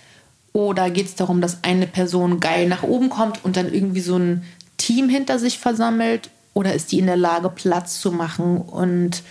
Oder 0.54 0.90
geht 0.90 1.08
es 1.08 1.16
darum, 1.16 1.42
dass 1.42 1.66
eine 1.66 1.88
Person 1.88 2.40
geil 2.40 2.70
nach 2.70 2.84
oben 2.84 3.10
kommt 3.10 3.44
und 3.44 3.58
dann 3.58 3.74
irgendwie 3.74 4.02
so 4.02 4.16
ein 4.16 4.44
Team 4.78 5.10
hinter 5.10 5.40
sich 5.40 5.60
versammelt? 5.60 6.30
Oder 6.54 6.74
ist 6.74 6.92
die 6.92 7.00
in 7.00 7.08
der 7.08 7.18
Lage, 7.18 7.50
Platz 7.50 8.00
zu 8.00 8.12
machen 8.12 8.58
und, 8.58 9.24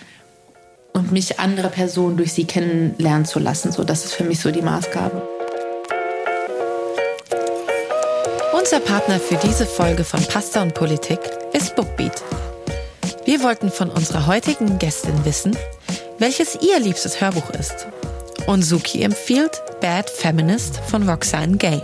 und 0.91 1.11
mich 1.11 1.39
andere 1.39 1.69
Personen 1.69 2.17
durch 2.17 2.33
sie 2.33 2.45
kennenlernen 2.45 3.25
zu 3.25 3.39
lassen? 3.39 3.71
So, 3.71 3.83
das 3.83 4.03
ist 4.03 4.13
für 4.13 4.25
mich 4.25 4.39
so 4.39 4.51
die 4.51 4.61
Maßgabe. 4.61 5.21
Unser 8.53 8.79
Partner 8.79 9.19
für 9.19 9.35
diese 9.35 9.65
Folge 9.65 10.03
von 10.03 10.21
Pasta 10.23 10.61
und 10.61 10.73
Politik 10.73 11.19
ist 11.53 11.75
Bookbeat. 11.75 12.23
Wir 13.25 13.41
wollten 13.41 13.71
von 13.71 13.89
unserer 13.89 14.27
heutigen 14.27 14.77
Gästin 14.79 15.25
wissen, 15.25 15.55
welches 16.19 16.57
ihr 16.61 16.79
liebstes 16.79 17.21
Hörbuch 17.21 17.49
ist. 17.51 17.87
Und 18.47 18.63
Suki 18.63 19.01
empfiehlt 19.01 19.61
Bad 19.79 20.09
Feminist 20.09 20.77
von 20.87 21.07
Roxanne 21.09 21.55
Gay. 21.55 21.81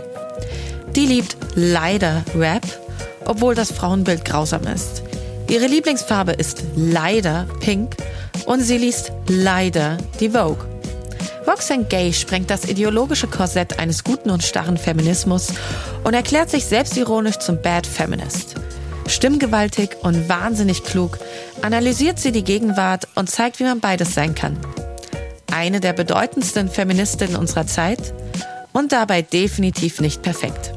Die 0.94 1.06
liebt 1.06 1.36
leider 1.54 2.24
Rap, 2.34 2.66
obwohl 3.24 3.54
das 3.54 3.72
Frauenbild 3.72 4.24
grausam 4.24 4.64
ist. 4.64 5.02
Ihre 5.50 5.66
Lieblingsfarbe 5.66 6.30
ist 6.30 6.62
leider 6.76 7.44
pink 7.58 7.96
und 8.46 8.60
sie 8.60 8.78
liest 8.78 9.10
leider 9.26 9.98
die 10.20 10.30
Vogue. 10.30 10.64
Roxanne 11.44 11.86
Gay 11.86 12.12
sprengt 12.12 12.50
das 12.50 12.66
ideologische 12.66 13.26
Korsett 13.26 13.80
eines 13.80 14.04
guten 14.04 14.30
und 14.30 14.44
starren 14.44 14.76
Feminismus 14.76 15.48
und 16.04 16.14
erklärt 16.14 16.50
sich 16.50 16.66
selbstironisch 16.66 17.38
zum 17.38 17.60
Bad 17.60 17.84
Feminist. 17.84 18.54
Stimmgewaltig 19.08 19.96
und 20.02 20.28
wahnsinnig 20.28 20.84
klug 20.84 21.18
analysiert 21.62 22.20
sie 22.20 22.30
die 22.30 22.44
Gegenwart 22.44 23.08
und 23.16 23.28
zeigt, 23.28 23.58
wie 23.58 23.64
man 23.64 23.80
beides 23.80 24.14
sein 24.14 24.36
kann. 24.36 24.56
Eine 25.52 25.80
der 25.80 25.94
bedeutendsten 25.94 26.70
Feministinnen 26.70 27.34
unserer 27.34 27.66
Zeit 27.66 28.14
und 28.72 28.92
dabei 28.92 29.22
definitiv 29.22 30.00
nicht 30.00 30.22
perfekt. 30.22 30.74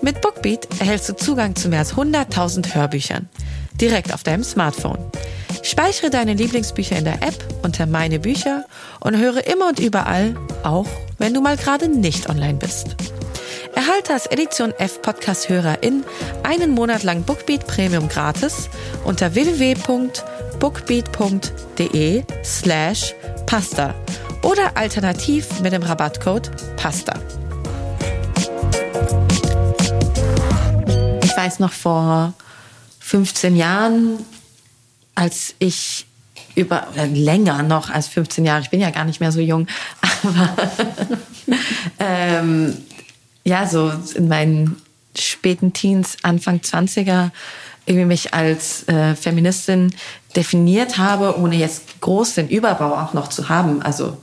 Mit 0.00 0.22
Bookbeat 0.22 0.66
erhältst 0.80 1.10
du 1.10 1.12
Zugang 1.14 1.56
zu 1.56 1.68
mehr 1.68 1.80
als 1.80 1.92
100.000 1.92 2.74
Hörbüchern 2.74 3.28
direkt 3.80 4.12
auf 4.12 4.22
deinem 4.22 4.44
Smartphone. 4.44 4.98
Speichere 5.62 6.10
deine 6.10 6.34
Lieblingsbücher 6.34 6.96
in 6.96 7.04
der 7.04 7.22
App 7.22 7.36
unter 7.62 7.86
Meine 7.86 8.18
Bücher 8.18 8.64
und 9.00 9.16
höre 9.16 9.46
immer 9.46 9.68
und 9.68 9.78
überall, 9.80 10.36
auch 10.62 10.86
wenn 11.18 11.32
du 11.34 11.40
mal 11.40 11.56
gerade 11.56 11.88
nicht 11.88 12.28
online 12.28 12.58
bist. 12.58 12.96
Erhalte 13.74 14.12
als 14.12 14.26
Edition 14.26 14.72
F 14.78 15.00
Podcast 15.02 15.48
Hörerin 15.48 16.04
einen 16.42 16.72
Monat 16.72 17.04
lang 17.04 17.22
Bookbeat 17.22 17.66
Premium 17.66 18.08
gratis 18.08 18.68
unter 19.04 19.34
www.bookbeat.de 19.34 22.24
slash 22.44 23.14
pasta 23.46 23.94
oder 24.42 24.76
alternativ 24.76 25.60
mit 25.60 25.72
dem 25.72 25.82
Rabattcode 25.82 26.50
PASTA. 26.76 27.14
Ich 31.22 31.36
weiß 31.36 31.58
noch 31.60 31.72
vor 31.72 32.34
15 33.08 33.56
Jahren, 33.56 34.18
als 35.14 35.54
ich 35.60 36.04
über 36.54 36.88
oder 36.92 37.06
länger 37.06 37.62
noch 37.62 37.88
als 37.88 38.06
15 38.08 38.44
Jahre, 38.44 38.60
ich 38.60 38.68
bin 38.68 38.82
ja 38.82 38.90
gar 38.90 39.06
nicht 39.06 39.18
mehr 39.18 39.32
so 39.32 39.40
jung, 39.40 39.66
aber 40.22 40.50
ähm, 41.98 42.76
ja, 43.44 43.66
so 43.66 43.90
in 44.14 44.28
meinen 44.28 44.76
späten 45.16 45.72
Teens, 45.72 46.18
Anfang 46.22 46.58
20er, 46.58 47.30
irgendwie 47.86 48.04
mich 48.04 48.34
als 48.34 48.86
äh, 48.88 49.14
Feministin 49.14 49.94
definiert 50.36 50.98
habe, 50.98 51.38
ohne 51.38 51.56
jetzt 51.56 52.02
groß 52.02 52.34
den 52.34 52.50
Überbau 52.50 52.94
auch 52.94 53.14
noch 53.14 53.28
zu 53.28 53.48
haben. 53.48 53.80
Also 53.80 54.22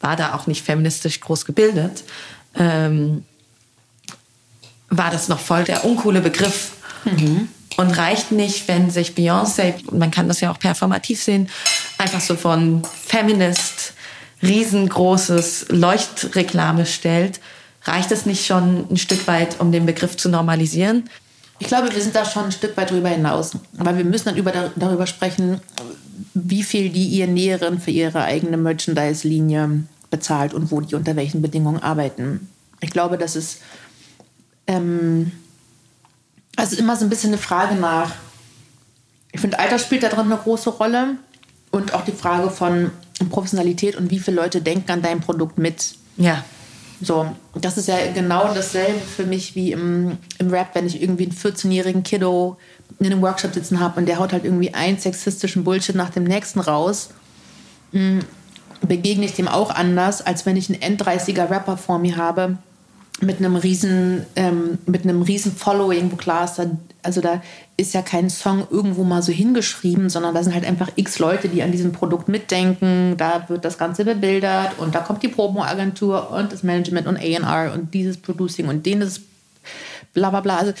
war 0.00 0.16
da 0.16 0.34
auch 0.34 0.46
nicht 0.46 0.62
feministisch 0.62 1.20
groß 1.20 1.46
gebildet, 1.46 2.04
ähm, 2.54 3.24
war 4.90 5.10
das 5.10 5.28
noch 5.28 5.40
voll 5.40 5.64
der 5.64 5.86
uncoole 5.86 6.20
Begriff. 6.20 6.72
Mhm. 7.06 7.48
Und 7.80 7.96
reicht 7.96 8.30
nicht, 8.30 8.68
wenn 8.68 8.90
sich 8.90 9.12
Beyoncé, 9.12 9.74
man 9.90 10.10
kann 10.10 10.28
das 10.28 10.40
ja 10.40 10.52
auch 10.52 10.58
performativ 10.58 11.22
sehen, 11.22 11.48
einfach 11.98 12.20
so 12.20 12.36
von 12.36 12.82
Feminist 13.06 13.94
riesengroßes 14.42 15.66
Leuchtreklame 15.70 16.86
stellt, 16.86 17.40
Reicht 17.84 18.12
es 18.12 18.26
nicht 18.26 18.44
schon 18.44 18.86
ein 18.90 18.96
Stück 18.96 19.26
weit, 19.26 19.58
um 19.58 19.72
den 19.72 19.86
Begriff 19.86 20.16
zu 20.16 20.28
normalisieren? 20.28 21.08
Ich 21.58 21.66
glaube, 21.66 21.94
wir 21.94 22.00
sind 22.00 22.14
da 22.14 22.24
schon 22.24 22.46
ein 22.46 22.52
Stück 22.52 22.76
weit 22.76 22.90
drüber 22.90 23.08
hinaus. 23.08 23.52
Aber 23.78 23.96
wir 23.96 24.04
müssen 24.04 24.26
dann 24.26 24.36
über, 24.36 24.52
darüber 24.76 25.06
sprechen, 25.06 25.60
wie 26.34 26.62
viel 26.62 26.90
die 26.90 27.06
ihr 27.06 27.26
Näheren 27.26 27.80
für 27.80 27.90
ihre 27.90 28.22
eigene 28.24 28.56
Merchandise-Linie 28.56 29.84
bezahlt 30.10 30.54
und 30.54 30.70
wo 30.70 30.80
die 30.80 30.94
unter 30.94 31.16
welchen 31.16 31.42
Bedingungen 31.42 31.82
arbeiten. 31.82 32.48
Ich 32.80 32.90
glaube, 32.90 33.18
das 33.18 33.36
ist 33.36 33.60
ähm, 34.66 35.32
also 36.56 36.76
immer 36.76 36.96
so 36.96 37.04
ein 37.04 37.10
bisschen 37.10 37.30
eine 37.30 37.38
Frage 37.38 37.74
nach. 37.74 38.12
Ich 39.32 39.40
finde, 39.40 39.58
Alter 39.58 39.78
spielt 39.78 40.02
da 40.02 40.08
drin 40.08 40.26
eine 40.26 40.36
große 40.36 40.70
Rolle 40.70 41.16
und 41.70 41.94
auch 41.94 42.04
die 42.04 42.12
Frage 42.12 42.50
von 42.50 42.90
Professionalität 43.30 43.96
und 43.96 44.10
wie 44.10 44.18
viele 44.18 44.36
Leute 44.36 44.60
denken 44.60 44.90
an 44.90 45.02
dein 45.02 45.20
Produkt 45.20 45.58
mit. 45.58 45.94
Ja. 46.16 46.44
So, 47.02 47.26
das 47.54 47.78
ist 47.78 47.88
ja 47.88 47.96
genau 48.12 48.52
dasselbe 48.52 49.00
für 49.00 49.24
mich 49.24 49.54
wie 49.54 49.72
im, 49.72 50.18
im 50.38 50.50
Rap, 50.50 50.74
wenn 50.74 50.86
ich 50.86 51.00
irgendwie 51.00 51.24
einen 51.24 51.32
14-jährigen 51.32 52.02
Kiddo 52.02 52.58
in 52.98 53.06
einem 53.06 53.22
Workshop 53.22 53.54
sitzen 53.54 53.80
habe 53.80 54.00
und 54.00 54.06
der 54.06 54.18
haut 54.18 54.32
halt 54.32 54.44
irgendwie 54.44 54.74
einen 54.74 54.98
sexistischen 54.98 55.64
Bullshit 55.64 55.96
nach 55.96 56.10
dem 56.10 56.24
nächsten 56.24 56.60
raus, 56.60 57.10
mm, 57.92 58.18
begegne 58.86 59.24
ich 59.24 59.34
dem 59.34 59.48
auch 59.48 59.70
anders, 59.70 60.20
als 60.20 60.44
wenn 60.44 60.56
ich 60.56 60.68
einen 60.68 60.82
End-30er 60.82 61.48
Rapper 61.48 61.78
vor 61.78 61.98
mir 61.98 62.16
habe, 62.16 62.58
mit 63.20 63.38
einem 63.38 63.56
riesen, 63.56 64.26
ähm, 64.36 64.78
mit 64.86 65.04
einem 65.04 65.22
riesen 65.22 65.52
Following, 65.52 66.10
wo 66.12 66.16
klar 66.16 66.44
ist, 66.44 66.60
also 67.02 67.20
da 67.20 67.42
ist 67.76 67.94
ja 67.94 68.02
kein 68.02 68.30
Song 68.30 68.66
irgendwo 68.70 69.04
mal 69.04 69.22
so 69.22 69.32
hingeschrieben, 69.32 70.10
sondern 70.10 70.34
da 70.34 70.42
sind 70.42 70.54
halt 70.54 70.64
einfach 70.64 70.90
x 70.96 71.18
Leute, 71.18 71.48
die 71.48 71.62
an 71.62 71.72
diesem 71.72 71.92
Produkt 71.92 72.28
mitdenken. 72.28 73.14
Da 73.16 73.44
wird 73.48 73.64
das 73.64 73.78
Ganze 73.78 74.04
bebildert 74.04 74.78
und 74.78 74.94
da 74.94 75.00
kommt 75.00 75.22
die 75.22 75.28
Promo-Agentur 75.28 76.30
und 76.30 76.52
das 76.52 76.62
Management 76.62 77.06
und 77.06 77.16
A&R 77.16 77.72
und 77.72 77.94
dieses 77.94 78.16
Producing 78.16 78.68
und 78.68 78.86
jenes 78.86 79.20
bla 80.12 80.30
bla 80.30 80.40
bla. 80.40 80.58
Also 80.58 80.72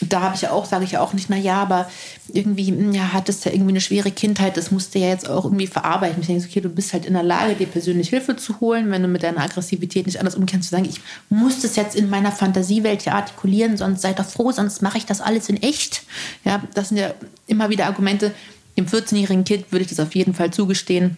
da 0.00 0.20
habe 0.20 0.34
ich 0.34 0.42
ja 0.42 0.50
auch, 0.50 0.66
sage 0.66 0.84
ich 0.84 0.92
ja 0.92 1.00
auch 1.00 1.14
nicht, 1.14 1.30
na 1.30 1.36
ja, 1.36 1.54
aber 1.62 1.90
irgendwie, 2.32 2.68
hm, 2.68 2.92
ja, 2.92 3.12
hattest 3.12 3.44
ja 3.44 3.52
irgendwie 3.52 3.72
eine 3.72 3.80
schwere 3.80 4.10
Kindheit, 4.10 4.56
das 4.56 4.70
musst 4.70 4.94
du 4.94 4.98
ja 4.98 5.08
jetzt 5.08 5.28
auch 5.28 5.44
irgendwie 5.44 5.66
verarbeiten. 5.66 6.20
Ich 6.20 6.26
denke, 6.26 6.46
okay, 6.46 6.60
du 6.60 6.68
bist 6.68 6.92
halt 6.92 7.06
in 7.06 7.14
der 7.14 7.22
Lage, 7.22 7.54
dir 7.54 7.66
persönlich 7.66 8.10
Hilfe 8.10 8.36
zu 8.36 8.60
holen, 8.60 8.90
wenn 8.90 9.02
du 9.02 9.08
mit 9.08 9.22
deiner 9.22 9.40
Aggressivität 9.40 10.06
nicht 10.06 10.18
anders 10.18 10.34
umkennst, 10.34 10.68
zu 10.68 10.74
sagen, 10.74 10.88
ich 10.88 11.00
muss 11.30 11.62
das 11.62 11.76
jetzt 11.76 11.96
in 11.96 12.10
meiner 12.10 12.30
Fantasiewelt 12.30 13.02
hier 13.02 13.14
artikulieren, 13.14 13.76
sonst 13.76 14.02
seid 14.02 14.18
doch 14.18 14.26
froh, 14.26 14.52
sonst 14.52 14.82
mache 14.82 14.98
ich 14.98 15.06
das 15.06 15.20
alles 15.20 15.48
in 15.48 15.62
echt. 15.62 16.02
Ja, 16.44 16.62
das 16.74 16.90
sind 16.90 16.98
ja 16.98 17.14
immer 17.46 17.70
wieder 17.70 17.86
Argumente. 17.86 18.32
Dem 18.76 18.86
14-jährigen 18.86 19.44
Kind 19.44 19.72
würde 19.72 19.84
ich 19.84 19.88
das 19.88 20.00
auf 20.00 20.14
jeden 20.14 20.34
Fall 20.34 20.50
zugestehen 20.52 21.16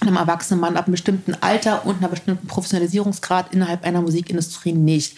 einem 0.00 0.16
erwachsenen 0.16 0.60
Mann 0.60 0.76
ab 0.76 0.86
einem 0.86 0.92
bestimmten 0.92 1.34
Alter 1.40 1.86
und 1.86 1.98
einer 1.98 2.08
bestimmten 2.08 2.46
Professionalisierungsgrad 2.46 3.54
innerhalb 3.54 3.84
einer 3.84 4.02
Musikindustrie 4.02 4.72
nicht. 4.72 5.16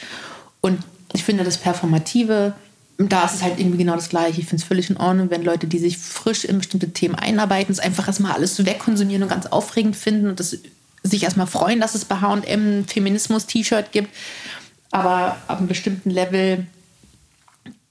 Und 0.61 0.79
ich 1.13 1.25
finde 1.25 1.45
das 1.45 1.59
Performative 1.59 2.55
da 2.99 3.25
ist 3.25 3.35
es 3.35 3.43
halt 3.43 3.59
irgendwie 3.59 3.79
genau 3.79 3.95
das 3.95 4.09
Gleiche. 4.09 4.41
Ich 4.41 4.47
finde 4.47 4.63
es 4.63 4.69
völlig 4.69 4.89
in 4.89 4.97
Ordnung, 4.97 5.31
wenn 5.31 5.45
Leute, 5.45 5.67
die 5.67 5.79
sich 5.79 5.99
frisch 5.99 6.45
in 6.45 6.59
bestimmte 6.59 6.91
Themen 6.91 7.15
einarbeiten, 7.15 7.73
es 7.73 7.79
einfach 7.79 8.07
erstmal 8.07 8.33
alles 8.33 8.65
wegkonsumieren 8.65 9.23
und 9.23 9.29
ganz 9.29 9.47
aufregend 9.47 9.97
finden 9.97 10.29
und 10.29 10.41
das, 10.41 10.57
sich 11.03 11.23
erstmal 11.23 11.47
freuen, 11.47 11.81
dass 11.81 11.95
es 11.95 12.05
bei 12.05 12.17
HM 12.17 12.43
ein 12.47 12.85
Feminismus-T-Shirt 12.87 13.93
gibt. 13.93 14.09
Aber 14.91 15.37
ab 15.47 15.59
einem 15.59 15.69
bestimmten 15.69 16.11
Level 16.11 16.67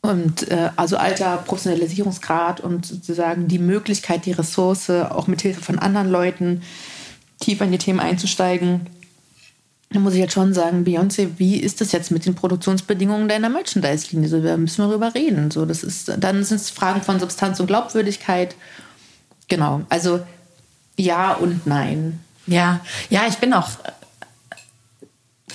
und 0.01 0.49
äh, 0.49 0.70
also 0.76 0.97
Alter, 0.97 1.38
Professionalisierungsgrad 1.38 2.62
und 2.62 2.86
sozusagen 2.86 3.47
die 3.47 3.60
Möglichkeit, 3.60 4.26
die 4.26 4.32
Ressource, 4.32 4.89
auch 4.89 5.28
mit 5.28 5.41
Hilfe 5.41 5.62
von 5.62 5.80
anderen 5.80 6.10
Leuten 6.10 6.62
tiefer 7.39 7.66
in 7.66 7.72
die 7.72 7.78
Themen 7.78 7.99
einzusteigen, 7.99 8.88
da 9.96 10.02
muss 10.02 10.14
ich 10.14 10.20
jetzt 10.20 10.34
schon 10.34 10.54
sagen, 10.54 10.84
Beyoncé, 10.84 11.30
wie 11.38 11.56
ist 11.56 11.80
das 11.80 11.93
jetzt 11.93 12.12
mit 12.12 12.26
den 12.26 12.36
Produktionsbedingungen 12.36 13.30
deiner 13.30 13.48
Merchandise-Linie? 13.48 14.28
So, 14.28 14.41
da 14.41 14.58
müssen 14.58 14.84
wir 14.84 14.89
darüber 14.89 15.16
reden. 15.16 15.52
So, 15.52 15.66
das 15.66 15.84
ist, 15.84 16.12
dann 16.18 16.43
sind 16.43 16.58
es 16.58 16.70
Fragen 16.70 17.02
von 17.02 17.18
Substanz 17.18 17.62
und 17.62 17.68
Glaubwürdigkeit. 17.68 18.56
Genau, 19.48 19.84
also 19.88 20.20
ja 20.98 21.32
und 21.34 21.66
nein. 21.66 22.20
Ja, 22.46 22.82
ja, 23.10 23.22
ich 23.30 23.38
bin 23.38 23.54
auch 23.54 23.70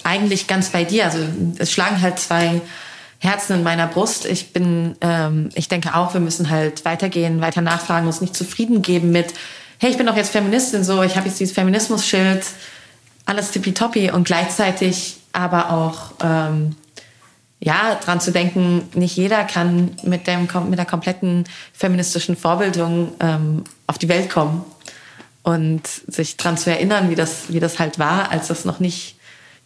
eigentlich 0.05 0.47
ganz 0.47 0.71
bei 0.71 0.85
dir. 0.85 1.05
Also 1.05 1.19
es 1.59 1.71
schlagen 1.71 2.01
halt 2.01 2.19
zwei 2.19 2.63
Herzen 3.19 3.57
in 3.57 3.63
meiner 3.63 3.89
Brust. 3.89 4.25
Ich 4.25 4.55
bin, 4.55 4.97
ähm, 5.03 5.51
ich 5.55 5.69
denke 5.69 5.95
auch, 5.95 6.15
wir 6.15 6.21
müssen 6.23 6.49
halt 6.49 6.87
weitergehen, 6.87 7.43
weiter 7.43 7.61
nachfragen, 7.61 8.07
uns 8.07 8.23
nicht 8.23 8.35
zufrieden 8.35 8.81
geben 8.81 9.11
mit, 9.11 9.35
hey, 9.79 9.91
ich 9.91 9.99
bin 9.99 10.07
doch 10.07 10.17
jetzt 10.17 10.31
Feministin, 10.31 10.83
so, 10.83 11.03
ich 11.03 11.17
habe 11.17 11.29
jetzt 11.29 11.39
dieses 11.41 11.55
Feminismus-Schild 11.55 12.43
alles 13.27 13.51
tippitoppi 13.51 14.11
und 14.11 14.25
gleichzeitig 14.25 15.19
aber 15.33 15.71
auch 15.71 16.13
ähm, 16.23 16.77
ja 17.61 17.95
dran 17.97 18.21
zu 18.21 18.33
denken, 18.33 18.89
nicht 18.95 19.17
jeder 19.17 19.45
kann 19.45 19.93
mit 20.03 20.27
dem 20.27 20.49
mit 20.69 20.79
der 20.79 20.87
kompletten 20.87 21.45
feministischen 21.73 22.37
Vorbildung 22.37 23.13
ähm, 23.21 23.65
auf 23.87 23.99
die 23.99 24.09
Welt 24.09 24.31
kommen 24.31 24.65
und 25.43 25.87
sich 25.87 26.37
dran 26.37 26.57
zu 26.57 26.71
erinnern, 26.71 27.11
wie 27.11 27.15
das 27.15 27.45
wie 27.49 27.61
das 27.61 27.79
halt 27.79 27.99
war, 27.99 28.31
als 28.31 28.49
das 28.49 28.65
noch 28.65 28.81
nicht 28.81 29.17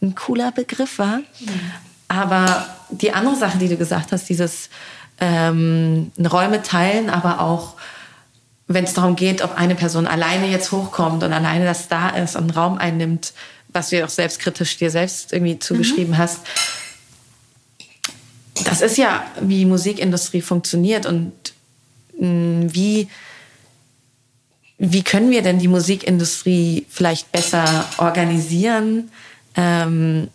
ein 0.02 0.14
cooler 0.14 0.52
Begriff 0.52 0.98
war. 0.98 1.18
Mhm. 1.18 1.72
Aber 2.08 2.66
die 2.90 3.12
andere 3.12 3.36
Sache, 3.36 3.58
die 3.58 3.68
du 3.68 3.76
gesagt 3.76 4.12
hast, 4.12 4.28
dieses 4.28 4.68
ähm, 5.20 6.12
Räume 6.18 6.62
teilen, 6.62 7.08
aber 7.10 7.40
auch 7.40 7.74
wenn 8.66 8.84
es 8.84 8.94
darum 8.94 9.16
geht, 9.16 9.42
ob 9.42 9.56
eine 9.56 9.74
Person 9.74 10.06
alleine 10.06 10.48
jetzt 10.48 10.72
hochkommt 10.72 11.22
und 11.22 11.32
alleine 11.32 11.64
das 11.64 11.88
da 11.88 12.10
ist 12.10 12.36
und 12.36 12.56
Raum 12.56 12.78
einnimmt, 12.78 13.32
was 13.68 13.90
du 13.90 13.98
ja 13.98 14.06
auch 14.06 14.10
selbstkritisch 14.10 14.78
dir 14.78 14.90
selbst 14.90 15.32
irgendwie 15.32 15.58
zugeschrieben 15.58 16.14
mhm. 16.14 16.18
hast. 16.18 16.40
Das 18.64 18.80
ist 18.80 18.96
ja, 18.96 19.24
wie 19.40 19.64
Musikindustrie 19.64 20.40
funktioniert 20.40 21.06
und 21.06 21.32
mh, 22.18 22.28
mm, 22.28 22.74
wie, 22.74 23.08
wie 24.78 25.02
können 25.02 25.30
wir 25.30 25.42
denn 25.42 25.58
die 25.58 25.68
Musikindustrie 25.68 26.86
vielleicht 26.88 27.30
besser 27.32 27.84
organisieren? 27.98 29.10
Ähm, 29.56 30.28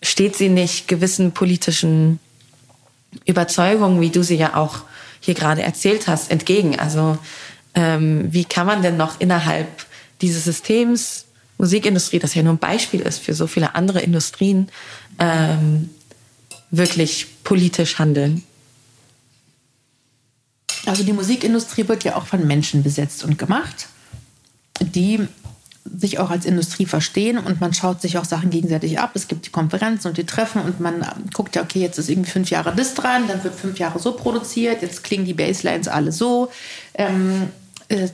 steht 0.00 0.36
sie 0.36 0.48
nicht 0.48 0.86
gewissen 0.86 1.32
politischen 1.32 2.20
Überzeugungen, 3.26 4.00
wie 4.00 4.10
du 4.10 4.22
sie 4.22 4.36
ja 4.36 4.54
auch 4.54 4.82
hier 5.24 5.34
gerade 5.34 5.62
erzählt 5.62 6.06
hast, 6.06 6.30
entgegen? 6.30 6.78
Also 6.78 7.18
ähm, 7.74 8.32
wie 8.32 8.44
kann 8.44 8.66
man 8.66 8.82
denn 8.82 8.96
noch 8.96 9.20
innerhalb 9.20 9.68
dieses 10.20 10.44
Systems 10.44 11.24
Musikindustrie, 11.56 12.18
das 12.18 12.34
ja 12.34 12.42
nur 12.42 12.54
ein 12.54 12.58
Beispiel 12.58 13.00
ist 13.00 13.20
für 13.20 13.32
so 13.32 13.46
viele 13.46 13.74
andere 13.74 14.00
Industrien, 14.00 14.68
ähm, 15.18 15.90
wirklich 16.70 17.42
politisch 17.42 17.98
handeln? 17.98 18.42
Also 20.84 21.04
die 21.04 21.12
Musikindustrie 21.12 21.88
wird 21.88 22.04
ja 22.04 22.16
auch 22.16 22.26
von 22.26 22.46
Menschen 22.46 22.82
besetzt 22.82 23.24
und 23.24 23.38
gemacht, 23.38 23.88
die 24.80 25.26
sich 25.84 26.18
auch 26.18 26.30
als 26.30 26.46
Industrie 26.46 26.86
verstehen 26.86 27.38
und 27.38 27.60
man 27.60 27.74
schaut 27.74 28.00
sich 28.00 28.16
auch 28.16 28.24
Sachen 28.24 28.50
gegenseitig 28.50 28.98
ab. 28.98 29.10
Es 29.14 29.28
gibt 29.28 29.46
die 29.46 29.50
Konferenzen 29.50 30.08
und 30.08 30.16
die 30.16 30.24
Treffen 30.24 30.62
und 30.62 30.80
man 30.80 31.04
guckt 31.32 31.56
ja, 31.56 31.62
okay, 31.62 31.80
jetzt 31.80 31.98
ist 31.98 32.08
irgendwie 32.08 32.30
fünf 32.30 32.50
Jahre 32.50 32.72
das 32.74 32.94
dran, 32.94 33.28
dann 33.28 33.44
wird 33.44 33.54
fünf 33.54 33.78
Jahre 33.78 33.98
so 33.98 34.12
produziert, 34.12 34.82
jetzt 34.82 35.04
klingen 35.04 35.26
die 35.26 35.34
Baselines 35.34 35.88
alle 35.88 36.12
so. 36.12 36.50
Ähm, 36.94 37.48
äh, 37.88 38.08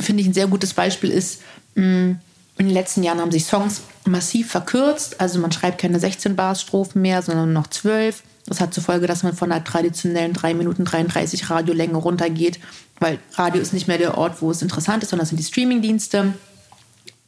Finde 0.00 0.22
ich 0.22 0.26
ein 0.26 0.34
sehr 0.34 0.46
gutes 0.46 0.72
Beispiel 0.72 1.10
ist, 1.10 1.40
mh, 1.74 2.16
in 2.58 2.66
den 2.66 2.74
letzten 2.74 3.02
Jahren 3.02 3.20
haben 3.20 3.32
sich 3.32 3.44
Songs 3.44 3.82
massiv 4.06 4.50
verkürzt. 4.50 5.20
Also 5.20 5.38
man 5.38 5.52
schreibt 5.52 5.78
keine 5.78 6.00
16 6.00 6.36
Bars 6.36 6.62
Strophen 6.62 7.02
mehr, 7.02 7.20
sondern 7.22 7.52
noch 7.52 7.66
12. 7.66 8.22
Das 8.46 8.60
hat 8.60 8.72
zur 8.72 8.82
Folge, 8.82 9.06
dass 9.06 9.22
man 9.24 9.34
von 9.34 9.50
der 9.50 9.64
traditionellen 9.64 10.32
3 10.32 10.54
Minuten 10.54 10.84
33 10.84 11.50
Radiolänge 11.50 11.96
runtergeht, 11.96 12.60
weil 12.98 13.18
Radio 13.34 13.60
ist 13.60 13.72
nicht 13.72 13.88
mehr 13.88 13.98
der 13.98 14.16
Ort, 14.16 14.40
wo 14.40 14.50
es 14.50 14.62
interessant 14.62 15.02
ist, 15.02 15.10
sondern 15.10 15.24
das 15.24 15.30
sind 15.30 15.38
die 15.38 15.44
Streamingdienste. 15.44 16.34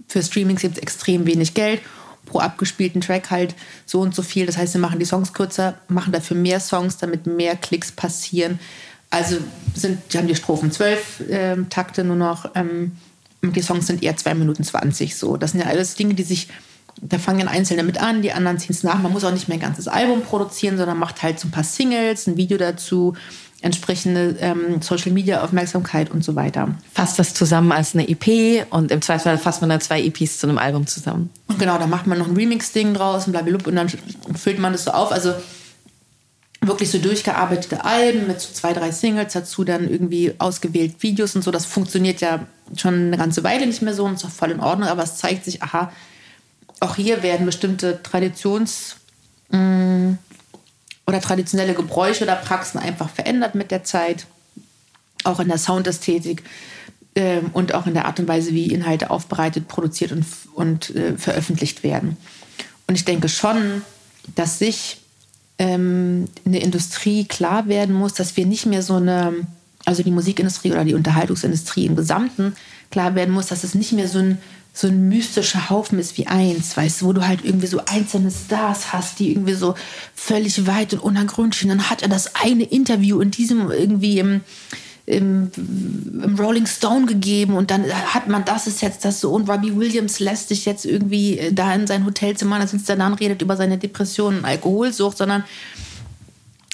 Für 0.08 0.22
Streamings 0.22 0.62
gibt 0.62 0.76
es 0.76 0.82
extrem 0.82 1.26
wenig 1.26 1.54
Geld. 1.54 1.80
Pro 2.26 2.40
abgespielten 2.40 3.00
Track 3.00 3.30
halt 3.30 3.54
so 3.86 4.00
und 4.00 4.14
so 4.14 4.22
viel. 4.22 4.46
Das 4.46 4.56
heißt, 4.56 4.72
sie 4.72 4.78
machen 4.78 4.98
die 4.98 5.04
Songs 5.04 5.32
kürzer, 5.32 5.78
machen 5.88 6.12
dafür 6.12 6.36
mehr 6.36 6.60
Songs, 6.60 6.96
damit 6.96 7.26
mehr 7.26 7.56
Klicks 7.56 7.92
passieren. 7.92 8.58
Also 9.10 9.36
sind, 9.74 10.00
die 10.12 10.18
haben 10.18 10.28
die 10.28 10.34
Strophen 10.34 10.70
zwölf 10.70 11.20
äh, 11.20 11.56
Takte 11.70 12.04
nur 12.04 12.16
noch. 12.16 12.50
Ähm, 12.54 12.92
die 13.42 13.62
Songs 13.62 13.86
sind 13.86 14.02
eher 14.02 14.16
2 14.16 14.34
Minuten 14.34 14.64
20 14.64 15.16
so. 15.16 15.36
Das 15.36 15.52
sind 15.52 15.60
ja 15.60 15.66
alles 15.66 15.94
Dinge, 15.94 16.14
die 16.14 16.24
sich, 16.24 16.48
da 17.00 17.18
fangen 17.18 17.48
Einzelne 17.48 17.84
mit 17.84 17.98
an, 17.98 18.20
die 18.22 18.32
anderen 18.32 18.58
ziehen 18.58 18.74
es 18.74 18.82
nach. 18.82 19.00
Man 19.00 19.12
muss 19.12 19.24
auch 19.24 19.32
nicht 19.32 19.48
mehr 19.48 19.56
ein 19.56 19.62
ganzes 19.62 19.88
Album 19.88 20.22
produzieren, 20.22 20.76
sondern 20.76 20.98
macht 20.98 21.22
halt 21.22 21.38
so 21.38 21.48
ein 21.48 21.52
paar 21.52 21.64
Singles, 21.64 22.26
ein 22.26 22.36
Video 22.36 22.58
dazu, 22.58 23.14
entsprechende 23.60 24.36
ähm, 24.40 24.80
Social 24.82 25.12
Media 25.12 25.42
Aufmerksamkeit 25.42 26.10
und 26.10 26.22
so 26.22 26.36
weiter. 26.36 26.74
Fasst 26.92 27.18
das 27.18 27.34
zusammen 27.34 27.72
als 27.72 27.94
eine 27.94 28.08
EP 28.08 28.66
und 28.70 28.92
im 28.92 29.02
Zweifelsfall 29.02 29.38
fasst 29.38 29.60
man 29.60 29.70
dann 29.70 29.80
zwei 29.80 30.02
EPs 30.02 30.38
zu 30.38 30.48
einem 30.48 30.58
Album 30.58 30.86
zusammen. 30.86 31.30
Und 31.48 31.58
genau, 31.58 31.76
da 31.78 31.86
macht 31.86 32.06
man 32.06 32.18
noch 32.18 32.28
ein 32.28 32.36
Remix-Ding 32.36 32.94
draus 32.94 33.26
und 33.26 33.32
blablabla 33.32 33.68
und 33.68 33.76
dann 33.76 33.88
füllt 34.36 34.58
man 34.58 34.72
das 34.72 34.84
so 34.84 34.92
auf. 34.92 35.10
Also 35.10 35.34
wirklich 36.60 36.90
so 36.90 36.98
durchgearbeitete 36.98 37.84
Alben 37.84 38.28
mit 38.28 38.40
so 38.40 38.52
zwei, 38.52 38.72
drei 38.72 38.92
Singles, 38.92 39.32
dazu 39.32 39.64
dann 39.64 39.88
irgendwie 39.88 40.34
ausgewählt 40.38 40.94
Videos 41.00 41.34
und 41.34 41.42
so. 41.42 41.50
Das 41.50 41.66
funktioniert 41.66 42.20
ja 42.20 42.46
schon 42.76 42.94
eine 42.94 43.16
ganze 43.16 43.42
Weile 43.42 43.66
nicht 43.66 43.82
mehr 43.82 43.94
so 43.94 44.04
und 44.04 44.14
ist 44.14 44.24
auch 44.24 44.30
voll 44.30 44.52
in 44.52 44.60
Ordnung, 44.60 44.88
aber 44.88 45.02
es 45.02 45.16
zeigt 45.16 45.44
sich, 45.44 45.62
aha, 45.62 45.92
auch 46.80 46.94
hier 46.94 47.24
werden 47.24 47.46
bestimmte 47.46 48.00
Traditionsmuster 48.02 48.98
Mm, 49.50 50.18
oder 51.08 51.22
traditionelle 51.22 51.72
Gebräuche 51.72 52.22
oder 52.22 52.36
Praxen 52.36 52.78
einfach 52.78 53.08
verändert 53.08 53.54
mit 53.54 53.70
der 53.70 53.82
Zeit, 53.82 54.26
auch 55.24 55.40
in 55.40 55.48
der 55.48 55.56
Soundästhetik 55.56 56.42
ähm, 57.14 57.48
und 57.54 57.74
auch 57.74 57.86
in 57.86 57.94
der 57.94 58.04
Art 58.04 58.20
und 58.20 58.28
Weise, 58.28 58.52
wie 58.52 58.66
Inhalte 58.66 59.08
aufbereitet, 59.08 59.68
produziert 59.68 60.12
und, 60.12 60.26
und 60.54 60.94
äh, 60.94 61.16
veröffentlicht 61.16 61.82
werden. 61.82 62.18
Und 62.86 62.94
ich 62.94 63.06
denke 63.06 63.30
schon, 63.30 63.80
dass 64.34 64.58
sich 64.58 64.98
ähm, 65.58 66.26
eine 66.44 66.60
Industrie 66.60 67.24
klar 67.24 67.68
werden 67.68 67.94
muss, 67.94 68.12
dass 68.12 68.36
wir 68.36 68.44
nicht 68.44 68.66
mehr 68.66 68.82
so 68.82 68.96
eine, 68.96 69.32
also 69.86 70.02
die 70.02 70.10
Musikindustrie 70.10 70.72
oder 70.72 70.84
die 70.84 70.94
Unterhaltungsindustrie 70.94 71.86
im 71.86 71.96
Gesamten 71.96 72.54
klar 72.90 73.14
werden 73.14 73.32
muss, 73.32 73.46
dass 73.46 73.64
es 73.64 73.74
nicht 73.74 73.92
mehr 73.92 74.08
so 74.08 74.18
ein 74.18 74.38
so 74.78 74.86
ein 74.86 75.08
mystischer 75.08 75.70
Haufen 75.70 75.98
ist 75.98 76.16
wie 76.18 76.28
eins, 76.28 76.76
weißt 76.76 77.00
du, 77.00 77.06
wo 77.06 77.12
du 77.12 77.26
halt 77.26 77.44
irgendwie 77.44 77.66
so 77.66 77.80
einzelne 77.84 78.30
Stars 78.30 78.92
hast, 78.92 79.18
die 79.18 79.32
irgendwie 79.32 79.54
so 79.54 79.74
völlig 80.14 80.68
weit 80.68 80.92
und 80.92 81.00
unergründlich 81.00 81.62
sind. 81.62 81.70
Dann 81.70 81.90
hat 81.90 82.02
er 82.02 82.08
das 82.08 82.36
eine 82.36 82.62
Interview 82.62 83.20
in 83.20 83.32
diesem 83.32 83.72
irgendwie 83.72 84.20
im, 84.20 84.42
im, 85.04 85.50
im, 86.22 86.36
Rolling 86.38 86.66
Stone 86.66 87.06
gegeben 87.06 87.56
und 87.56 87.72
dann 87.72 87.92
hat 87.92 88.28
man 88.28 88.44
das 88.44 88.68
ist 88.68 88.80
jetzt 88.80 89.04
das 89.04 89.20
so 89.20 89.32
und 89.32 89.50
Robbie 89.50 89.74
Williams 89.74 90.20
lässt 90.20 90.48
sich 90.48 90.64
jetzt 90.64 90.84
irgendwie 90.84 91.40
äh, 91.40 91.52
da 91.52 91.74
in 91.74 91.88
sein 91.88 92.06
Hotelzimmer, 92.06 92.60
da 92.60 92.68
sitzt 92.68 92.88
er 92.88 92.94
da 92.94 93.08
und 93.08 93.14
redet 93.14 93.42
über 93.42 93.56
seine 93.56 93.78
Depressionen, 93.78 94.44
Alkoholsucht, 94.44 95.18
sondern 95.18 95.42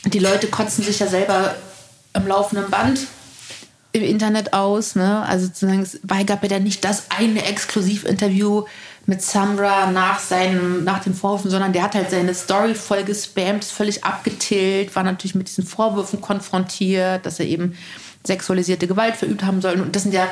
die 0.04 0.18
Leute 0.18 0.48
kotzen 0.48 0.84
sich 0.84 0.98
ja 0.98 1.06
selber 1.06 1.54
im 2.12 2.26
laufenden 2.26 2.68
Band 2.68 2.98
im 3.94 4.02
Internet 4.02 4.52
aus. 4.52 4.96
Ne? 4.96 5.22
Also 5.22 5.46
sozusagen, 5.46 5.82
es 5.82 5.98
gab 6.26 6.42
ja 6.42 6.48
dann 6.48 6.64
nicht 6.64 6.84
das 6.84 7.04
eine 7.16 7.44
Exklusivinterview 7.44 8.64
mit 9.06 9.22
Samra 9.22 9.90
nach, 9.92 10.18
seinem, 10.18 10.82
nach 10.82 11.04
den 11.04 11.14
Vorwürfen, 11.14 11.50
sondern 11.50 11.72
der 11.72 11.84
hat 11.84 11.94
halt 11.94 12.10
seine 12.10 12.34
Story 12.34 12.74
voll 12.74 13.04
gespammt, 13.04 13.64
völlig 13.64 14.02
abgetillt, 14.02 14.96
war 14.96 15.04
natürlich 15.04 15.36
mit 15.36 15.46
diesen 15.46 15.64
Vorwürfen 15.64 16.20
konfrontiert, 16.20 17.24
dass 17.24 17.38
er 17.38 17.46
eben 17.46 17.76
sexualisierte 18.26 18.88
Gewalt 18.88 19.14
verübt 19.14 19.44
haben 19.44 19.60
soll. 19.60 19.80
Und 19.80 19.94
das 19.94 20.02
sind 20.02 20.12
ja, 20.12 20.26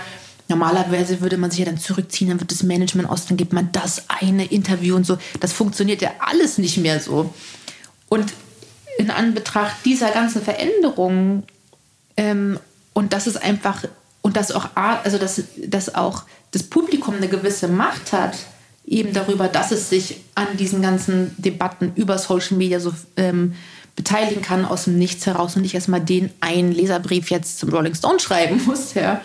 normalerweise 0.48 1.20
würde 1.20 1.36
man 1.36 1.52
sich 1.52 1.60
ja 1.60 1.66
dann 1.66 1.78
zurückziehen, 1.78 2.30
dann 2.30 2.40
wird 2.40 2.50
das 2.50 2.64
Management 2.64 3.08
aus, 3.08 3.26
dann 3.26 3.36
gibt 3.36 3.52
man 3.52 3.70
das 3.70 4.06
eine 4.08 4.46
Interview 4.46 4.96
und 4.96 5.06
so. 5.06 5.18
Das 5.38 5.52
funktioniert 5.52 6.02
ja 6.02 6.10
alles 6.18 6.58
nicht 6.58 6.78
mehr 6.78 6.98
so. 6.98 7.32
Und 8.08 8.32
in 8.98 9.10
Anbetracht 9.10 9.76
dieser 9.84 10.10
ganzen 10.10 10.42
Veränderungen 10.42 11.44
ähm, 12.16 12.58
und 12.92 13.12
das 13.12 13.26
ist 13.26 13.42
einfach, 13.42 13.84
und 14.20 14.36
dass 14.36 14.52
auch, 14.52 14.68
also 14.74 15.18
dass, 15.18 15.42
dass 15.56 15.94
auch 15.94 16.24
das 16.50 16.62
Publikum 16.62 17.16
eine 17.16 17.28
gewisse 17.28 17.68
Macht 17.68 18.12
hat, 18.12 18.34
eben 18.84 19.12
darüber, 19.12 19.48
dass 19.48 19.70
es 19.70 19.88
sich 19.88 20.20
an 20.34 20.48
diesen 20.58 20.82
ganzen 20.82 21.34
Debatten 21.38 21.92
über 21.94 22.18
Social 22.18 22.56
Media 22.56 22.80
so 22.80 22.92
ähm, 23.16 23.54
beteiligen 23.96 24.42
kann 24.42 24.64
aus 24.64 24.84
dem 24.84 24.98
Nichts 24.98 25.26
heraus 25.26 25.56
und 25.56 25.62
nicht 25.62 25.74
erstmal 25.74 26.00
den 26.00 26.30
einen 26.40 26.72
Leserbrief 26.72 27.30
jetzt 27.30 27.58
zum 27.58 27.70
Rolling 27.70 27.94
Stone 27.94 28.20
schreiben 28.20 28.60
muss, 28.66 28.94
ja. 28.94 29.20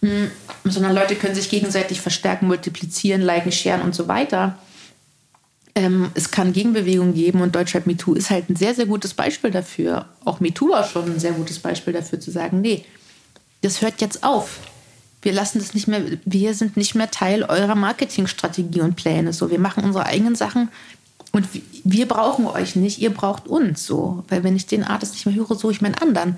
Mhm. 0.00 0.30
Sondern 0.64 0.94
Leute 0.94 1.16
können 1.16 1.34
sich 1.34 1.50
gegenseitig 1.50 2.00
verstärken, 2.00 2.46
multiplizieren, 2.46 3.20
liken, 3.20 3.52
sharen 3.52 3.82
und 3.82 3.94
so 3.94 4.08
weiter. 4.08 4.58
Ähm, 5.74 6.10
es 6.14 6.30
kann 6.30 6.52
Gegenbewegungen 6.52 7.14
geben 7.14 7.40
und 7.40 7.54
Deutschrap 7.54 7.86
MeToo 7.86 8.14
ist 8.14 8.30
halt 8.30 8.48
ein 8.48 8.56
sehr, 8.56 8.74
sehr 8.74 8.86
gutes 8.86 9.12
Beispiel 9.12 9.50
dafür. 9.50 10.06
Auch 10.24 10.40
MeToo 10.40 10.70
war 10.70 10.84
schon 10.84 11.04
ein 11.06 11.18
sehr 11.18 11.32
gutes 11.32 11.58
Beispiel 11.58 11.92
dafür 11.92 12.20
zu 12.20 12.30
sagen, 12.30 12.60
nee, 12.60 12.84
das 13.64 13.80
hört 13.80 14.00
jetzt 14.00 14.24
auf. 14.24 14.60
Wir 15.22 15.32
lassen 15.32 15.58
das 15.58 15.72
nicht 15.72 15.88
mehr, 15.88 16.02
wir 16.24 16.54
sind 16.54 16.76
nicht 16.76 16.94
mehr 16.94 17.10
Teil 17.10 17.44
eurer 17.44 17.74
Marketingstrategie 17.74 18.82
und 18.82 18.94
Pläne. 18.94 19.32
So, 19.32 19.50
wir 19.50 19.58
machen 19.58 19.84
unsere 19.84 20.04
eigenen 20.04 20.34
Sachen 20.34 20.68
und 21.32 21.48
wir 21.82 22.06
brauchen 22.06 22.46
euch 22.46 22.76
nicht, 22.76 23.00
ihr 23.00 23.10
braucht 23.10 23.48
uns 23.48 23.86
so. 23.86 24.22
Weil 24.28 24.44
wenn 24.44 24.54
ich 24.54 24.66
den 24.66 24.84
Artist 24.84 25.14
nicht 25.14 25.26
mehr 25.26 25.34
höre, 25.34 25.56
suche 25.56 25.72
ich 25.72 25.80
meinen 25.80 25.94
anderen. 25.94 26.36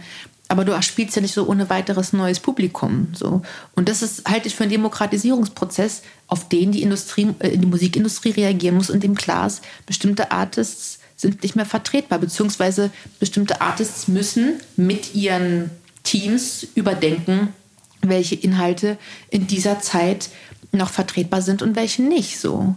Aber 0.48 0.64
du 0.64 0.80
spielst 0.80 1.16
ja 1.16 1.22
nicht 1.22 1.34
so 1.34 1.48
ohne 1.48 1.68
weiteres 1.68 2.12
neues 2.12 2.38
Publikum. 2.38 3.08
So. 3.12 3.42
Und 3.74 3.88
das 3.88 4.02
ist, 4.02 4.28
halte 4.28 4.46
ich 4.46 4.54
für 4.54 4.62
einen 4.62 4.72
Demokratisierungsprozess, 4.72 6.02
auf 6.28 6.48
den 6.48 6.70
die 6.70 6.82
Industrie, 6.82 7.34
äh, 7.40 7.58
die 7.58 7.66
Musikindustrie 7.66 8.30
reagieren 8.30 8.76
muss, 8.76 8.88
in 8.88 9.00
dem 9.00 9.16
klar 9.16 9.48
ist, 9.48 9.62
bestimmte 9.86 10.30
Artists 10.30 11.00
sind 11.16 11.42
nicht 11.42 11.56
mehr 11.56 11.66
vertretbar, 11.66 12.20
beziehungsweise 12.20 12.90
bestimmte 13.18 13.60
Artists 13.60 14.06
müssen 14.06 14.60
mit 14.76 15.14
ihren 15.14 15.70
Teams 16.06 16.66
überdenken, 16.74 17.52
welche 18.00 18.36
Inhalte 18.36 18.96
in 19.30 19.46
dieser 19.46 19.80
Zeit 19.80 20.30
noch 20.72 20.90
vertretbar 20.90 21.42
sind 21.42 21.62
und 21.62 21.76
welche 21.76 22.02
nicht 22.02 22.38
so. 22.38 22.74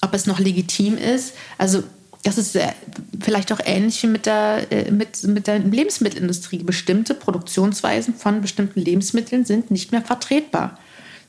Ob 0.00 0.14
es 0.14 0.26
noch 0.26 0.38
legitim 0.38 0.96
ist, 0.96 1.34
also 1.58 1.82
das 2.22 2.38
ist 2.38 2.58
vielleicht 3.20 3.52
auch 3.52 3.60
ähnlich 3.64 4.02
mit 4.04 4.26
der, 4.26 4.66
äh, 4.70 4.90
mit, 4.90 5.22
mit 5.24 5.46
der 5.46 5.58
Lebensmittelindustrie. 5.60 6.62
Bestimmte 6.62 7.14
Produktionsweisen 7.14 8.14
von 8.14 8.40
bestimmten 8.40 8.80
Lebensmitteln 8.80 9.44
sind 9.44 9.70
nicht 9.70 9.92
mehr 9.92 10.02
vertretbar. 10.02 10.78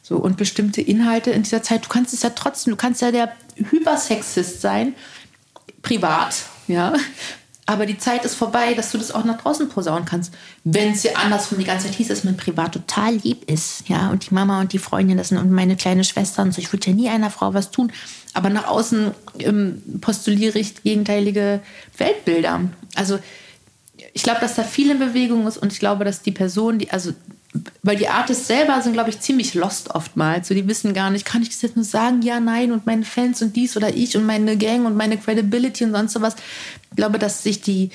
So, 0.01 0.17
und 0.17 0.37
bestimmte 0.37 0.81
Inhalte 0.81 1.31
in 1.31 1.43
dieser 1.43 1.61
Zeit, 1.61 1.85
du 1.85 1.89
kannst 1.89 2.13
es 2.13 2.23
ja 2.23 2.31
trotzdem, 2.31 2.71
du 2.71 2.77
kannst 2.77 3.01
ja 3.01 3.11
der 3.11 3.33
Hypersexist 3.55 4.61
sein, 4.61 4.95
privat, 5.81 6.35
ja, 6.67 6.93
aber 7.69 7.85
die 7.85 7.99
Zeit 7.99 8.25
ist 8.25 8.33
vorbei, 8.33 8.73
dass 8.73 8.91
du 8.91 8.97
das 8.97 9.11
auch 9.11 9.23
nach 9.25 9.39
draußen 9.39 9.69
posaunen 9.69 10.03
kannst. 10.03 10.33
Wenn 10.63 10.93
es 10.93 11.03
dir 11.03 11.15
andersrum 11.15 11.59
die 11.59 11.65
ganze 11.65 11.85
Zeit 11.85 11.95
hieß, 11.97 12.07
dass 12.07 12.23
man 12.23 12.35
privat 12.35 12.73
total 12.73 13.17
lieb 13.17 13.47
ist, 13.47 13.87
ja, 13.87 14.09
und 14.09 14.27
die 14.27 14.33
Mama 14.33 14.59
und 14.59 14.73
die 14.73 14.79
Freundin 14.79 15.19
das 15.19 15.27
sind 15.27 15.37
und 15.37 15.51
meine 15.51 15.75
kleine 15.75 16.03
Schwester 16.03 16.41
und 16.41 16.51
so. 16.51 16.59
Ich 16.59 16.73
würde 16.73 16.87
ja 16.87 16.95
nie 16.95 17.09
einer 17.09 17.29
Frau 17.29 17.53
was 17.53 17.69
tun, 17.69 17.91
aber 18.33 18.49
nach 18.49 18.65
außen 18.65 19.11
ähm, 19.37 19.83
postuliere 20.01 20.57
ich 20.57 20.81
gegenteilige 20.81 21.59
Weltbilder. 21.95 22.61
Also 22.95 23.19
ich 24.13 24.23
glaube, 24.23 24.39
dass 24.41 24.55
da 24.55 24.63
viel 24.63 24.89
in 24.89 24.97
Bewegung 24.97 25.45
ist 25.45 25.59
und 25.59 25.71
ich 25.71 25.77
glaube, 25.77 26.05
dass 26.05 26.23
die 26.23 26.31
Person, 26.31 26.79
die, 26.79 26.89
also 26.89 27.13
weil 27.81 27.95
die 27.95 28.07
Artists 28.07 28.47
selber 28.47 28.79
sind, 28.81 28.93
glaube 28.93 29.09
ich, 29.09 29.19
ziemlich 29.19 29.55
lost 29.55 29.89
oftmals. 29.95 30.47
So, 30.47 30.53
die 30.53 30.67
wissen 30.67 30.93
gar 30.93 31.09
nicht, 31.09 31.25
kann 31.25 31.41
ich 31.41 31.49
das 31.49 31.61
jetzt 31.61 31.75
nur 31.75 31.85
sagen, 31.85 32.21
ja, 32.21 32.39
nein, 32.39 32.71
und 32.71 32.85
meine 32.85 33.05
Fans 33.05 33.41
und 33.41 33.55
dies 33.55 33.75
oder 33.75 33.95
ich 33.95 34.15
und 34.15 34.25
meine 34.25 34.55
Gang 34.57 34.85
und 34.85 34.95
meine 34.95 35.17
Credibility 35.17 35.85
und 35.85 35.91
sonst 35.91 36.13
sowas. 36.13 36.35
Ich 36.91 36.95
glaube, 36.95 37.17
dass 37.17 37.41
sich 37.41 37.61
die, 37.61 37.89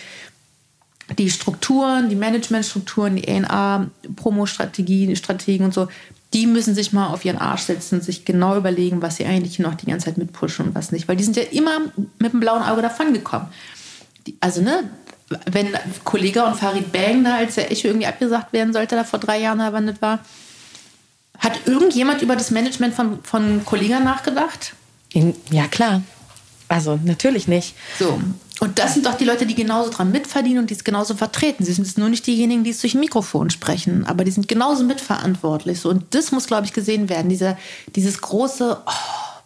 die 1.19 1.31
Strukturen, 1.31 2.09
die 2.09 2.17
Managementstrukturen, 2.17 3.17
die 3.17 3.29
A&A, 3.29 3.87
Promo-Strategien, 4.17 5.15
Strategen 5.15 5.67
und 5.67 5.75
so, 5.75 5.89
die 6.33 6.49
müssen 6.49 6.75
sich 6.75 6.93
mal 6.93 7.07
auf 7.09 7.25
ihren 7.25 7.39
Arsch 7.39 7.63
setzen 7.63 7.97
und 7.97 8.05
sich 8.05 8.25
genau 8.25 8.57
überlegen, 8.57 9.03
was 9.03 9.17
sie 9.17 9.25
eigentlich 9.25 9.61
noch 9.61 9.77
die 9.77 9.87
ganze 9.87 10.07
Zeit 10.07 10.19
mitpushen 10.19 10.67
und 10.67 10.75
was 10.75 10.91
nicht. 10.91 11.07
Weil 11.07 11.17
die 11.17 11.23
sind 11.23 11.37
ja 11.37 11.45
immer 11.45 11.81
mit 12.19 12.33
dem 12.33 12.41
blauen 12.41 12.63
Auge 12.63 12.83
davon 12.83 13.13
gekommen. 13.13 13.47
also, 14.41 14.61
ne, 14.61 14.91
wenn 15.51 15.69
Kollege 16.05 16.45
und 16.45 16.57
Farid 16.57 16.93
Bang 16.93 17.25
da, 17.25 17.37
als 17.37 17.55
der 17.55 17.71
Echo 17.71 17.89
irgendwie 17.89 18.07
abgesagt 18.07 18.53
werden 18.53 18.73
sollte, 18.73 18.97
da 18.97 19.05
vor 19.05 19.19
drei 19.19 19.41
Jahren 19.41 19.61
erwandet 19.61 20.03
war, 20.03 20.21
hat 21.39 21.67
irgendjemand 21.67 22.23
über 22.23 22.37
das 22.37 22.51
Management 22.51 22.95
von, 22.95 23.23
von 23.23 23.65
Kollega 23.65 24.01
nachgedacht? 24.01 24.75
Ja, 25.51 25.67
klar. 25.69 26.03
Also 26.69 26.99
natürlich 27.05 27.49
nicht. 27.49 27.75
So. 27.99 28.21
Und 28.61 28.79
das 28.79 28.95
sind 28.95 29.07
doch 29.07 29.15
die 29.15 29.25
Leute, 29.25 29.47
die 29.47 29.55
genauso 29.55 29.91
dran 29.91 30.13
mitverdienen 30.13 30.61
und 30.61 30.71
die 30.71 30.75
es 30.75 30.85
genauso 30.85 31.15
vertreten. 31.15 31.65
Sie 31.65 31.73
sind 31.73 31.99
nur 31.99 32.09
nicht 32.09 32.27
diejenigen, 32.27 32.65
die 32.65 32.71
es 32.71 32.81
durch 32.81 32.95
ein 32.95 33.01
Mikrofon 33.01 33.51
sprechen, 33.51 34.05
aber 34.07 34.25
die 34.25 34.31
sind 34.31 34.49
genauso 34.49 34.85
mitverantwortlich. 34.85 35.81
So. 35.81 35.91
Und 35.91 36.15
das 36.15 36.31
muss, 36.33 36.47
glaube 36.47 36.67
ich, 36.67 36.73
gesehen 36.73 37.09
werden. 37.09 37.29
Dieser, 37.29 37.59
dieses 37.95 38.21
große, 38.21 38.79
oh, 38.87 38.91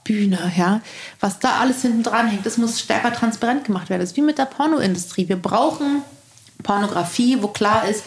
Bühne, 0.09 0.53
ja, 0.57 0.81
was 1.21 1.39
da 1.39 1.61
alles 1.61 1.83
hinten 1.83 2.03
dran 2.03 2.29
hängt, 2.29 2.47
das 2.47 2.57
muss 2.57 2.81
stärker 2.81 3.13
transparent 3.13 3.67
gemacht 3.67 3.91
werden. 3.91 4.01
Das 4.01 4.13
ist 4.13 4.17
wie 4.17 4.23
mit 4.23 4.39
der 4.39 4.47
Pornoindustrie. 4.47 5.29
Wir 5.29 5.37
brauchen 5.37 6.03
Pornografie, 6.63 7.43
wo 7.43 7.49
klar 7.49 7.87
ist, 7.87 8.03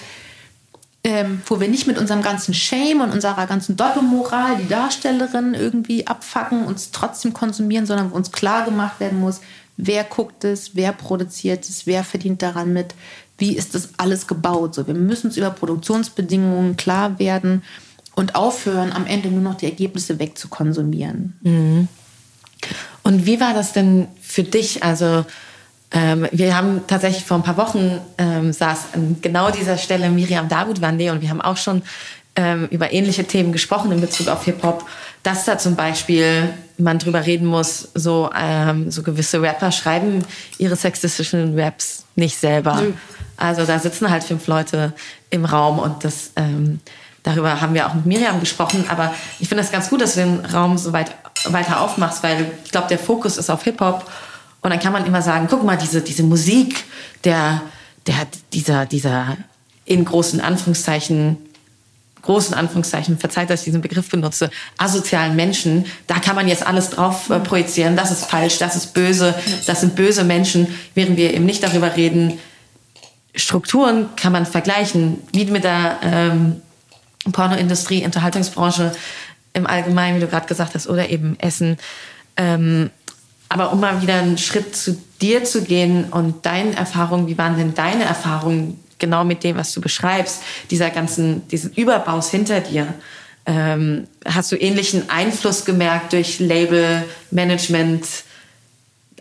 ähm, 1.03 1.43
wo 1.45 1.59
wir 1.59 1.67
nicht 1.67 1.85
mit 1.85 1.99
unserem 1.99 2.23
ganzen 2.23 2.55
Shame 2.55 3.01
und 3.01 3.11
unserer 3.11 3.45
ganzen 3.45 3.77
Doppelmoral 3.77 4.57
die 4.57 4.67
Darstellerin 4.67 5.53
irgendwie 5.53 6.07
abfacken, 6.07 6.65
uns 6.65 6.89
trotzdem 6.89 7.33
konsumieren, 7.33 7.85
sondern 7.85 8.11
wo 8.11 8.15
uns 8.15 8.31
klar 8.31 8.65
gemacht 8.65 8.99
werden 8.99 9.19
muss, 9.19 9.39
wer 9.77 10.03
guckt 10.03 10.43
es, 10.43 10.75
wer 10.75 10.93
produziert 10.93 11.69
es, 11.69 11.85
wer 11.85 12.03
verdient 12.03 12.41
daran 12.41 12.73
mit, 12.73 12.95
wie 13.37 13.55
ist 13.55 13.75
das 13.75 13.89
alles 13.97 14.25
gebaut. 14.25 14.73
So, 14.73 14.87
wir 14.87 14.95
müssen 14.95 15.27
uns 15.27 15.37
über 15.37 15.51
Produktionsbedingungen 15.51 16.77
klar 16.77 17.19
werden 17.19 17.61
und 18.15 18.35
aufhören, 18.35 18.91
am 18.91 19.05
Ende 19.05 19.29
nur 19.29 19.41
noch 19.41 19.55
die 19.55 19.65
Ergebnisse 19.65 20.19
wegzukonsumieren. 20.19 21.37
Mhm. 21.41 21.87
Und 23.03 23.25
wie 23.25 23.39
war 23.39 23.53
das 23.53 23.73
denn 23.73 24.07
für 24.21 24.43
dich? 24.43 24.83
Also 24.83 25.25
ähm, 25.91 26.27
wir 26.31 26.55
haben 26.55 26.81
tatsächlich 26.87 27.23
vor 27.23 27.37
ein 27.37 27.43
paar 27.43 27.57
Wochen 27.57 27.99
ähm, 28.17 28.53
saß 28.53 28.93
an 28.93 29.17
genau 29.21 29.51
dieser 29.51 29.77
Stelle 29.77 30.09
Miriam 30.09 30.47
Davutwande 30.47 31.11
und 31.11 31.21
wir 31.21 31.29
haben 31.29 31.41
auch 31.41 31.57
schon 31.57 31.81
ähm, 32.35 32.67
über 32.71 32.93
ähnliche 32.93 33.25
Themen 33.25 33.51
gesprochen 33.51 33.91
in 33.91 33.99
Bezug 33.99 34.29
auf 34.29 34.45
Hip-Hop, 34.45 34.85
dass 35.23 35.43
da 35.45 35.57
zum 35.57 35.75
Beispiel 35.75 36.49
man 36.77 36.97
drüber 36.97 37.25
reden 37.25 37.45
muss, 37.45 37.89
so, 37.93 38.29
ähm, 38.35 38.89
so 38.89 39.03
gewisse 39.03 39.41
Rapper 39.41 39.71
schreiben 39.71 40.23
ihre 40.57 40.75
sexistischen 40.75 41.59
Raps 41.59 42.05
nicht 42.15 42.37
selber. 42.37 42.75
Mhm. 42.75 42.93
Also 43.37 43.65
da 43.65 43.79
sitzen 43.79 44.09
halt 44.09 44.23
fünf 44.23 44.47
Leute 44.47 44.93
im 45.29 45.45
Raum 45.45 45.79
und 45.79 46.03
das 46.03 46.31
ähm, 46.35 46.79
Darüber 47.23 47.61
haben 47.61 47.73
wir 47.73 47.87
auch 47.87 47.93
mit 47.93 48.05
Miriam 48.05 48.39
gesprochen, 48.39 48.85
aber 48.89 49.13
ich 49.39 49.47
finde 49.47 49.63
es 49.63 49.71
ganz 49.71 49.89
gut, 49.89 50.01
dass 50.01 50.15
du 50.15 50.21
den 50.21 50.45
Raum 50.45 50.77
so 50.77 50.91
weit 50.91 51.15
weiter 51.45 51.81
aufmachst, 51.81 52.23
weil 52.23 52.51
ich 52.63 52.71
glaube, 52.71 52.87
der 52.87 52.99
Fokus 52.99 53.37
ist 53.37 53.49
auf 53.49 53.63
Hip-Hop. 53.63 54.09
Und 54.61 54.69
dann 54.69 54.79
kann 54.79 54.93
man 54.93 55.05
immer 55.05 55.21
sagen, 55.21 55.47
guck 55.49 55.63
mal, 55.63 55.77
diese, 55.77 56.01
diese 56.01 56.23
Musik, 56.23 56.83
der, 57.23 57.61
der, 58.07 58.27
dieser, 58.53 58.85
dieser 58.85 59.37
in 59.85 60.05
großen 60.05 60.41
Anführungszeichen 60.41 61.37
großen 62.21 62.53
Anführungszeichen, 62.53 63.17
verzeiht, 63.17 63.49
dass 63.49 63.61
ich 63.61 63.65
diesen 63.65 63.81
Begriff 63.81 64.09
benutze, 64.09 64.49
asozialen 64.77 65.35
Menschen, 65.35 65.85
da 66.07 66.19
kann 66.19 66.35
man 66.35 66.47
jetzt 66.47 66.65
alles 66.65 66.91
drauf 66.91 67.29
äh, 67.29 67.39
projizieren, 67.39 67.95
das 67.95 68.11
ist 68.11 68.25
falsch, 68.25 68.59
das 68.59 68.75
ist 68.75 68.93
böse, 68.93 69.33
das 69.65 69.81
sind 69.81 69.95
böse 69.95 70.23
Menschen, 70.23 70.67
während 70.93 71.17
wir 71.17 71.33
eben 71.33 71.45
nicht 71.45 71.63
darüber 71.63 71.95
reden, 71.95 72.39
Strukturen 73.33 74.09
kann 74.17 74.33
man 74.33 74.45
vergleichen, 74.45 75.21
wie 75.31 75.45
mit 75.45 75.63
der 75.63 75.99
ähm, 76.03 76.61
Pornoindustrie, 77.31 78.03
Unterhaltungsbranche 78.03 78.93
im 79.53 79.67
Allgemeinen, 79.67 80.17
wie 80.17 80.21
du 80.21 80.27
gerade 80.27 80.47
gesagt 80.47 80.75
hast, 80.75 80.87
oder 80.87 81.09
eben 81.09 81.37
Essen. 81.39 81.77
Ähm, 82.37 82.89
aber 83.49 83.73
um 83.73 83.81
mal 83.81 84.01
wieder 84.01 84.15
einen 84.15 84.37
Schritt 84.37 84.75
zu 84.75 84.97
dir 85.21 85.43
zu 85.43 85.63
gehen 85.63 86.05
und 86.05 86.45
deinen 86.45 86.73
Erfahrungen, 86.73 87.27
wie 87.27 87.37
waren 87.37 87.57
denn 87.57 87.73
deine 87.73 88.05
Erfahrungen 88.05 88.79
genau 88.97 89.25
mit 89.25 89.43
dem, 89.43 89.57
was 89.57 89.73
du 89.73 89.81
beschreibst, 89.81 90.41
dieser 90.69 90.89
ganzen, 90.89 91.47
diesen 91.49 91.73
Überbaus 91.73 92.31
hinter 92.31 92.61
dir. 92.61 92.93
Ähm, 93.45 94.07
hast 94.23 94.51
du 94.51 94.55
ähnlichen 94.55 95.09
Einfluss 95.09 95.65
gemerkt 95.65 96.13
durch 96.13 96.39
Label, 96.39 97.03
Management, 97.31 98.05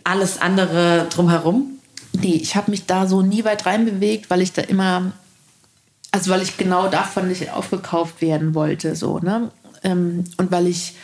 alles 0.03 0.39
andere 0.39 1.07
drumherum? 1.09 1.79
Nee, 2.13 2.39
ich 2.41 2.55
habe 2.55 2.71
mich 2.71 2.85
da 2.85 3.07
so 3.07 3.21
nie 3.21 3.43
weit 3.43 3.65
reinbewegt, 3.65 4.29
weil 4.29 4.41
ich 4.41 4.53
da 4.53 4.61
immer, 4.61 5.11
also 6.11 6.31
weil 6.31 6.41
ich 6.41 6.57
genau 6.57 6.87
davon 6.89 7.27
nicht 7.27 7.51
aufgekauft 7.51 8.21
werden 8.21 8.53
wollte, 8.53 8.95
so, 8.95 9.19
ne? 9.19 9.51
Ähm, 9.83 10.25
und 10.37 10.51
weil 10.51 10.67
ich 10.67 10.95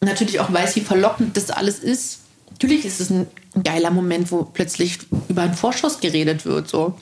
natürlich 0.00 0.40
auch 0.40 0.52
weiß, 0.52 0.76
wie 0.76 0.80
verlockend 0.80 1.36
das 1.36 1.50
alles 1.50 1.78
ist. 1.78 2.20
Natürlich 2.50 2.84
ist 2.84 3.00
es 3.00 3.10
ein 3.10 3.26
geiler 3.62 3.90
Moment, 3.90 4.32
wo 4.32 4.44
plötzlich 4.44 4.98
über 5.28 5.42
einen 5.42 5.54
Vorschuss 5.54 6.00
geredet 6.00 6.44
wird, 6.44 6.68
so. 6.68 6.98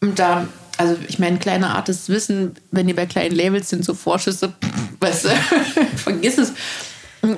Und 0.00 0.18
da, 0.18 0.46
also 0.76 0.96
ich 1.08 1.18
meine, 1.18 1.38
kleine 1.38 1.70
Artists 1.70 2.08
wissen, 2.08 2.54
wenn 2.70 2.86
die 2.86 2.92
bei 2.92 3.06
kleinen 3.06 3.34
Labels 3.34 3.70
sind, 3.70 3.84
so 3.84 3.94
Vorschüsse, 3.94 4.52
weißt 5.00 5.24
du, 5.24 5.28
vergiss 5.96 6.38
es. 6.38 6.52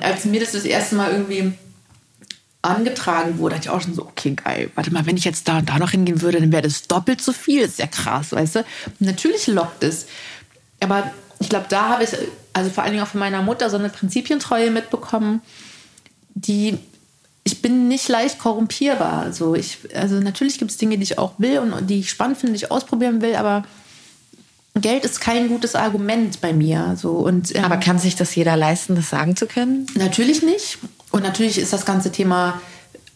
Als 0.01 0.25
mir 0.25 0.41
das 0.41 0.51
das 0.51 0.65
erste 0.65 0.95
Mal 0.95 1.11
irgendwie 1.11 1.53
angetragen 2.61 3.39
wurde, 3.39 3.55
hatte 3.55 3.65
ich 3.65 3.69
auch 3.71 3.81
schon 3.81 3.95
so, 3.95 4.03
okay, 4.03 4.35
geil, 4.35 4.69
warte 4.75 4.91
mal, 4.91 5.05
wenn 5.05 5.17
ich 5.17 5.23
jetzt 5.23 5.47
da 5.47 5.59
und 5.59 5.69
da 5.69 5.79
noch 5.79 5.91
hingehen 5.91 6.21
würde, 6.21 6.39
dann 6.39 6.51
wäre 6.51 6.61
das 6.61 6.87
doppelt 6.87 7.21
so 7.21 7.33
viel. 7.33 7.61
Das 7.61 7.71
ist 7.71 7.79
ja 7.79 7.87
krass, 7.87 8.31
weißt 8.31 8.57
du. 8.57 8.65
Natürlich 8.99 9.47
lockt 9.47 9.83
es. 9.83 10.05
Aber 10.79 11.11
ich 11.39 11.49
glaube, 11.49 11.65
da 11.69 11.89
habe 11.89 12.03
ich, 12.03 12.11
also 12.53 12.69
vor 12.69 12.83
allen 12.83 12.93
Dingen 12.93 13.03
auch 13.03 13.09
von 13.09 13.19
meiner 13.19 13.41
Mutter, 13.41 13.69
so 13.69 13.77
eine 13.77 13.89
Prinzipientreue 13.89 14.69
mitbekommen, 14.69 15.41
die 16.35 16.77
ich 17.43 17.61
bin 17.63 17.87
nicht 17.87 18.07
leicht 18.07 18.37
korrumpierbar. 18.37 19.23
Also, 19.23 19.55
ich, 19.55 19.79
also 19.95 20.19
natürlich 20.19 20.59
gibt 20.59 20.69
es 20.69 20.77
Dinge, 20.77 20.97
die 20.97 21.03
ich 21.03 21.17
auch 21.17 21.33
will 21.39 21.57
und 21.57 21.89
die 21.89 21.99
ich 21.99 22.11
spannend 22.11 22.37
finde, 22.37 22.53
die 22.53 22.65
ich 22.65 22.71
ausprobieren 22.71 23.21
will, 23.21 23.35
aber 23.35 23.63
Geld 24.75 25.03
ist 25.03 25.19
kein 25.19 25.49
gutes 25.49 25.75
Argument 25.75 26.39
bei 26.39 26.53
mir. 26.53 26.95
So. 26.97 27.11
Und, 27.13 27.55
ähm, 27.55 27.65
aber 27.65 27.77
kann 27.77 27.99
sich 27.99 28.15
das 28.15 28.33
jeder 28.35 28.55
leisten, 28.55 28.95
das 28.95 29.09
sagen 29.09 29.35
zu 29.35 29.47
können? 29.47 29.85
Natürlich 29.95 30.43
nicht. 30.43 30.77
Und 31.11 31.23
natürlich 31.23 31.57
ist 31.57 31.73
das 31.73 31.85
ganze 31.85 32.11
Thema 32.11 32.61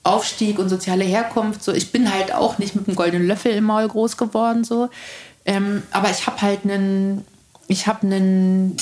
Aufstieg 0.04 0.60
und 0.60 0.70
soziale 0.70 1.04
Herkunft 1.04 1.64
so. 1.64 1.72
Ich 1.72 1.92
bin 1.92 2.14
halt 2.14 2.34
auch 2.34 2.60
nicht 2.60 2.76
mit 2.76 2.88
einem 2.88 2.96
goldenen 2.96 3.28
Löffel 3.28 3.54
im 3.54 3.64
Maul 3.64 3.88
groß 3.88 4.18
geworden 4.18 4.64
so. 4.64 4.90
Ähm, 5.46 5.84
aber 5.92 6.10
ich 6.12 6.28
habe 6.28 6.42
halt 6.42 6.64
einen, 6.64 7.26
ich 7.68 7.88
habe 7.88 8.04
einen 8.04 8.78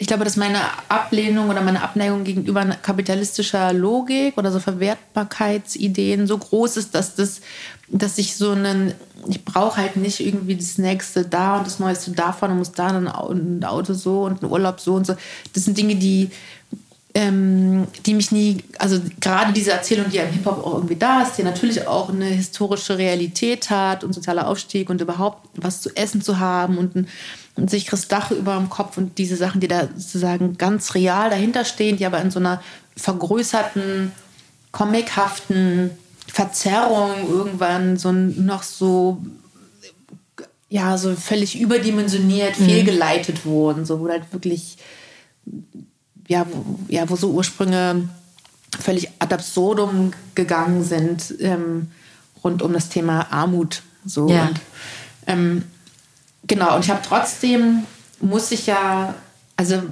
ich 0.00 0.06
glaube, 0.06 0.22
dass 0.22 0.36
meine 0.36 0.60
Ablehnung 0.88 1.50
oder 1.50 1.60
meine 1.60 1.82
Abneigung 1.82 2.22
gegenüber 2.22 2.64
kapitalistischer 2.64 3.72
Logik 3.72 4.38
oder 4.38 4.52
so 4.52 4.60
Verwertbarkeitsideen 4.60 6.28
so 6.28 6.38
groß 6.38 6.76
ist, 6.76 6.94
dass 6.94 7.16
das, 7.16 7.40
dass 7.88 8.16
ich 8.16 8.36
so 8.36 8.52
einen, 8.52 8.94
ich 9.26 9.44
brauche 9.44 9.76
halt 9.78 9.96
nicht 9.96 10.20
irgendwie 10.20 10.54
das 10.54 10.78
nächste 10.78 11.24
da 11.24 11.58
und 11.58 11.66
das 11.66 11.80
neueste 11.80 12.12
davon 12.12 12.52
und 12.52 12.58
muss 12.58 12.70
da 12.70 12.86
ein 12.86 13.64
Auto 13.64 13.92
so 13.92 14.22
und 14.22 14.40
ein 14.40 14.48
Urlaub 14.48 14.78
so 14.78 14.94
und 14.94 15.04
so. 15.04 15.16
Das 15.52 15.64
sind 15.64 15.76
Dinge, 15.76 15.96
die, 15.96 16.30
ähm, 17.18 17.88
die 18.06 18.14
mich 18.14 18.30
nie, 18.30 18.62
also 18.78 19.00
gerade 19.18 19.52
diese 19.52 19.72
Erzählung, 19.72 20.06
die 20.08 20.18
ja 20.18 20.22
im 20.22 20.30
Hip-Hop 20.30 20.64
auch 20.64 20.74
irgendwie 20.74 20.94
da 20.94 21.22
ist, 21.22 21.36
die 21.36 21.42
natürlich 21.42 21.88
auch 21.88 22.10
eine 22.10 22.26
historische 22.26 22.96
Realität 22.96 23.70
hat 23.70 24.04
und 24.04 24.12
sozialer 24.12 24.46
Aufstieg 24.46 24.88
und 24.88 25.00
überhaupt 25.00 25.48
was 25.56 25.80
zu 25.80 25.90
essen 25.96 26.22
zu 26.22 26.38
haben 26.38 26.78
und 26.78 26.94
ein 26.94 27.08
ein 27.56 27.66
sicheres 27.68 28.06
Dach 28.06 28.30
über 28.30 28.56
dem 28.56 28.70
Kopf 28.70 28.96
und 28.96 29.18
diese 29.18 29.36
Sachen, 29.36 29.60
die 29.60 29.66
da 29.66 29.88
sozusagen 29.96 30.56
ganz 30.58 30.94
real 30.94 31.28
dahinter 31.28 31.64
stehen, 31.64 31.96
die 31.96 32.06
aber 32.06 32.20
in 32.20 32.30
so 32.30 32.38
einer 32.38 32.62
vergrößerten, 32.96 34.12
comichaften 34.70 35.90
Verzerrung 36.32 37.10
irgendwann 37.28 37.96
so 37.96 38.12
noch 38.12 38.62
so 38.62 39.20
ja 40.68 40.98
so 40.98 41.16
völlig 41.16 41.58
überdimensioniert 41.58 42.60
mhm. 42.60 42.64
fehlgeleitet 42.64 43.44
wurden, 43.44 43.84
so 43.84 43.98
wo 43.98 44.08
halt 44.08 44.32
wirklich 44.32 44.77
ja 46.28 46.46
wo, 46.48 46.78
ja 46.88 47.08
wo 47.10 47.16
so 47.16 47.30
Ursprünge 47.30 48.08
völlig 48.78 49.10
ad 49.18 49.34
absurdum 49.34 50.12
gegangen 50.34 50.84
sind 50.84 51.34
ähm, 51.40 51.90
rund 52.44 52.62
um 52.62 52.72
das 52.72 52.88
Thema 52.88 53.26
Armut 53.32 53.82
so 54.04 54.28
ja. 54.28 54.46
und 54.46 54.60
ähm, 55.26 55.64
Genau, 56.48 56.74
und 56.74 56.84
ich 56.84 56.90
habe 56.90 57.02
trotzdem, 57.06 57.84
muss 58.20 58.50
ich 58.50 58.66
ja, 58.66 59.14
also 59.56 59.82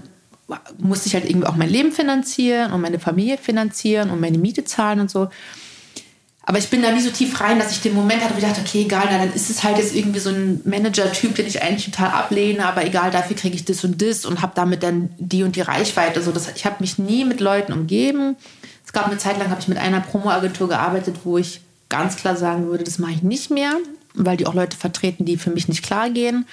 musste 0.78 1.09
ich 1.09 1.14
halt 1.14 1.28
irgendwie 1.28 1.47
auch 1.47 1.57
mein 1.57 1.68
Leben 1.68 1.93
finanzieren 1.93 2.72
und 2.72 2.80
meine 2.80 2.99
Familie 2.99 3.37
finanzieren 3.37 4.11
und 4.11 4.20
meine 4.20 4.39
Miete 4.39 4.64
zahlen 4.64 5.01
und 5.01 5.11
so. 5.11 5.28
Aber 6.47 6.59
ich 6.59 6.70
bin 6.70 6.80
da 6.80 6.92
nie 6.92 7.01
so 7.01 7.11
tief 7.11 7.40
rein, 7.40 7.59
dass 7.59 7.72
ich 7.72 7.80
den 7.80 7.92
Moment 7.92 8.22
hatte, 8.22 8.34
wo 8.34 8.38
ich 8.38 8.44
dachte, 8.44 8.61
okay, 8.61 8.82
egal, 8.82 9.09
dann 9.11 9.32
ist 9.32 9.51
es 9.51 9.64
halt 9.64 9.78
jetzt 9.78 9.94
irgendwie 9.94 10.20
so 10.20 10.30
ein 10.30 10.61
Manager-Typ, 10.64 11.34
den 11.34 11.47
ich 11.47 11.61
eigentlich 11.61 11.86
total 11.86 12.11
ablehne, 12.11 12.64
aber 12.64 12.86
egal, 12.86 13.11
dafür 13.11 13.34
kriege 13.34 13.57
ich 13.57 13.64
das 13.64 13.82
und 13.82 14.01
das 14.01 14.24
und 14.24 14.42
habe 14.42 14.53
damit 14.55 14.84
dann 14.84 15.11
die 15.18 15.42
und 15.42 15.57
die 15.57 15.61
Reichweite. 15.61 16.22
So, 16.22 16.30
das, 16.30 16.49
ich 16.55 16.64
habe 16.64 16.76
mich 16.78 16.99
nie 16.99 17.24
mit 17.24 17.40
Leuten 17.40 17.72
umgeben. 17.72 18.36
Es 18.84 18.92
gab 18.92 19.07
eine 19.07 19.18
Zeit 19.18 19.38
lang, 19.38 19.51
habe 19.51 19.61
ich 19.61 19.68
mit 19.68 19.78
einer 19.78 20.01
Promo-Agentur 20.01 20.68
gearbeitet, 20.68 21.16
wo 21.24 21.36
ich 21.36 21.62
ganz 21.88 22.16
klar 22.16 22.36
sagen 22.36 22.68
würde, 22.68 22.84
das 22.84 22.99
mache 22.99 23.12
ich 23.12 23.22
nicht 23.22 23.51
mehr 23.51 23.72
weil 24.16 24.36
die 24.36 24.47
auch 24.47 24.55
Leute 24.55 24.76
vertreten, 24.76 25.24
die 25.24 25.36
für 25.36 25.51
mich 25.51 25.68
nicht 25.68 25.82
klar 25.82 26.11
gehen. 26.11 26.47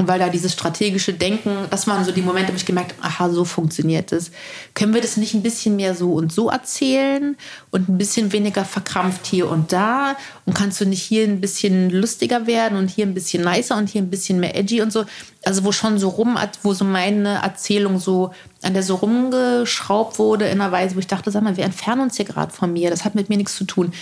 Und 0.00 0.08
weil 0.08 0.18
da 0.18 0.30
dieses 0.30 0.54
strategische 0.54 1.12
Denken, 1.12 1.66
das 1.68 1.86
waren 1.86 2.06
so 2.06 2.10
die 2.10 2.22
Momente, 2.22 2.54
wo 2.54 2.56
ich 2.56 2.64
gemerkt 2.64 2.94
habe, 2.96 3.06
aha, 3.06 3.28
so 3.28 3.44
funktioniert 3.44 4.12
es. 4.12 4.30
Können 4.72 4.94
wir 4.94 5.02
das 5.02 5.18
nicht 5.18 5.34
ein 5.34 5.42
bisschen 5.42 5.76
mehr 5.76 5.94
so 5.94 6.14
und 6.14 6.32
so 6.32 6.48
erzählen 6.48 7.36
und 7.70 7.86
ein 7.90 7.98
bisschen 7.98 8.32
weniger 8.32 8.64
verkrampft 8.64 9.26
hier 9.26 9.50
und 9.50 9.74
da? 9.74 10.16
Und 10.46 10.54
kannst 10.54 10.80
du 10.80 10.86
nicht 10.86 11.02
hier 11.02 11.24
ein 11.24 11.42
bisschen 11.42 11.90
lustiger 11.90 12.46
werden 12.46 12.78
und 12.78 12.88
hier 12.88 13.04
ein 13.04 13.12
bisschen 13.12 13.44
nicer 13.44 13.76
und 13.76 13.90
hier 13.90 14.00
ein 14.00 14.08
bisschen 14.08 14.40
mehr 14.40 14.56
edgy 14.56 14.80
und 14.80 14.90
so? 14.90 15.04
Also 15.44 15.64
wo 15.64 15.70
schon 15.70 15.98
so 15.98 16.08
rum, 16.08 16.38
wo 16.62 16.72
so 16.72 16.86
meine 16.86 17.42
Erzählung 17.42 17.98
so 17.98 18.32
an 18.62 18.72
der 18.72 18.82
so 18.82 18.94
rumgeschraubt 18.94 20.18
wurde 20.18 20.46
in 20.46 20.62
einer 20.62 20.72
Weise, 20.72 20.94
wo 20.94 21.00
ich 21.00 21.08
dachte, 21.08 21.30
sag 21.30 21.42
mal, 21.42 21.58
wir 21.58 21.64
entfernen 21.64 22.00
uns 22.00 22.16
hier 22.16 22.24
gerade 22.24 22.54
von 22.54 22.72
mir. 22.72 22.88
Das 22.88 23.04
hat 23.04 23.14
mit 23.14 23.28
mir 23.28 23.36
nichts 23.36 23.54
zu 23.54 23.64
tun. 23.64 23.92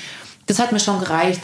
Das 0.46 0.60
hat 0.60 0.70
mir 0.70 0.78
schon 0.78 1.00
gereicht. 1.00 1.40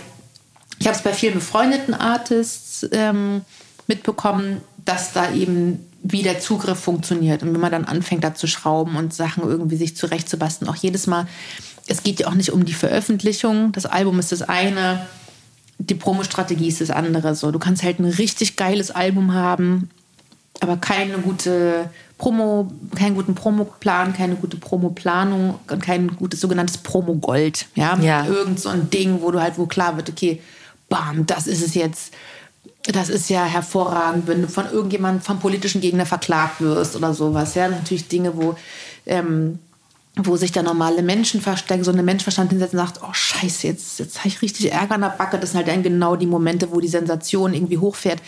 Ich 0.78 0.86
habe 0.86 0.96
es 0.96 1.02
bei 1.02 1.12
vielen 1.12 1.34
befreundeten 1.34 1.92
Artists 1.92 2.86
ähm, 2.92 3.42
mitbekommen, 3.86 4.60
dass 4.84 5.12
da 5.12 5.32
eben 5.32 5.86
wie 6.02 6.22
der 6.22 6.38
Zugriff 6.38 6.78
funktioniert. 6.78 7.42
Und 7.42 7.54
wenn 7.54 7.60
man 7.60 7.72
dann 7.72 7.86
anfängt, 7.86 8.24
da 8.24 8.34
zu 8.34 8.46
schrauben 8.46 8.96
und 8.96 9.14
Sachen 9.14 9.42
irgendwie 9.42 9.76
sich 9.76 9.96
zurechtzubasteln, 9.96 10.70
auch 10.70 10.76
jedes 10.76 11.06
Mal, 11.06 11.26
es 11.86 12.02
geht 12.02 12.20
ja 12.20 12.28
auch 12.28 12.34
nicht 12.34 12.50
um 12.50 12.64
die 12.64 12.74
Veröffentlichung. 12.74 13.72
Das 13.72 13.86
Album 13.86 14.18
ist 14.18 14.30
das 14.30 14.42
eine, 14.42 15.06
die 15.78 15.94
Promo-Strategie 15.94 16.68
ist 16.68 16.80
das 16.80 16.90
andere. 16.90 17.34
So, 17.34 17.50
du 17.50 17.58
kannst 17.58 17.82
halt 17.82 17.98
ein 17.98 18.04
richtig 18.04 18.56
geiles 18.56 18.90
Album 18.90 19.32
haben, 19.32 19.90
aber 20.60 20.76
keine 20.76 21.18
gute 21.18 21.90
Promo, 22.18 22.70
keinen 22.94 23.14
guten 23.14 23.34
Promoplan, 23.34 24.12
keine 24.14 24.36
gute 24.36 24.56
Promoplanung 24.56 25.58
und 25.68 25.82
kein 25.82 26.08
gutes 26.16 26.40
sogenanntes 26.40 26.78
Promo-Gold. 26.78 27.66
Ja? 27.74 27.98
ja. 27.98 28.26
Irgend 28.26 28.60
so 28.60 28.68
ein 28.68 28.90
Ding, 28.90 29.20
wo 29.20 29.30
du 29.30 29.40
halt, 29.40 29.58
wo 29.58 29.66
klar 29.66 29.96
wird, 29.96 30.08
okay, 30.10 30.40
bam, 30.88 31.26
das 31.26 31.46
ist 31.46 31.62
es 31.62 31.74
jetzt. 31.74 32.14
Das 32.86 33.08
ist 33.08 33.30
ja 33.30 33.44
hervorragend, 33.44 34.26
wenn 34.26 34.42
du 34.42 34.48
von 34.48 34.70
irgendjemandem, 34.70 35.22
vom 35.22 35.40
politischen 35.40 35.80
Gegner 35.80 36.04
verklagt 36.04 36.60
wirst 36.60 36.96
oder 36.96 37.14
sowas. 37.14 37.54
Ja, 37.54 37.68
natürlich 37.68 38.08
Dinge, 38.08 38.36
wo, 38.36 38.56
ähm, 39.06 39.58
wo 40.16 40.36
sich 40.36 40.52
der 40.52 40.62
normale 40.62 41.02
Menschenverstand, 41.02 41.84
so 41.84 41.90
eine 41.90 42.02
Menschenverstand 42.02 42.50
hinsetzt 42.50 42.74
und 42.74 42.80
sagt, 42.80 43.00
oh 43.02 43.12
Scheiße, 43.12 43.66
jetzt, 43.66 43.98
jetzt 43.98 44.18
habe 44.18 44.28
ich 44.28 44.42
richtig 44.42 44.70
Ärger 44.70 44.96
an 44.96 45.00
der 45.00 45.08
Backe. 45.08 45.38
Das 45.38 45.52
sind 45.52 45.58
halt 45.58 45.68
dann 45.68 45.82
genau 45.82 46.14
die 46.14 46.26
Momente, 46.26 46.70
wo 46.72 46.80
die 46.80 46.88
Sensation 46.88 47.54
irgendwie 47.54 47.78
hochfährt. 47.78 48.20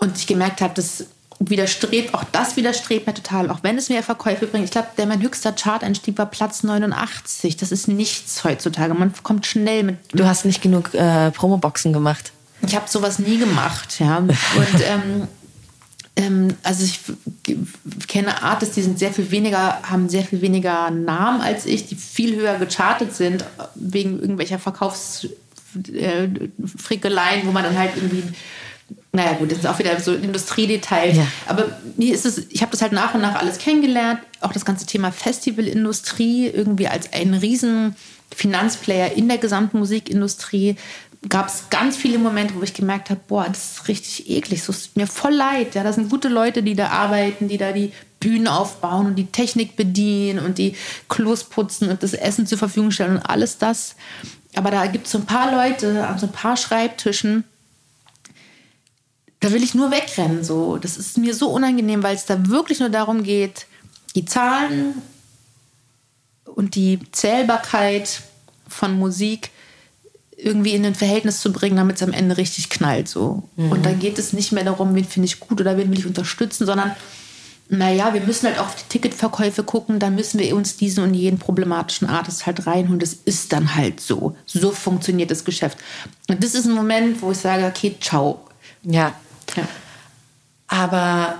Und 0.00 0.16
ich 0.16 0.26
gemerkt 0.26 0.60
habe, 0.60 0.74
das 0.74 1.06
widerstrebt, 1.38 2.14
auch 2.14 2.24
das 2.32 2.56
widerstrebt 2.56 3.06
mir 3.06 3.14
total, 3.14 3.50
auch 3.50 3.62
wenn 3.62 3.78
es 3.78 3.88
mir 3.88 4.02
Verkäufe 4.02 4.46
bringt. 4.46 4.64
Ich 4.64 4.70
glaube, 4.70 4.88
mein 5.06 5.22
höchster 5.22 5.52
Chart-Einstieg 5.52 6.18
war 6.18 6.26
Platz 6.26 6.62
89. 6.62 7.56
Das 7.56 7.72
ist 7.72 7.88
nichts 7.88 8.44
heutzutage. 8.44 8.94
Man 8.94 9.12
kommt 9.22 9.46
schnell 9.46 9.82
mit. 9.84 9.98
Du 10.12 10.26
hast 10.26 10.44
nicht 10.44 10.62
genug 10.62 10.94
äh, 10.94 11.30
Promoboxen 11.30 11.92
gemacht. 11.92 12.32
Ich 12.66 12.76
habe 12.76 12.88
sowas 12.88 13.18
nie 13.18 13.38
gemacht, 13.38 13.98
ja. 14.00 14.18
Und 14.18 14.30
ähm, 14.84 15.28
ähm, 16.14 16.54
also 16.62 16.84
ich 16.84 17.00
kenne 18.06 18.42
Artists, 18.42 18.74
die 18.74 18.82
sind 18.82 18.98
sehr 18.98 19.12
viel 19.12 19.30
weniger, 19.30 19.80
haben 19.82 20.08
sehr 20.08 20.24
viel 20.24 20.40
weniger 20.42 20.90
Namen 20.90 21.40
als 21.40 21.64
ich, 21.66 21.86
die 21.86 21.94
viel 21.94 22.36
höher 22.36 22.58
gechartet 22.58 23.14
sind, 23.14 23.44
wegen 23.74 24.20
irgendwelcher 24.20 24.58
Verkaufsfrickeleien, 24.58 27.46
wo 27.46 27.52
man 27.52 27.64
dann 27.64 27.78
halt 27.78 27.92
irgendwie 27.96 28.24
naja 29.12 29.34
gut, 29.34 29.50
das 29.50 29.58
ist 29.58 29.66
auch 29.66 29.78
wieder 29.78 29.98
so 30.00 30.14
Industriedetails. 30.14 31.16
Ja. 31.16 31.26
Aber 31.46 31.78
mir 31.96 32.14
ist 32.14 32.24
es, 32.24 32.46
ich 32.50 32.62
habe 32.62 32.72
das 32.72 32.82
halt 32.82 32.92
nach 32.92 33.14
und 33.14 33.20
nach 33.20 33.34
alles 33.34 33.58
kennengelernt. 33.58 34.20
Auch 34.40 34.52
das 34.52 34.64
ganze 34.64 34.86
Thema 34.86 35.12
Festivalindustrie 35.12 36.48
irgendwie 36.48 36.88
als 36.88 37.12
ein 37.12 37.34
riesen 37.34 37.94
Finanzplayer 38.34 39.12
in 39.12 39.28
der 39.28 39.38
gesamten 39.38 39.78
Musikindustrie 39.78 40.76
gab 41.28 41.48
es 41.48 41.70
ganz 41.70 41.96
viele 41.96 42.18
Momente, 42.18 42.54
wo 42.54 42.62
ich 42.62 42.74
gemerkt 42.74 43.10
habe, 43.10 43.20
boah, 43.28 43.46
das 43.48 43.72
ist 43.72 43.88
richtig 43.88 44.28
eklig, 44.28 44.62
so 44.62 44.72
ist 44.72 44.96
mir 44.96 45.06
voll 45.06 45.34
leid. 45.34 45.74
Ja, 45.74 45.84
das 45.84 45.94
sind 45.94 46.10
gute 46.10 46.28
Leute, 46.28 46.62
die 46.62 46.74
da 46.74 46.88
arbeiten, 46.88 47.48
die 47.48 47.58
da 47.58 47.72
die 47.72 47.92
Bühnen 48.18 48.48
aufbauen 48.48 49.06
und 49.06 49.16
die 49.16 49.26
Technik 49.26 49.76
bedienen 49.76 50.38
und 50.38 50.58
die 50.58 50.74
Klos 51.08 51.44
putzen 51.44 51.90
und 51.90 52.02
das 52.02 52.14
Essen 52.14 52.46
zur 52.46 52.58
Verfügung 52.58 52.90
stellen 52.90 53.16
und 53.16 53.22
alles 53.22 53.58
das. 53.58 53.96
Aber 54.54 54.70
da 54.70 54.86
gibt 54.86 55.06
es 55.06 55.12
so 55.12 55.18
ein 55.18 55.26
paar 55.26 55.52
Leute 55.52 56.06
an 56.06 56.18
so 56.18 56.26
ein 56.26 56.32
paar 56.32 56.56
Schreibtischen, 56.56 57.44
da 59.40 59.50
will 59.52 59.62
ich 59.62 59.74
nur 59.74 59.90
wegrennen. 59.90 60.44
So. 60.44 60.76
Das 60.76 60.96
ist 60.96 61.18
mir 61.18 61.34
so 61.34 61.50
unangenehm, 61.50 62.02
weil 62.02 62.14
es 62.14 62.26
da 62.26 62.46
wirklich 62.48 62.80
nur 62.80 62.90
darum 62.90 63.22
geht, 63.22 63.66
die 64.14 64.24
Zahlen 64.24 65.02
und 66.44 66.74
die 66.74 67.00
Zählbarkeit 67.12 68.22
von 68.68 68.98
Musik 68.98 69.50
irgendwie 70.42 70.74
in 70.74 70.84
ein 70.84 70.94
Verhältnis 70.94 71.40
zu 71.40 71.52
bringen, 71.52 71.76
damit 71.76 71.96
es 71.96 72.02
am 72.02 72.12
Ende 72.12 72.36
richtig 72.36 72.68
knallt. 72.70 73.08
So. 73.08 73.44
Mhm. 73.56 73.72
Und 73.72 73.86
dann 73.86 73.98
geht 73.98 74.18
es 74.18 74.32
nicht 74.32 74.52
mehr 74.52 74.64
darum, 74.64 74.94
wen 74.94 75.04
finde 75.04 75.26
ich 75.26 75.40
gut 75.40 75.60
oder 75.60 75.76
wen 75.76 75.90
will 75.90 75.98
ich 75.98 76.06
unterstützen, 76.06 76.66
sondern 76.66 76.92
naja, 77.68 78.12
wir 78.12 78.20
müssen 78.20 78.48
halt 78.48 78.58
auf 78.58 78.74
die 78.74 78.88
Ticketverkäufe 78.90 79.62
gucken, 79.62 79.98
da 79.98 80.10
müssen 80.10 80.38
wir 80.38 80.54
uns 80.54 80.76
diesen 80.76 81.04
und 81.04 81.14
jeden 81.14 81.38
problematischen 81.38 82.06
Artist 82.06 82.44
halt 82.44 82.66
reinholen. 82.66 82.98
Das 82.98 83.14
ist 83.24 83.52
dann 83.52 83.74
halt 83.74 84.00
so. 84.00 84.36
So 84.44 84.72
funktioniert 84.72 85.30
das 85.30 85.44
Geschäft. 85.44 85.78
Und 86.28 86.44
das 86.44 86.54
ist 86.54 86.66
ein 86.66 86.74
Moment, 86.74 87.22
wo 87.22 87.30
ich 87.30 87.38
sage, 87.38 87.64
okay, 87.64 87.96
ciao. 87.98 88.40
Ja. 88.82 89.14
ja. 89.56 89.62
Aber 90.66 91.36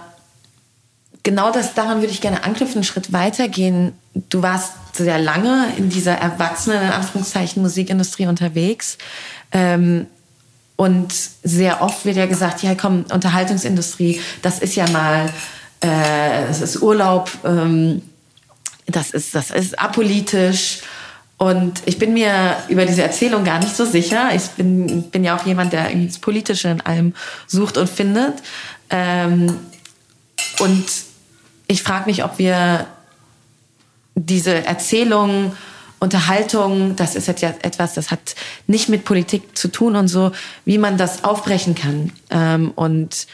genau 1.23 1.53
das, 1.53 1.75
daran 1.75 2.01
würde 2.01 2.12
ich 2.12 2.20
gerne 2.20 2.45
anknüpfen, 2.45 2.77
einen 2.77 2.85
Schritt 2.85 3.12
weitergehen. 3.12 3.93
Du 4.29 4.43
warst 4.43 4.73
sehr 4.95 5.18
lange 5.18 5.68
in 5.77 5.89
dieser 5.89 6.14
erwachsenen, 6.14 6.83
in 6.83 6.91
Anführungszeichen, 6.91 7.62
Musikindustrie 7.62 8.27
unterwegs. 8.27 8.99
Ähm, 9.53 10.07
und 10.77 11.14
sehr 11.43 11.83
oft 11.83 12.05
wird 12.05 12.16
ja 12.16 12.27
gesagt, 12.27 12.62
ja 12.62 12.75
komm, 12.75 13.05
Unterhaltungsindustrie, 13.12 14.20
das 14.43 14.59
ist 14.59 14.75
ja 14.75 14.89
mal, 14.91 15.27
äh, 15.81 16.47
das 16.49 16.61
ist 16.61 16.83
Urlaub, 16.83 17.31
ähm, 17.45 18.03
das, 18.87 19.11
ist, 19.11 19.35
das 19.35 19.51
ist 19.51 19.79
apolitisch. 19.79 20.81
Und 21.39 21.83
ich 21.87 21.99
bin 21.99 22.14
mir 22.14 22.57
über 22.68 22.87
diese 22.87 23.03
Erzählung 23.03 23.45
gar 23.45 23.59
nicht 23.59 23.77
so 23.77 23.85
sicher. 23.85 24.31
Ich 24.35 24.43
bin, 24.51 25.03
bin 25.11 25.25
ja 25.25 25.37
auch 25.37 25.45
jemand, 25.45 25.73
der 25.73 25.91
das 25.93 26.18
Politische 26.18 26.68
in 26.68 26.81
allem 26.81 27.14
sucht 27.47 27.77
und 27.77 27.89
findet. 27.89 28.35
Ähm, 28.91 29.57
und 30.61 30.85
ich 31.73 31.83
frage 31.83 32.07
mich, 32.07 32.23
ob 32.23 32.39
wir 32.39 32.87
diese 34.14 34.64
Erzählung, 34.64 35.53
Unterhaltung, 35.99 36.97
das 36.97 37.14
ist 37.14 37.29
jetzt 37.29 37.43
etwas, 37.43 37.95
das 37.95 38.11
hat 38.11 38.35
nicht 38.66 38.89
mit 38.89 39.05
Politik 39.05 39.57
zu 39.57 39.68
tun 39.68 39.97
und 39.97 40.09
so, 40.09 40.33
wie 40.64 40.79
man 40.79 40.99
das 40.99 41.25
aufbrechen 41.25 41.75
kann. 41.75 42.12
Ähm, 42.31 42.73
und 42.75 43.27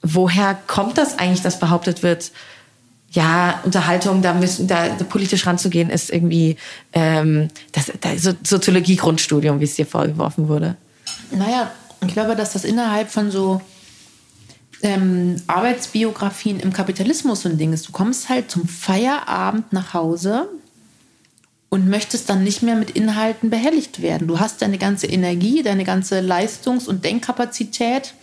woher 0.00 0.54
kommt 0.66 0.98
das 0.98 1.18
eigentlich, 1.18 1.42
dass 1.42 1.58
behauptet 1.58 2.02
wird, 2.02 2.30
ja, 3.10 3.60
Unterhaltung, 3.64 4.22
da 4.22 4.34
müssen, 4.34 4.68
da, 4.68 4.86
politisch 5.08 5.44
ranzugehen, 5.46 5.90
ist 5.90 6.10
irgendwie 6.10 6.56
ähm, 6.92 7.48
das, 7.72 7.90
das 8.00 8.22
so 8.22 8.32
Soziologie-Grundstudium, 8.42 9.58
wie 9.58 9.64
es 9.64 9.74
dir 9.74 9.86
vorgeworfen 9.86 10.48
wurde. 10.48 10.76
Naja, 11.32 11.72
ich 12.06 12.12
glaube, 12.12 12.36
dass 12.36 12.52
das 12.52 12.64
innerhalb 12.64 13.10
von 13.10 13.32
so 13.32 13.60
ähm, 14.82 15.36
Arbeitsbiografien 15.46 16.60
im 16.60 16.72
Kapitalismus 16.72 17.42
so 17.42 17.48
ein 17.48 17.58
Ding 17.58 17.72
ist. 17.72 17.88
Du 17.88 17.92
kommst 17.92 18.28
halt 18.28 18.50
zum 18.50 18.66
Feierabend 18.66 19.72
nach 19.72 19.94
Hause 19.94 20.48
und 21.68 21.88
möchtest 21.88 22.28
dann 22.28 22.42
nicht 22.42 22.62
mehr 22.62 22.74
mit 22.74 22.90
Inhalten 22.90 23.50
behelligt 23.50 24.02
werden. 24.02 24.26
Du 24.26 24.40
hast 24.40 24.60
deine 24.60 24.78
ganze 24.78 25.06
Energie, 25.06 25.62
deine 25.62 25.84
ganze 25.84 26.20
Leistungs- 26.20 26.88
und 26.88 27.04
Denkkapazität 27.04 28.14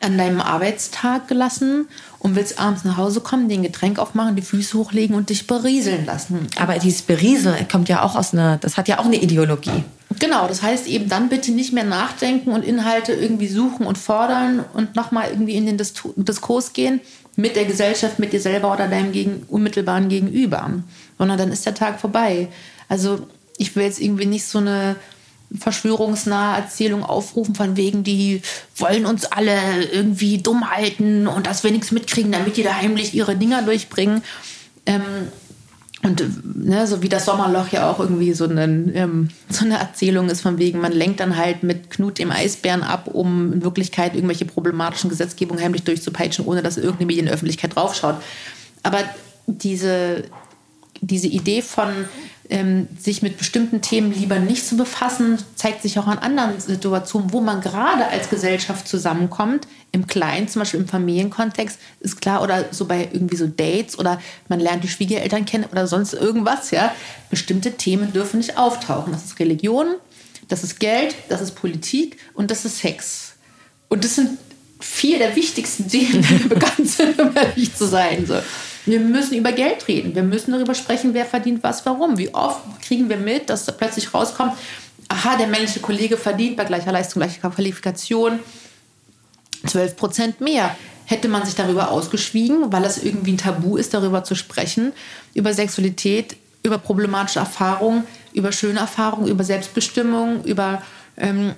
an 0.00 0.18
deinem 0.18 0.40
Arbeitstag 0.40 1.28
gelassen 1.28 1.88
und 2.18 2.36
willst 2.36 2.58
abends 2.58 2.84
nach 2.84 2.96
Hause 2.96 3.20
kommen, 3.20 3.48
den 3.48 3.62
Getränk 3.62 3.98
aufmachen, 3.98 4.36
die 4.36 4.42
Füße 4.42 4.76
hochlegen 4.76 5.16
und 5.16 5.30
dich 5.30 5.46
berieseln 5.46 6.04
lassen. 6.04 6.46
Aber 6.56 6.78
dieses 6.78 7.02
Berieseln 7.02 7.66
kommt 7.68 7.88
ja 7.88 8.02
auch 8.02 8.14
aus 8.14 8.32
einer, 8.32 8.58
das 8.58 8.76
hat 8.76 8.88
ja 8.88 8.98
auch 8.98 9.06
eine 9.06 9.16
Ideologie. 9.16 9.84
Genau, 10.18 10.46
das 10.46 10.62
heißt 10.62 10.86
eben 10.86 11.08
dann 11.08 11.28
bitte 11.28 11.52
nicht 11.52 11.72
mehr 11.72 11.84
nachdenken 11.84 12.50
und 12.50 12.64
Inhalte 12.64 13.12
irgendwie 13.12 13.48
suchen 13.48 13.86
und 13.86 13.98
fordern 13.98 14.64
und 14.74 14.96
nochmal 14.96 15.30
irgendwie 15.30 15.54
in 15.54 15.66
den 15.66 15.78
Diskurs 15.78 16.72
gehen 16.72 17.00
mit 17.36 17.56
der 17.56 17.64
Gesellschaft, 17.64 18.18
mit 18.18 18.32
dir 18.32 18.40
selber 18.40 18.72
oder 18.72 18.88
deinem 18.88 19.12
gegen, 19.12 19.44
unmittelbaren 19.48 20.08
Gegenüber, 20.08 20.70
sondern 21.18 21.38
dann 21.38 21.52
ist 21.52 21.66
der 21.66 21.74
Tag 21.74 22.00
vorbei. 22.00 22.48
Also 22.88 23.26
ich 23.56 23.74
will 23.74 23.84
jetzt 23.84 24.00
irgendwie 24.00 24.26
nicht 24.26 24.46
so 24.46 24.58
eine 24.58 24.96
verschwörungsnahe 25.58 26.56
Erzählung 26.56 27.04
aufrufen, 27.04 27.54
von 27.54 27.76
wegen, 27.76 28.02
die 28.02 28.42
wollen 28.76 29.06
uns 29.06 29.24
alle 29.24 29.56
irgendwie 29.92 30.38
dumm 30.38 30.70
halten 30.70 31.26
und 31.26 31.46
dass 31.46 31.64
wir 31.64 31.70
nichts 31.70 31.92
mitkriegen, 31.92 32.32
damit 32.32 32.56
die 32.56 32.62
da 32.62 32.74
heimlich 32.74 33.14
ihre 33.14 33.36
Dinger 33.36 33.62
durchbringen. 33.62 34.22
Ähm, 34.86 35.02
und 36.04 36.66
ne, 36.66 36.86
so 36.86 37.02
wie 37.02 37.08
das 37.08 37.24
Sommerloch 37.24 37.68
ja 37.68 37.90
auch 37.90 37.98
irgendwie 37.98 38.34
so, 38.34 38.44
einen, 38.44 38.94
ähm, 38.94 39.30
so 39.48 39.64
eine 39.64 39.78
Erzählung 39.78 40.28
ist, 40.28 40.42
von 40.42 40.58
wegen, 40.58 40.78
man 40.78 40.92
lenkt 40.92 41.20
dann 41.20 41.38
halt 41.38 41.62
mit 41.62 41.88
Knut 41.88 42.18
dem 42.18 42.30
Eisbären 42.30 42.82
ab, 42.82 43.08
um 43.10 43.54
in 43.54 43.64
Wirklichkeit 43.64 44.14
irgendwelche 44.14 44.44
problematischen 44.44 45.08
Gesetzgebungen 45.08 45.64
heimlich 45.64 45.84
durchzupeitschen, 45.84 46.44
ohne 46.44 46.62
dass 46.62 46.76
irgendeine 46.76 47.06
Medienöffentlichkeit 47.06 47.74
draufschaut. 47.74 48.16
Aber 48.82 48.98
diese, 49.46 50.24
diese 51.00 51.28
Idee 51.28 51.62
von, 51.62 51.88
ähm, 52.50 52.86
sich 52.98 53.22
mit 53.22 53.38
bestimmten 53.38 53.80
Themen 53.80 54.12
lieber 54.12 54.38
nicht 54.38 54.66
zu 54.66 54.76
befassen, 54.76 55.38
zeigt 55.54 55.80
sich 55.80 55.98
auch 55.98 56.06
an 56.06 56.18
anderen 56.18 56.60
Situationen, 56.60 57.32
wo 57.32 57.40
man 57.40 57.62
gerade 57.62 58.06
als 58.08 58.28
Gesellschaft 58.28 58.86
zusammenkommt, 58.86 59.66
im 59.94 60.08
Kleinen, 60.08 60.48
zum 60.48 60.60
Beispiel 60.60 60.80
im 60.80 60.88
Familienkontext, 60.88 61.78
ist 62.00 62.20
klar, 62.20 62.42
oder 62.42 62.64
so 62.72 62.86
bei 62.86 63.08
irgendwie 63.12 63.36
so 63.36 63.46
Dates 63.46 63.96
oder 63.96 64.20
man 64.48 64.58
lernt 64.58 64.82
die 64.82 64.88
Schwiegereltern 64.88 65.44
kennen 65.44 65.66
oder 65.70 65.86
sonst 65.86 66.14
irgendwas, 66.14 66.72
ja. 66.72 66.92
Bestimmte 67.30 67.72
Themen 67.72 68.12
dürfen 68.12 68.38
nicht 68.38 68.58
auftauchen. 68.58 69.12
Das 69.12 69.24
ist 69.24 69.38
Religion, 69.38 69.94
das 70.48 70.64
ist 70.64 70.80
Geld, 70.80 71.14
das 71.28 71.40
ist 71.40 71.52
Politik 71.52 72.18
und 72.34 72.50
das 72.50 72.64
ist 72.64 72.80
Sex. 72.80 73.34
Und 73.88 74.02
das 74.02 74.16
sind 74.16 74.30
vier 74.80 75.18
der 75.18 75.36
wichtigsten 75.36 75.88
Themen, 75.88 76.26
die 76.28 76.48
bekannt 76.48 76.90
sind, 76.90 77.16
um 77.20 77.30
ehrlich 77.36 77.72
zu 77.76 77.86
sein. 77.86 78.26
So. 78.26 78.34
Wir 78.86 78.98
müssen 78.98 79.34
über 79.34 79.52
Geld 79.52 79.86
reden. 79.86 80.12
Wir 80.16 80.24
müssen 80.24 80.50
darüber 80.50 80.74
sprechen, 80.74 81.14
wer 81.14 81.24
verdient 81.24 81.62
was, 81.62 81.86
warum. 81.86 82.18
Wie 82.18 82.34
oft 82.34 82.60
kriegen 82.82 83.08
wir 83.08 83.16
mit, 83.16 83.48
dass 83.48 83.64
da 83.64 83.70
plötzlich 83.70 84.12
rauskommt, 84.12 84.54
aha, 85.06 85.36
der 85.36 85.46
männliche 85.46 85.78
Kollege 85.78 86.16
verdient 86.16 86.56
bei 86.56 86.64
gleicher 86.64 86.90
Leistung, 86.90 87.22
gleicher 87.22 87.48
Qualifikation 87.48 88.40
12 89.66 89.96
Prozent 89.96 90.40
mehr. 90.40 90.74
Hätte 91.06 91.28
man 91.28 91.44
sich 91.44 91.54
darüber 91.54 91.90
ausgeschwiegen, 91.90 92.72
weil 92.72 92.84
es 92.84 93.02
irgendwie 93.02 93.32
ein 93.32 93.38
Tabu 93.38 93.76
ist, 93.76 93.92
darüber 93.92 94.24
zu 94.24 94.34
sprechen, 94.34 94.92
über 95.34 95.52
Sexualität, 95.52 96.36
über 96.62 96.78
problematische 96.78 97.40
Erfahrungen, 97.40 98.04
über 98.32 98.52
schöne 98.52 98.80
Erfahrungen, 98.80 99.28
über 99.28 99.44
Selbstbestimmung, 99.44 100.44
über 100.44 100.82
ähm, 101.16 101.54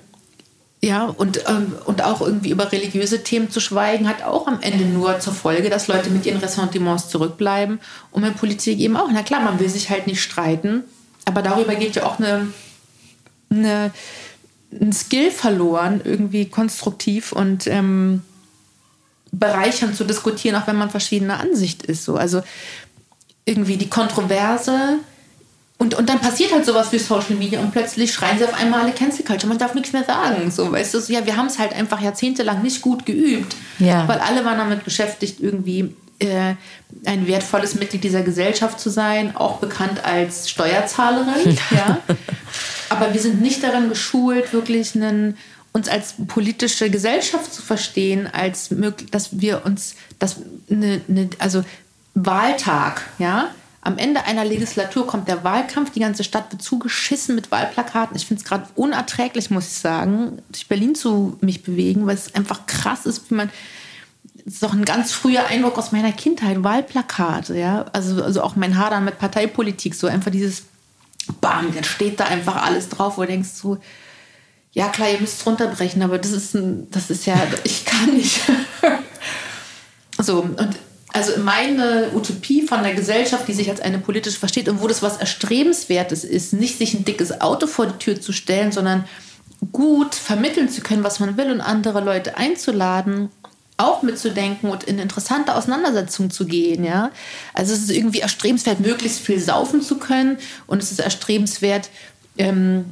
ja, 0.81 1.05
und, 1.05 1.41
ähm, 1.47 1.73
und 1.85 2.03
auch 2.03 2.21
irgendwie 2.21 2.51
über 2.51 2.71
religiöse 2.71 3.23
Themen 3.23 3.49
zu 3.49 3.59
schweigen, 3.59 4.07
hat 4.07 4.23
auch 4.23 4.45
am 4.45 4.61
Ende 4.61 4.85
nur 4.85 5.19
zur 5.19 5.33
Folge, 5.33 5.69
dass 5.69 5.87
Leute 5.87 6.11
mit 6.11 6.25
ihren 6.25 6.37
Ressentiments 6.37 7.09
zurückbleiben. 7.09 7.79
Und 8.11 8.23
in 8.23 8.35
Politik 8.35 8.79
eben 8.79 8.95
auch. 8.95 9.09
Na 9.11 9.23
klar, 9.23 9.41
man 9.41 9.59
will 9.59 9.69
sich 9.69 9.89
halt 9.89 10.05
nicht 10.05 10.21
streiten, 10.21 10.83
aber 11.25 11.41
darüber 11.41 11.73
geht 11.75 11.95
ja 11.95 12.05
auch 12.05 12.19
eine, 12.19 12.47
eine, 13.49 13.91
ein 14.79 14.93
Skill 14.93 15.31
verloren, 15.31 16.01
irgendwie 16.03 16.45
konstruktiv 16.45 17.31
und 17.31 17.67
ähm, 17.67 18.21
bereichernd 19.31 19.95
zu 19.95 20.03
diskutieren, 20.03 20.55
auch 20.55 20.67
wenn 20.67 20.77
man 20.77 20.89
verschiedener 20.89 21.39
Ansicht 21.39 21.83
ist. 21.83 22.05
So. 22.05 22.15
Also 22.15 22.41
irgendwie 23.45 23.77
die 23.77 23.89
Kontroverse 23.89 24.99
und, 25.79 25.93
und 25.93 26.09
dann 26.09 26.19
passiert 26.19 26.51
halt 26.51 26.65
sowas 26.65 26.91
wie 26.91 26.97
Social 26.97 27.35
Media 27.35 27.59
und 27.59 27.71
plötzlich 27.71 28.11
schreien 28.11 28.37
sie 28.39 28.45
auf 28.45 28.53
einmal 28.59 28.81
alle 28.81 28.91
Cancel 28.93 29.23
Culture. 29.23 29.47
Man 29.47 29.59
darf 29.59 29.75
nichts 29.75 29.93
mehr 29.93 30.03
sagen. 30.03 30.49
So, 30.49 30.71
weißt 30.71 30.93
du, 30.93 30.99
so, 30.99 31.13
ja, 31.13 31.25
wir 31.25 31.37
haben 31.37 31.45
es 31.45 31.59
halt 31.59 31.73
einfach 31.73 32.01
jahrzehntelang 32.01 32.63
nicht 32.63 32.81
gut 32.81 33.05
geübt, 33.05 33.55
ja. 33.77 34.07
weil 34.07 34.17
alle 34.19 34.43
waren 34.43 34.57
damit 34.57 34.83
beschäftigt, 34.83 35.39
irgendwie 35.39 35.93
äh, 36.19 36.55
ein 37.05 37.27
wertvolles 37.27 37.75
Mitglied 37.75 38.03
dieser 38.03 38.23
Gesellschaft 38.23 38.79
zu 38.79 38.89
sein, 38.89 39.35
auch 39.35 39.57
bekannt 39.57 40.03
als 40.03 40.49
Steuerzahlerin. 40.49 41.57
ja. 41.71 41.99
Aber 42.89 43.13
wir 43.13 43.21
sind 43.21 43.41
nicht 43.41 43.63
darin 43.63 43.89
geschult, 43.89 44.53
wirklich 44.53 44.95
einen 44.95 45.37
uns 45.73 45.89
als 45.89 46.15
politische 46.27 46.89
Gesellschaft 46.89 47.53
zu 47.53 47.61
verstehen, 47.61 48.27
als 48.27 48.71
möglich, 48.71 49.11
dass 49.11 49.39
wir 49.39 49.63
uns, 49.63 49.95
dass 50.17 50.37
eine, 50.71 51.01
eine, 51.07 51.29
also 51.37 51.63
Wahltag, 52.15 53.03
ja, 53.19 53.51
am 53.81 53.97
Ende 53.97 54.25
einer 54.25 54.43
Legislatur 54.43 55.07
kommt 55.07 55.29
der 55.29 55.43
Wahlkampf, 55.43 55.91
die 55.91 55.99
ganze 56.01 56.23
Stadt 56.23 56.51
wird 56.51 56.61
zugeschissen 56.61 57.35
mit 57.35 57.51
Wahlplakaten. 57.51 58.17
Ich 58.17 58.25
finde 58.25 58.41
es 58.41 58.47
gerade 58.49 58.67
unerträglich, 58.75 59.49
muss 59.49 59.67
ich 59.67 59.77
sagen, 59.77 60.41
durch 60.49 60.67
Berlin 60.67 60.95
zu 60.95 61.37
mich 61.41 61.63
bewegen, 61.63 62.05
weil 62.05 62.15
es 62.15 62.35
einfach 62.35 62.65
krass 62.65 63.05
ist, 63.05 63.29
wie 63.29 63.35
man. 63.35 63.49
Das 64.47 64.53
ist 64.53 64.63
doch 64.63 64.71
ein 64.71 64.85
ganz 64.85 65.11
früher 65.11 65.45
Eindruck 65.47 65.77
aus 65.77 65.91
meiner 65.91 66.13
Kindheit, 66.13 66.63
Wahlplakate, 66.63 67.57
ja. 67.57 67.85
Also, 67.91 68.23
also 68.23 68.41
auch 68.41 68.55
mein 68.55 68.77
Hadern 68.77 69.03
mit 69.03 69.19
Parteipolitik, 69.19 69.93
so 69.93 70.07
einfach 70.07 70.31
dieses 70.31 70.63
Bam, 71.41 71.73
jetzt 71.75 71.89
steht 71.89 72.17
da 72.21 72.23
einfach 72.23 72.55
alles 72.63 72.87
drauf, 72.87 73.17
wo 73.17 73.23
du 73.23 73.27
denkst 73.27 73.49
so, 73.49 73.77
ja 74.71 74.87
klar, 74.87 75.09
ihr 75.09 75.19
müsst 75.19 75.45
runterbrechen, 75.45 76.01
aber 76.01 76.17
das 76.17 76.31
ist 76.31 76.55
ein, 76.55 76.89
das 76.91 77.09
ist 77.09 77.25
ja, 77.25 77.35
ich 77.65 77.83
kann 77.83 78.13
nicht. 78.13 78.39
so, 80.17 80.39
und 80.39 80.77
also 81.11 81.41
meine 81.41 82.11
Utopie 82.15 82.61
von 82.61 82.83
der 82.83 82.93
Gesellschaft, 82.93 83.49
die 83.49 83.53
sich 83.53 83.69
als 83.69 83.81
eine 83.81 83.99
politische 83.99 84.39
versteht 84.39 84.69
und 84.69 84.81
wo 84.81 84.87
das 84.87 85.01
was 85.01 85.17
Erstrebenswertes 85.17 86.23
ist, 86.23 86.53
nicht 86.53 86.77
sich 86.77 86.93
ein 86.93 87.03
dickes 87.03 87.41
Auto 87.41 87.67
vor 87.67 87.87
die 87.87 87.97
Tür 87.97 88.21
zu 88.21 88.31
stellen, 88.31 88.71
sondern 88.71 89.03
gut 89.73 90.15
vermitteln 90.15 90.69
zu 90.69 90.79
können, 90.79 91.03
was 91.03 91.19
man 91.19 91.35
will 91.35 91.51
und 91.51 91.59
andere 91.59 91.99
Leute 91.99 92.37
einzuladen, 92.37 93.29
auch 93.77 94.01
mitzudenken 94.01 94.69
und 94.69 94.83
in 94.83 94.97
interessante 94.97 95.55
Auseinandersetzungen 95.55 96.31
zu 96.31 96.45
gehen, 96.45 96.83
ja. 96.83 97.11
Also 97.53 97.73
es 97.73 97.81
ist 97.81 97.91
irgendwie 97.91 98.19
erstrebenswert, 98.19 98.79
möglichst 98.79 99.19
viel 99.19 99.39
saufen 99.39 99.81
zu 99.81 99.97
können 99.97 100.37
und 100.65 100.81
es 100.81 100.91
ist 100.91 100.99
erstrebenswert, 100.99 101.89
ähm, 102.37 102.85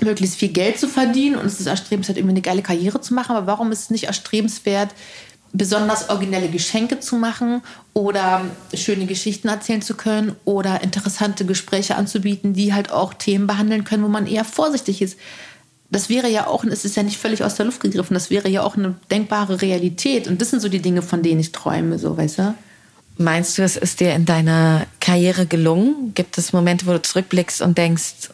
möglichst 0.00 0.36
viel 0.36 0.48
Geld 0.48 0.78
zu 0.78 0.88
verdienen 0.88 1.36
und 1.36 1.46
es 1.46 1.60
ist 1.60 1.66
erstrebenswert, 1.66 2.18
irgendwie 2.18 2.34
eine 2.34 2.42
geile 2.42 2.62
Karriere 2.62 3.00
zu 3.00 3.14
machen. 3.14 3.36
Aber 3.36 3.46
warum 3.46 3.72
ist 3.72 3.82
es 3.82 3.90
nicht 3.90 4.04
erstrebenswert, 4.04 4.90
besonders 5.52 6.10
originelle 6.10 6.48
Geschenke 6.48 7.00
zu 7.00 7.16
machen 7.16 7.62
oder 7.94 8.44
schöne 8.74 9.06
Geschichten 9.06 9.48
erzählen 9.48 9.82
zu 9.82 9.94
können 9.94 10.36
oder 10.44 10.82
interessante 10.82 11.44
Gespräche 11.46 11.96
anzubieten, 11.96 12.52
die 12.52 12.74
halt 12.74 12.92
auch 12.92 13.14
Themen 13.14 13.46
behandeln 13.46 13.84
können, 13.84 14.04
wo 14.04 14.08
man 14.08 14.26
eher 14.26 14.44
vorsichtig 14.44 15.00
ist. 15.00 15.18
Das 15.90 16.08
wäre 16.08 16.28
ja 16.28 16.46
auch, 16.46 16.64
es 16.64 16.84
ist 16.84 16.96
ja 16.96 17.02
nicht 17.02 17.16
völlig 17.16 17.42
aus 17.42 17.54
der 17.54 17.66
Luft 17.66 17.80
gegriffen, 17.80 18.14
das 18.14 18.28
wäre 18.28 18.48
ja 18.48 18.62
auch 18.62 18.76
eine 18.76 18.94
denkbare 19.10 19.62
Realität. 19.62 20.28
Und 20.28 20.40
das 20.40 20.50
sind 20.50 20.60
so 20.60 20.68
die 20.68 20.82
Dinge, 20.82 21.00
von 21.00 21.22
denen 21.22 21.40
ich 21.40 21.52
träume, 21.52 21.98
so, 21.98 22.16
weißt 22.16 22.38
du? 22.38 22.54
Meinst 23.16 23.58
du, 23.58 23.62
es 23.62 23.76
ist 23.76 24.00
dir 24.00 24.14
in 24.14 24.26
deiner 24.26 24.86
Karriere 25.00 25.46
gelungen? 25.46 26.12
Gibt 26.14 26.38
es 26.38 26.52
Momente, 26.52 26.86
wo 26.86 26.92
du 26.92 27.02
zurückblickst 27.02 27.62
und 27.62 27.76
denkst, 27.76 28.30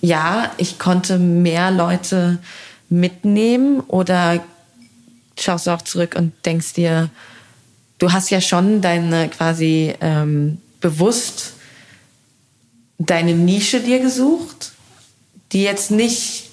ja, 0.00 0.50
ich 0.56 0.78
konnte 0.78 1.18
mehr 1.18 1.70
Leute 1.70 2.38
mitnehmen 2.88 3.80
oder 3.80 4.42
schaust 5.38 5.66
du 5.66 5.70
auch 5.72 5.82
zurück 5.82 6.14
und 6.16 6.32
denkst 6.44 6.72
dir, 6.72 7.10
du 7.98 8.12
hast 8.12 8.30
ja 8.30 8.40
schon 8.40 8.80
deine 8.80 9.28
quasi 9.28 9.94
ähm, 10.00 10.58
bewusst 10.80 11.54
deine 12.98 13.34
Nische 13.34 13.80
dir 13.80 14.00
gesucht, 14.00 14.72
die 15.52 15.62
jetzt 15.62 15.90
nicht 15.90 16.50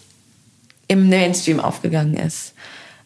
im 0.88 1.10
Mainstream 1.10 1.60
aufgegangen 1.60 2.16
ist. 2.16 2.54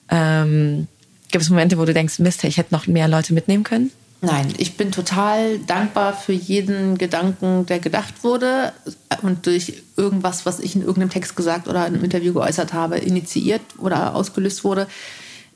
Ähm, 0.09 0.87
gibt 1.31 1.43
es 1.43 1.49
Momente, 1.49 1.77
wo 1.77 1.85
du 1.85 1.93
denkst, 1.93 2.19
Mist, 2.19 2.43
ich 2.43 2.57
hätte 2.57 2.73
noch 2.73 2.87
mehr 2.87 3.07
Leute 3.07 3.33
mitnehmen 3.33 3.63
können? 3.63 3.91
Nein, 4.21 4.53
ich 4.57 4.75
bin 4.75 4.91
total 4.91 5.59
dankbar 5.59 6.13
für 6.13 6.33
jeden 6.33 6.97
Gedanken, 6.97 7.65
der 7.65 7.79
gedacht 7.79 8.23
wurde 8.23 8.73
und 9.21 9.45
durch 9.45 9.81
irgendwas, 9.95 10.45
was 10.45 10.59
ich 10.59 10.75
in 10.75 10.81
irgendeinem 10.81 11.09
Text 11.09 11.37
gesagt 11.37 11.69
oder 11.69 11.87
in 11.87 11.93
einem 11.93 12.03
Interview 12.03 12.33
geäußert 12.33 12.73
habe, 12.73 12.97
initiiert 12.97 13.61
oder 13.77 14.15
ausgelöst 14.15 14.65
wurde 14.65 14.87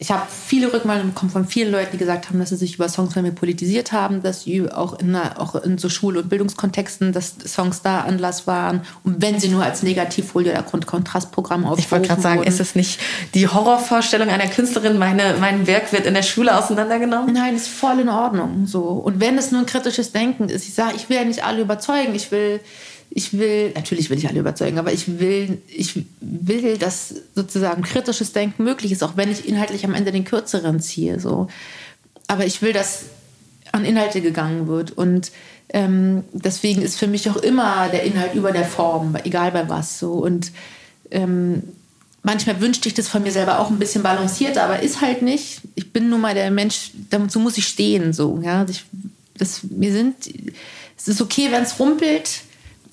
ich 0.03 0.11
habe 0.11 0.23
viele 0.29 0.73
Rückmeldungen 0.73 1.13
bekommen 1.13 1.31
von 1.31 1.47
vielen 1.47 1.71
Leuten, 1.71 1.91
die 1.93 1.97
gesagt 1.97 2.27
haben, 2.27 2.37
dass 2.37 2.49
sie 2.49 2.57
sich 2.57 2.75
über 2.75 2.89
Songs 2.89 3.13
von 3.13 3.23
mir 3.23 3.31
politisiert 3.31 3.93
haben, 3.93 4.21
dass 4.21 4.43
sie 4.43 4.69
auch 4.69 4.99
in, 4.99 5.15
auch 5.15 5.55
in 5.55 5.77
so 5.77 5.87
Schul- 5.87 6.17
und 6.17 6.27
Bildungskontexten, 6.27 7.13
dass 7.13 7.35
Songs 7.45 7.83
da 7.83 8.01
Anlass 8.01 8.45
waren. 8.45 8.81
Und 9.05 9.21
wenn 9.21 9.39
sie 9.39 9.47
nur 9.47 9.63
als 9.63 9.81
Negativfolie 9.81 10.51
oder 10.51 10.61
Kontrastprogramm 10.63 11.63
aufgerufen 11.63 11.85
Ich 11.85 11.91
wollte 11.93 12.07
gerade 12.09 12.21
sagen, 12.21 12.39
wurden. 12.39 12.49
ist 12.49 12.59
es 12.59 12.75
nicht 12.75 12.99
die 13.33 13.47
Horrorvorstellung 13.47 14.27
einer 14.27 14.47
Künstlerin, 14.47 14.97
meine, 14.97 15.37
mein 15.39 15.67
Werk 15.67 15.93
wird 15.93 16.05
in 16.05 16.15
der 16.15 16.23
Schule 16.23 16.57
auseinandergenommen? 16.57 17.33
Nein, 17.33 17.55
ist 17.55 17.69
voll 17.69 18.01
in 18.01 18.09
Ordnung. 18.09 18.67
So. 18.67 18.81
Und 18.81 19.21
wenn 19.21 19.37
es 19.37 19.51
nur 19.51 19.61
ein 19.61 19.67
kritisches 19.67 20.11
Denken 20.11 20.49
ist, 20.49 20.67
ich 20.67 20.73
sage, 20.73 20.97
ich 20.97 21.07
will 21.07 21.15
ja 21.15 21.23
nicht 21.23 21.45
alle 21.45 21.61
überzeugen, 21.61 22.13
ich 22.13 22.29
will 22.29 22.59
ich 23.15 23.37
will, 23.37 23.71
natürlich 23.75 24.09
will 24.09 24.17
ich 24.17 24.27
alle 24.27 24.39
überzeugen, 24.39 24.79
aber 24.79 24.91
ich 24.91 25.19
will, 25.19 25.61
ich 25.67 26.03
will, 26.19 26.79
dass 26.79 27.13
sozusagen 27.35 27.83
kritisches 27.83 28.33
Denken 28.33 28.63
möglich 28.63 28.91
ist, 28.91 29.03
auch 29.03 29.15
wenn 29.17 29.31
ich 29.31 29.47
inhaltlich 29.47 29.85
am 29.85 29.93
Ende 29.93 30.11
den 30.11 30.23
kürzeren 30.23 30.79
ziehe. 30.79 31.19
So. 31.19 31.47
Aber 32.25 32.45
ich 32.45 32.63
will, 32.63 32.73
dass 32.73 33.03
an 33.71 33.85
Inhalte 33.85 34.21
gegangen 34.21 34.67
wird. 34.67 34.91
Und 34.91 35.31
ähm, 35.69 36.23
deswegen 36.31 36.81
ist 36.81 36.97
für 36.97 37.05
mich 37.05 37.29
auch 37.29 37.35
immer 37.35 37.87
der 37.89 38.01
Inhalt 38.03 38.33
über 38.33 38.51
der 38.51 38.65
Form, 38.65 39.15
egal 39.23 39.51
bei 39.51 39.69
was. 39.69 39.99
So. 39.99 40.13
Und 40.13 40.51
ähm, 41.11 41.61
manchmal 42.23 42.61
wünschte 42.61 42.87
ich 42.87 42.95
das 42.95 43.09
von 43.09 43.21
mir 43.21 43.31
selber 43.31 43.59
auch 43.59 43.69
ein 43.69 43.77
bisschen 43.77 44.01
balanciert, 44.01 44.57
aber 44.57 44.79
ist 44.79 45.01
halt 45.01 45.21
nicht. 45.21 45.61
Ich 45.75 45.93
bin 45.93 46.09
nun 46.09 46.21
mal 46.21 46.33
der 46.33 46.49
Mensch, 46.49 46.91
dazu 47.11 47.39
muss 47.39 47.59
ich 47.59 47.67
stehen. 47.67 48.11
So, 48.11 48.41
ja? 48.43 48.65
Ich, 48.67 48.85
das, 49.37 49.59
wir 49.69 49.91
sind, 49.91 50.15
es 50.97 51.07
ist 51.07 51.21
okay, 51.21 51.51
wenn 51.51 51.61
es 51.61 51.79
rumpelt 51.79 52.41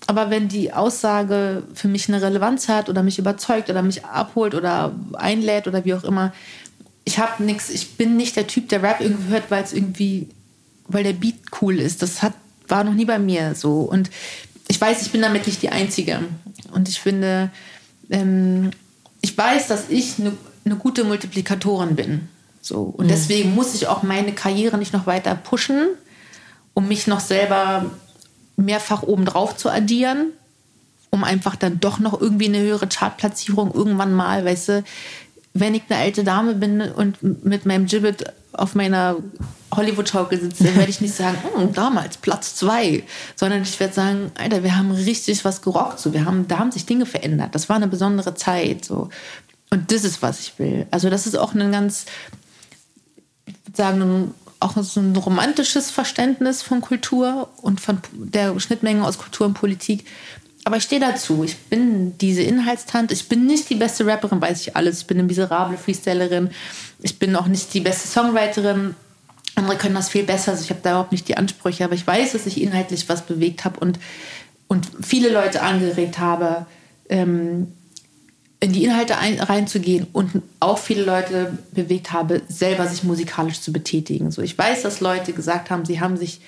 aber 0.06 0.30
wenn 0.30 0.48
die 0.48 0.72
Aussage 0.72 1.62
für 1.74 1.88
mich 1.88 2.08
eine 2.08 2.22
Relevanz 2.22 2.68
hat 2.68 2.88
oder 2.88 3.02
mich 3.02 3.18
überzeugt 3.18 3.70
oder 3.70 3.82
mich 3.82 4.04
abholt 4.04 4.54
oder 4.54 4.94
einlädt 5.12 5.68
oder 5.68 5.84
wie 5.84 5.94
auch 5.94 6.04
immer, 6.04 6.32
ich 7.04 7.18
habe 7.18 7.42
nichts, 7.42 7.70
ich 7.70 7.96
bin 7.96 8.16
nicht 8.16 8.36
der 8.36 8.46
Typ, 8.46 8.68
der 8.68 8.82
Rap 8.82 9.00
irgendwie 9.00 9.32
hört, 9.32 9.50
weil 9.50 9.62
es 9.62 9.72
irgendwie, 9.72 10.28
weil 10.88 11.04
der 11.04 11.12
Beat 11.12 11.36
cool 11.60 11.78
ist. 11.78 12.02
Das 12.02 12.22
hat, 12.22 12.34
war 12.68 12.84
noch 12.84 12.94
nie 12.94 13.04
bei 13.04 13.18
mir 13.18 13.54
so. 13.54 13.80
Und 13.80 14.10
ich 14.68 14.80
weiß, 14.80 15.02
ich 15.02 15.10
bin 15.10 15.22
damit 15.22 15.46
nicht 15.46 15.62
die 15.62 15.70
Einzige. 15.70 16.20
Und 16.72 16.88
ich 16.88 17.00
finde, 17.00 17.50
ähm, 18.10 18.70
ich 19.20 19.36
weiß, 19.36 19.68
dass 19.68 19.88
ich 19.88 20.18
eine, 20.18 20.32
eine 20.64 20.76
gute 20.76 21.04
Multiplikatorin 21.04 21.96
bin. 21.96 22.28
So. 22.60 22.82
Und 22.82 23.06
mhm. 23.06 23.10
deswegen 23.10 23.54
muss 23.54 23.74
ich 23.74 23.88
auch 23.88 24.02
meine 24.02 24.32
Karriere 24.32 24.78
nicht 24.78 24.92
noch 24.92 25.06
weiter 25.06 25.34
pushen, 25.34 25.88
um 26.74 26.88
mich 26.88 27.06
noch 27.06 27.20
selber 27.20 27.90
mehrfach 28.60 29.02
obendrauf 29.02 29.56
zu 29.56 29.70
addieren, 29.70 30.32
um 31.10 31.24
einfach 31.24 31.56
dann 31.56 31.80
doch 31.80 31.98
noch 31.98 32.20
irgendwie 32.20 32.46
eine 32.46 32.60
höhere 32.60 32.86
Chartplatzierung 32.86 33.72
irgendwann 33.74 34.12
mal, 34.12 34.44
weißt 34.44 34.68
du, 34.68 34.84
wenn 35.52 35.74
ich 35.74 35.82
eine 35.88 35.98
alte 35.98 36.22
Dame 36.22 36.54
bin 36.54 36.80
und 36.80 37.44
mit 37.44 37.66
meinem 37.66 37.86
Gibbet 37.86 38.32
auf 38.52 38.74
meiner 38.74 39.16
Hollywood-Schaukel 39.74 40.40
sitze, 40.40 40.64
dann 40.64 40.76
werde 40.76 40.90
ich 40.90 41.00
nicht 41.00 41.14
sagen, 41.14 41.38
hm, 41.54 41.72
damals 41.72 42.16
Platz 42.16 42.56
zwei, 42.56 43.04
sondern 43.36 43.62
ich 43.62 43.78
werde 43.78 43.94
sagen, 43.94 44.32
Alter, 44.36 44.62
wir 44.62 44.76
haben 44.76 44.90
richtig 44.90 45.44
was 45.44 45.62
gerockt, 45.62 46.00
so, 46.00 46.12
wir 46.12 46.24
haben, 46.24 46.48
da 46.48 46.58
haben 46.58 46.72
sich 46.72 46.86
Dinge 46.86 47.06
verändert, 47.06 47.54
das 47.54 47.68
war 47.68 47.76
eine 47.76 47.88
besondere 47.88 48.34
Zeit, 48.34 48.84
so. 48.84 49.08
Und 49.72 49.92
das 49.92 50.02
ist, 50.02 50.20
was 50.20 50.40
ich 50.40 50.58
will. 50.58 50.86
Also 50.90 51.10
das 51.10 51.28
ist 51.28 51.36
auch 51.36 51.54
ein 51.54 51.70
ganz, 51.70 52.06
ich 53.46 53.54
würde 53.64 53.76
sagen, 53.76 54.34
auch 54.60 54.76
so 54.82 55.00
ein 55.00 55.16
romantisches 55.16 55.90
Verständnis 55.90 56.62
von 56.62 56.80
Kultur 56.80 57.48
und 57.62 57.80
von 57.80 57.98
der 58.12 58.58
Schnittmenge 58.60 59.04
aus 59.04 59.18
Kultur 59.18 59.46
und 59.46 59.54
Politik. 59.54 60.04
Aber 60.64 60.76
ich 60.76 60.82
stehe 60.82 61.00
dazu. 61.00 61.42
Ich 61.42 61.56
bin 61.56 62.16
diese 62.18 62.42
Inhaltstante. 62.42 63.14
Ich 63.14 63.28
bin 63.28 63.46
nicht 63.46 63.70
die 63.70 63.74
beste 63.74 64.06
Rapperin, 64.06 64.40
weiß 64.40 64.60
ich 64.60 64.76
alles. 64.76 65.00
Ich 65.00 65.06
bin 65.06 65.18
eine 65.18 65.26
miserable 65.26 65.78
Freestylerin. 65.78 66.50
Ich 67.00 67.18
bin 67.18 67.34
auch 67.34 67.46
nicht 67.46 67.72
die 67.72 67.80
beste 67.80 68.06
Songwriterin. 68.08 68.94
Andere 69.54 69.76
können 69.76 69.94
das 69.94 70.10
viel 70.10 70.24
besser. 70.24 70.52
Also 70.52 70.64
ich 70.64 70.70
habe 70.70 70.80
da 70.82 70.90
überhaupt 70.90 71.12
nicht 71.12 71.26
die 71.28 71.38
Ansprüche. 71.38 71.84
Aber 71.84 71.94
ich 71.94 72.06
weiß, 72.06 72.32
dass 72.32 72.46
ich 72.46 72.60
inhaltlich 72.60 73.08
was 73.08 73.22
bewegt 73.22 73.64
habe 73.64 73.80
und, 73.80 73.98
und 74.68 74.88
viele 75.00 75.30
Leute 75.30 75.62
angeregt 75.62 76.18
habe, 76.18 76.66
ähm, 77.08 77.72
in 78.60 78.72
die 78.72 78.84
Inhalte 78.84 79.16
ein, 79.16 79.40
reinzugehen 79.40 80.06
und 80.12 80.42
auch 80.60 80.78
viele 80.78 81.02
Leute 81.02 81.58
bewegt 81.72 82.12
habe, 82.12 82.42
selber 82.48 82.86
sich 82.86 83.02
musikalisch 83.02 83.60
zu 83.60 83.72
betätigen. 83.72 84.30
So, 84.30 84.42
ich 84.42 84.56
weiß, 84.56 84.82
dass 84.82 85.00
Leute 85.00 85.32
gesagt 85.32 85.70
haben, 85.70 85.86
sie 85.86 86.00
haben 86.00 86.18
sich 86.18 86.40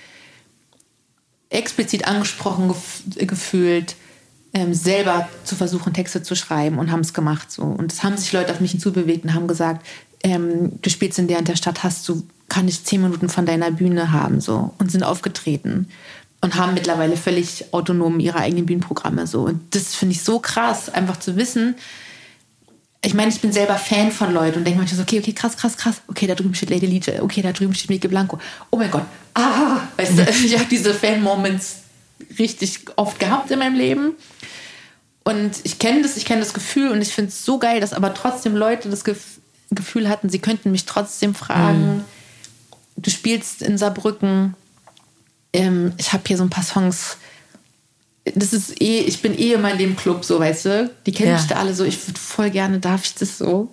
explizit 1.49 2.07
angesprochen 2.07 2.69
gef 2.69 3.03
gefühlt, 3.27 3.97
ähm, 4.55 4.75
selber 4.75 5.29
zu 5.45 5.57
versuchen, 5.57 5.95
Texte 5.95 6.23
zu 6.23 6.37
schreiben 6.37 6.79
und 6.79 6.93
haben 6.93 7.01
es 7.01 7.15
gemacht. 7.15 7.51
So. 7.51 7.63
Und 7.63 7.91
es 7.91 8.03
haben 8.03 8.19
sich 8.19 8.33
Leute 8.33 8.53
auf 8.53 8.61
mich 8.61 8.73
hinzubewegt 8.73 9.25
und 9.25 9.35
haben 9.35 9.49
gesagt, 9.49 9.87
ähm, 10.23 10.73
du 10.83 10.91
spielst 10.91 11.19
in 11.19 11.29
der 11.29 11.39
und 11.39 11.49
der 11.49 11.57
Stadt, 11.57 11.83
hast 11.83 12.07
du, 12.09 12.23
kann 12.49 12.69
ich 12.69 12.85
zehn 12.85 13.01
Minuten 13.01 13.31
von 13.31 13.47
deiner 13.47 13.71
Bühne 13.71 14.13
haben 14.13 14.41
so 14.41 14.75
und 14.79 14.93
sind 14.93 15.03
aufgetreten 15.03 15.89
und 16.43 16.57
haben 16.57 16.75
mittlerweile 16.75 17.17
völlig 17.17 17.73
autonom 17.73 18.21
ihre 18.21 18.39
eigenen 18.39 18.67
Bühnenprogramme 18.67 19.27
so. 19.27 19.43
Und 19.43 19.75
das 19.75 19.95
finde 19.95 20.15
ich 20.15 20.23
so 20.23 20.41
krass, 20.41 20.91
einfach 20.91 21.19
zu 21.19 21.37
wissen. 21.37 21.77
Ich 23.05 23.15
meine, 23.15 23.31
ich 23.31 23.41
bin 23.41 23.53
selber 23.53 23.77
Fan 23.77 24.13
von 24.13 24.35
Leuten 24.35 24.59
und 24.59 24.65
denke 24.65 24.79
manchmal 24.79 24.97
so, 24.97 25.03
okay, 25.03 25.21
okay, 25.21 25.33
krass, 25.33 25.57
krass, 25.57 25.77
krass. 25.77 26.03
Okay, 26.09 26.27
da 26.27 26.35
drüben 26.35 26.55
steht 26.55 26.71
Lady 26.71 26.87
Liege. 26.87 27.23
Okay, 27.23 27.43
da 27.43 27.53
drüben 27.53 27.75
steht 27.75 27.91
Mike 27.91 28.09
Blanco. 28.09 28.39
Oh 28.71 28.77
mein 28.77 28.91
Gott. 28.91 29.05
Ah, 29.35 29.81
weißt 29.97 30.19
du, 30.19 30.23
ich 30.45 30.55
habe 30.55 30.67
diese 30.69 30.93
Fan-Moments 30.93 31.77
richtig 32.39 32.81
oft 32.97 33.19
gehabt 33.19 33.51
in 33.51 33.61
meinem 33.61 33.77
Leben. 33.77 34.13
Und 35.25 35.53
ich 35.63 35.79
kenne 35.79 36.03
das, 36.03 36.17
ich 36.17 36.25
kenne 36.25 36.41
das 36.41 36.55
Gefühl 36.55 36.91
und 36.91 37.01
ich 37.01 37.15
finde 37.15 37.29
es 37.29 37.45
so 37.45 37.59
geil, 37.59 37.81
dass 37.81 37.93
aber 37.93 38.15
trotzdem 38.15 38.57
Leute 38.57 38.89
das 38.91 39.05
Gef 39.05 39.39
Gefühl 39.71 40.11
hatten, 40.11 40.29
sie 40.29 40.39
könnten 40.39 40.71
mich 40.71 40.85
trotzdem 40.85 41.35
fragen. 41.35 41.97
Mhm. 41.97 42.05
Du 42.99 43.11
spielst 43.11 43.63
in 43.63 43.79
Saarbrücken. 43.79 44.55
Ähm, 45.53 45.93
ich 45.99 46.13
habe 46.13 46.23
hier 46.27 46.37
so 46.37 46.45
ein 46.45 46.51
paar 46.51 46.65
Songs. 46.65 47.17
Das 48.25 48.53
ist 48.53 48.81
eh, 48.81 49.01
ich 49.01 49.21
bin 49.21 49.37
eh 49.37 49.53
immer 49.53 49.73
in 49.73 49.79
dem 49.79 49.97
Club, 49.97 50.25
so 50.25 50.39
weißt 50.39 50.65
du. 50.67 50.91
Die 51.07 51.13
kennen 51.13 51.31
ja. 51.31 51.37
mich 51.37 51.47
da 51.47 51.57
alle 51.57 51.75
so. 51.75 51.85
Ich 51.85 52.07
würde 52.07 52.21
voll 52.21 52.51
gerne, 52.51 52.79
darf 52.79 53.05
ich 53.05 53.15
das 53.15 53.39
so? 53.39 53.69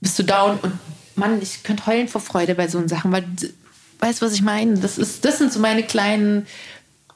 Bist 0.00 0.18
du 0.18 0.22
down? 0.22 0.58
Und 0.62 0.72
Mann, 1.16 1.40
ich 1.42 1.62
könnte 1.62 1.86
heulen 1.86 2.08
vor 2.08 2.20
Freude 2.20 2.54
bei 2.54 2.68
so 2.68 2.86
Sachen, 2.86 3.12
weil 3.12 3.24
weißt 4.00 4.20
du, 4.20 4.26
was 4.26 4.34
ich 4.34 4.42
meine? 4.42 4.78
Das, 4.78 4.98
ist, 4.98 5.24
das 5.24 5.38
sind 5.38 5.52
so 5.52 5.60
meine 5.60 5.82
kleinen, 5.82 6.46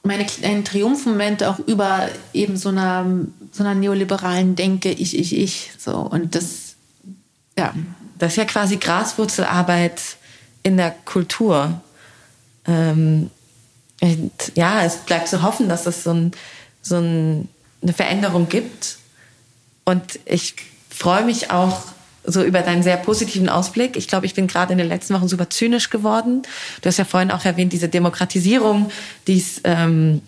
meine 0.03 0.25
kleinen 0.25 0.65
Triumphmomente 0.65 1.51
auch 1.51 1.59
über 1.59 2.09
eben 2.33 2.57
so 2.57 2.71
einer, 2.71 3.07
so 3.53 3.63
einer 3.63 3.75
neoliberalen 3.75 4.57
Denke, 4.57 4.91
ich, 4.91 5.19
ich, 5.19 5.37
ich. 5.37 5.71
So. 5.79 5.97
Und 5.97 6.35
das, 6.35 6.77
ja. 7.57 7.75
Das 8.19 8.33
ist 8.33 8.37
ja 8.37 8.45
quasi 8.47 8.79
Graswurzelarbeit 8.79 10.01
in 10.65 10.77
der 10.77 10.91
Kultur. 10.91 11.81
Ähm, 12.67 13.31
ja, 14.55 14.85
es 14.85 14.99
bleibt 14.99 15.29
zu 15.29 15.43
hoffen, 15.43 15.69
dass 15.69 15.87
es 15.87 16.05
so, 16.05 16.13
ein, 16.13 16.33
so 16.83 16.97
ein, 16.97 17.49
eine 17.83 17.93
Veränderung 17.93 18.49
gibt. 18.49 18.99
Und 19.85 20.21
ich 20.25 20.55
freue 20.91 21.25
mich 21.25 21.51
auch 21.51 21.83
so 22.25 22.43
über 22.43 22.61
deinen 22.61 22.83
sehr 22.83 22.99
positiven 22.99 23.49
Ausblick. 23.49 23.97
Ich 23.97 24.07
glaube, 24.07 24.27
ich 24.27 24.35
bin 24.35 24.47
gerade 24.47 24.73
in 24.73 24.79
den 24.79 24.89
letzten 24.89 25.15
Wochen 25.15 25.29
super 25.29 25.49
zynisch 25.49 25.91
geworden. 25.91 26.43
Du 26.83 26.89
hast 26.89 26.99
ja 26.99 27.05
vorhin 27.05 27.31
auch 27.31 27.45
erwähnt, 27.45 27.73
diese 27.73 27.89
Demokratisierung, 27.89 28.91
die 29.27 29.39
es 29.39 29.61
ähm, 29.65 30.21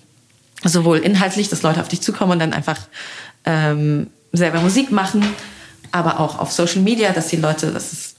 sowohl 0.64 0.98
inhaltlich, 0.98 1.48
dass 1.48 1.62
Leute 1.62 1.80
auf 1.80 1.88
dich 1.88 2.00
zukommen 2.00 2.32
und 2.32 2.38
dann 2.38 2.52
einfach 2.52 2.78
ähm, 3.44 4.08
selber 4.32 4.60
Musik 4.60 4.92
machen, 4.92 5.26
aber 5.92 6.20
auch 6.20 6.38
auf 6.38 6.52
Social 6.52 6.80
Media, 6.80 7.12
dass 7.12 7.28
die 7.28 7.36
Leute, 7.36 7.70
dass 7.72 7.92
es 7.92 8.14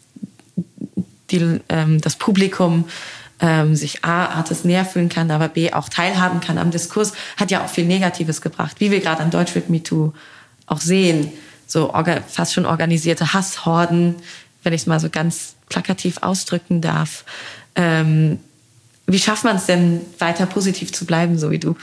die, 1.32 1.60
ähm, 1.70 2.02
das 2.02 2.16
Publikum 2.16 2.86
ähm, 3.42 3.76
sich 3.76 4.06
A, 4.06 4.28
Artis 4.28 4.64
näher 4.64 4.86
fühlen 4.86 5.10
kann, 5.10 5.30
aber 5.32 5.50
B, 5.50 5.74
auch 5.74 5.90
teilhaben 5.90 6.40
kann 6.40 6.58
am 6.58 6.72
Diskurs, 6.72 7.14
hat 7.38 7.52
ja 7.52 7.64
auch 7.64 7.70
viel 7.70 7.86
Negatives 7.86 8.42
gebracht, 8.42 8.78
wie 8.80 8.92
wir 8.92 9.02
gerade 9.02 9.22
an 9.22 9.32
Deutschland 9.32 9.70
MeToo 9.70 10.14
auch 10.68 10.80
sehen 10.80 11.32
so 11.72 11.94
fast 12.28 12.54
schon 12.54 12.66
organisierte 12.66 13.34
Hasshorden, 13.34 14.16
wenn 14.64 14.74
ich 14.74 14.82
es 14.82 14.88
mal 14.88 15.00
so 15.00 15.10
ganz 15.10 15.56
plakativ 15.70 16.18
ausdrücken 16.22 16.82
darf. 16.82 17.24
Ähm, 17.76 18.40
wie 19.08 19.20
schafft 19.20 19.44
man 19.44 19.56
es 19.56 19.66
denn, 19.66 20.02
weiter 20.20 20.46
positiv 20.46 20.92
zu 20.92 21.06
bleiben, 21.06 21.40
so 21.40 21.50
wie 21.50 21.60
du? 21.60 21.76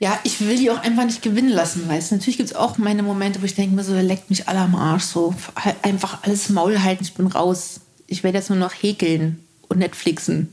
Ja, 0.00 0.18
ich 0.22 0.40
will 0.40 0.56
die 0.56 0.70
auch 0.70 0.82
einfach 0.82 1.04
nicht 1.04 1.22
gewinnen 1.22 1.48
lassen, 1.48 1.88
weißt 1.88 2.10
du. 2.10 2.16
Natürlich 2.16 2.36
gibt 2.36 2.50
es 2.50 2.56
auch 2.56 2.78
meine 2.78 3.02
Momente, 3.02 3.40
wo 3.40 3.46
ich 3.46 3.54
denke 3.54 3.74
mir 3.74 3.82
so, 3.82 3.94
leckt 3.94 4.30
mich 4.30 4.48
alle 4.48 4.60
am 4.60 4.74
Arsch, 4.74 5.04
so 5.04 5.34
einfach 5.82 6.22
alles 6.22 6.50
Maul 6.50 6.82
halten, 6.82 7.04
ich 7.04 7.14
bin 7.14 7.26
raus. 7.26 7.80
Ich 8.06 8.22
werde 8.22 8.38
jetzt 8.38 8.50
nur 8.50 8.58
noch 8.58 8.72
häkeln 8.72 9.42
und 9.68 9.78
Netflixen. 9.78 10.52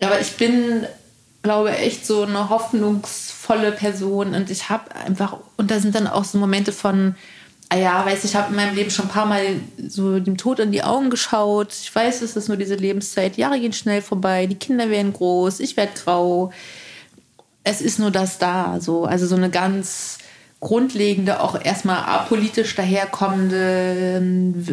Aber 0.00 0.20
ich 0.20 0.32
bin 0.32 0.86
glaube 1.42 1.76
echt 1.76 2.06
so 2.06 2.22
eine 2.22 2.50
hoffnungsvolle 2.50 3.72
Person 3.72 4.34
und 4.34 4.50
ich 4.50 4.68
habe 4.68 4.94
einfach 4.94 5.38
und 5.56 5.70
da 5.70 5.80
sind 5.80 5.94
dann 5.94 6.06
auch 6.06 6.24
so 6.24 6.38
Momente 6.38 6.72
von 6.72 7.14
ah 7.70 7.76
ja, 7.76 8.04
weiß 8.04 8.24
ich 8.24 8.34
habe 8.34 8.50
in 8.50 8.56
meinem 8.56 8.74
Leben 8.74 8.90
schon 8.90 9.06
ein 9.06 9.10
paar 9.10 9.26
Mal 9.26 9.60
so 9.86 10.18
dem 10.18 10.36
Tod 10.36 10.58
in 10.58 10.72
die 10.72 10.82
Augen 10.82 11.08
geschaut. 11.08 11.72
Ich 11.72 11.94
weiß, 11.94 12.20
es 12.22 12.36
ist 12.36 12.48
nur 12.48 12.56
diese 12.56 12.74
Lebenszeit. 12.74 13.36
Jahre 13.36 13.60
gehen 13.60 13.72
schnell 13.72 14.02
vorbei, 14.02 14.46
die 14.46 14.56
Kinder 14.56 14.90
werden 14.90 15.12
groß, 15.12 15.60
ich 15.60 15.76
werde 15.76 15.92
grau. 15.94 16.52
Es 17.62 17.80
ist 17.80 17.98
nur 17.98 18.10
das 18.10 18.38
da, 18.38 18.80
so 18.80 19.04
also 19.04 19.26
so 19.26 19.36
eine 19.36 19.50
ganz 19.50 20.18
grundlegende, 20.58 21.40
auch 21.40 21.62
erstmal 21.62 21.98
apolitisch 21.98 22.74
daherkommende 22.74 24.18
ähm, 24.18 24.66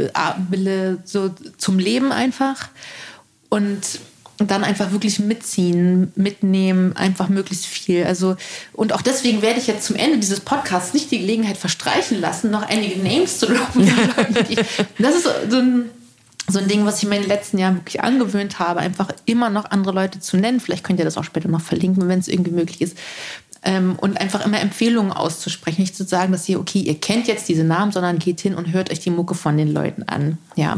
Wille 0.50 0.98
so 1.06 1.30
zum 1.58 1.80
Leben 1.80 2.12
einfach 2.12 2.70
und 3.50 4.00
dann 4.38 4.64
einfach 4.64 4.92
wirklich 4.92 5.20
mitziehen, 5.20 6.12
mitnehmen, 6.16 6.96
einfach 6.96 7.30
möglichst 7.30 7.66
viel. 7.66 8.06
Also, 8.06 8.36
und 8.74 8.94
auch 8.94 9.02
deswegen 9.02 9.42
werde 9.42 9.60
ich 9.60 9.68
jetzt 9.68 9.86
zum 9.86 9.96
Ende 9.96 10.18
dieses 10.18 10.42
Podcasts 10.42 10.94
nicht 10.94 11.10
die 11.10 11.20
Gelegenheit 11.20 11.58
verstreichen 11.58 12.22
lassen, 12.22 12.52
noch 12.52 12.68
einige 12.68 13.00
Names 13.00 13.40
zu 13.40 13.48
droppen. 13.48 13.88
das 15.00 15.16
ist 15.16 15.28
so 15.50 15.58
ein, 15.58 15.90
so 16.48 16.60
ein 16.60 16.68
Ding, 16.68 16.86
was 16.86 17.02
ich 17.02 17.10
mir 17.10 17.16
in 17.16 17.24
den 17.24 17.30
letzten 17.30 17.58
Jahren 17.58 17.78
wirklich 17.78 18.02
angewöhnt 18.04 18.60
habe, 18.60 18.80
einfach 18.80 19.10
immer 19.26 19.50
noch 19.50 19.66
andere 19.66 19.94
Leute 19.94 20.20
zu 20.20 20.38
nennen. 20.38 20.60
Vielleicht 20.60 20.84
könnt 20.84 21.00
ihr 21.00 21.06
das 21.06 21.18
auch 21.18 21.24
später 21.24 21.50
noch 21.50 21.62
verlinken, 21.62 22.08
wenn 22.08 22.20
es 22.20 22.28
irgendwie 22.28 22.52
möglich 22.52 22.82
ist. 22.82 22.98
Ähm, 23.64 23.98
und 24.00 24.22
einfach 24.22 24.46
immer 24.46 24.62
Empfehlungen 24.62 25.12
auszusprechen. 25.12 25.82
Nicht 25.82 25.96
zu 25.96 26.04
sagen, 26.04 26.32
dass 26.32 26.48
ihr, 26.48 26.60
okay, 26.60 26.80
ihr 26.80 27.00
kennt 27.00 27.28
jetzt 27.28 27.50
diese 27.50 27.64
Namen, 27.64 27.92
sondern 27.92 28.20
geht 28.20 28.40
hin 28.40 28.54
und 28.54 28.72
hört 28.72 28.92
euch 28.92 29.00
die 29.00 29.10
Mucke 29.10 29.34
von 29.34 29.58
den 29.58 29.74
Leuten 29.74 30.04
an. 30.04 30.38
Ja. 30.56 30.78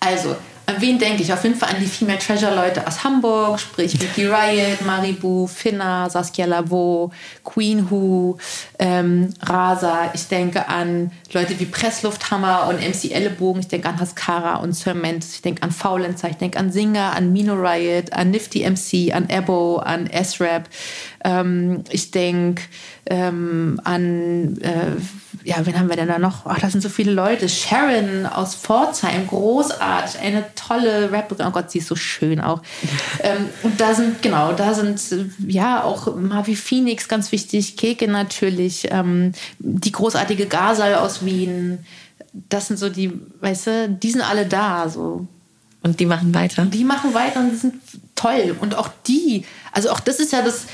Also, 0.00 0.34
an 0.68 0.82
wen 0.82 0.98
denke 0.98 1.22
ich? 1.22 1.32
Auf 1.32 1.44
jeden 1.44 1.56
Fall 1.56 1.70
an 1.70 1.80
die 1.80 1.86
Female 1.86 2.18
Treasure 2.18 2.54
Leute 2.54 2.86
aus 2.86 3.02
Hamburg, 3.02 3.58
sprich 3.58 3.98
Vicky 3.98 4.26
Riot, 4.30 4.84
Maribu, 4.84 5.46
Finna, 5.46 6.10
Saskia 6.10 6.44
Lavo, 6.44 7.10
Queen 7.42 7.90
Who, 7.90 8.36
ähm, 8.78 9.32
Rasa. 9.40 10.10
Ich 10.12 10.28
denke 10.28 10.68
an 10.68 11.10
Leute 11.32 11.58
wie 11.58 11.64
Presslufthammer 11.64 12.66
und 12.68 12.80
MC 12.80 13.12
Ellenbogen. 13.12 13.60
Ich 13.60 13.68
denke 13.68 13.88
an 13.88 13.98
Haskara 13.98 14.56
und 14.56 14.74
Sir 14.74 14.92
Mendes. 14.92 15.36
Ich 15.36 15.42
denke 15.42 15.62
an 15.62 15.70
Faulenzer. 15.70 16.28
Ich 16.28 16.36
denke 16.36 16.58
an 16.58 16.70
Singer, 16.70 17.16
an 17.16 17.32
Mino 17.32 17.54
Riot, 17.54 18.12
an 18.12 18.30
Nifty 18.30 18.68
MC, 18.68 19.14
an 19.14 19.30
Ebo, 19.30 19.78
an 19.78 20.06
S-Rap. 20.06 20.68
Ähm, 21.24 21.82
ich 21.88 22.10
denke 22.10 22.62
ähm, 23.06 23.80
an, 23.84 24.58
äh, 24.58 24.96
ja, 25.44 25.64
wen 25.64 25.78
haben 25.78 25.88
wir 25.88 25.96
denn 25.96 26.08
da 26.08 26.18
noch? 26.18 26.46
Ach, 26.46 26.58
das 26.58 26.72
sind 26.72 26.80
so 26.80 26.88
viele 26.88 27.12
Leute. 27.12 27.48
Sharon 27.48 28.26
aus 28.26 28.54
Pforzheim, 28.54 29.26
großartig, 29.26 30.20
eine 30.20 30.44
tolle 30.54 31.10
Rapperin. 31.12 31.46
Oh 31.46 31.50
Gott, 31.50 31.70
sie 31.70 31.78
ist 31.78 31.88
so 31.88 31.96
schön 31.96 32.40
auch. 32.40 32.62
ähm, 33.22 33.46
und 33.62 33.80
da 33.80 33.94
sind, 33.94 34.22
genau, 34.22 34.52
da 34.52 34.74
sind, 34.74 35.00
ja, 35.46 35.82
auch 35.82 36.14
Mavi 36.16 36.56
Phoenix, 36.56 37.08
ganz 37.08 37.32
wichtig, 37.32 37.76
Keke 37.76 38.08
natürlich, 38.08 38.88
ähm, 38.90 39.32
die 39.58 39.92
großartige 39.92 40.46
Gasal 40.46 40.94
aus 40.96 41.24
Wien. 41.24 41.78
Das 42.32 42.68
sind 42.68 42.78
so 42.78 42.88
die, 42.88 43.12
weißt 43.40 43.66
du, 43.66 43.88
die 43.90 44.10
sind 44.10 44.22
alle 44.22 44.46
da, 44.46 44.88
so. 44.88 45.26
Und 45.82 46.00
die 46.00 46.06
machen 46.06 46.34
weiter. 46.34 46.64
Die 46.66 46.84
machen 46.84 47.14
weiter 47.14 47.40
und 47.40 47.50
die 47.50 47.56
sind 47.56 47.74
toll. 48.14 48.56
Und 48.60 48.74
auch 48.74 48.90
die, 49.06 49.44
also 49.72 49.90
auch 49.90 50.00
das 50.00 50.18
ist 50.18 50.32
ja 50.32 50.42
das, 50.42 50.66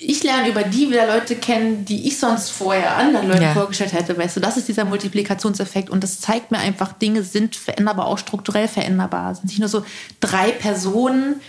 ich 0.00 0.22
lerne 0.22 0.48
über 0.48 0.62
die 0.62 0.90
wieder 0.90 1.06
Leute 1.08 1.34
kennen, 1.34 1.84
die 1.84 2.06
ich 2.06 2.18
sonst 2.18 2.50
vorher 2.50 2.96
anderen 2.96 3.28
Leuten 3.28 3.42
ja. 3.42 3.52
vorgestellt 3.52 3.92
hätte. 3.92 4.16
Weißt 4.16 4.36
du, 4.36 4.40
das 4.40 4.56
ist 4.56 4.68
dieser 4.68 4.84
Multiplikationseffekt 4.84 5.90
und 5.90 6.04
das 6.04 6.20
zeigt 6.20 6.52
mir 6.52 6.58
einfach, 6.58 6.92
Dinge 6.92 7.24
sind 7.24 7.56
veränderbar, 7.56 8.06
auch 8.06 8.18
strukturell 8.18 8.68
veränderbar. 8.68 9.32
Es 9.32 9.38
sind 9.38 9.48
nicht 9.48 9.58
nur 9.58 9.68
so 9.68 9.84
drei 10.20 10.52
Personen, 10.52 11.40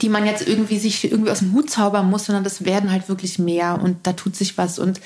die 0.00 0.08
man 0.08 0.26
jetzt 0.26 0.46
irgendwie 0.46 0.78
sich 0.78 1.10
irgendwie 1.10 1.32
aus 1.32 1.40
dem 1.40 1.52
Hut 1.52 1.70
zaubern 1.70 2.08
muss, 2.08 2.26
sondern 2.26 2.44
das 2.44 2.64
werden 2.64 2.92
halt 2.92 3.08
wirklich 3.08 3.40
mehr 3.40 3.80
und 3.82 4.06
da 4.06 4.12
tut 4.12 4.36
sich 4.36 4.56
was 4.56 4.78
und 4.78 5.00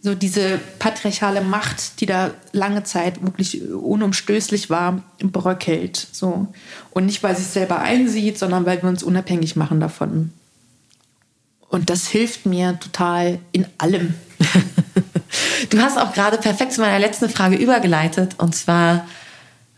so 0.00 0.14
diese 0.14 0.58
patriarchale 0.78 1.42
Macht, 1.42 2.00
die 2.00 2.06
da 2.06 2.30
lange 2.52 2.84
Zeit 2.84 3.22
wirklich 3.22 3.70
unumstößlich 3.70 4.68
war, 4.68 5.02
bröckelt. 5.18 6.08
So. 6.12 6.46
Und 6.90 7.06
nicht, 7.06 7.22
weil 7.22 7.34
sie 7.34 7.42
es 7.42 7.54
selber 7.54 7.78
einsieht, 7.78 8.38
sondern 8.38 8.66
weil 8.66 8.82
wir 8.82 8.90
uns 8.90 9.02
unabhängig 9.02 9.56
machen 9.56 9.80
davon. 9.80 10.30
Und 11.74 11.90
das 11.90 12.06
hilft 12.06 12.46
mir 12.46 12.78
total 12.78 13.40
in 13.50 13.66
allem. 13.78 14.14
du 15.70 15.78
hast 15.80 15.98
auch 15.98 16.12
gerade 16.12 16.38
perfekt 16.38 16.72
zu 16.72 16.80
meiner 16.80 17.00
letzten 17.00 17.28
Frage 17.28 17.56
übergeleitet. 17.56 18.36
Und 18.38 18.54
zwar, 18.54 19.08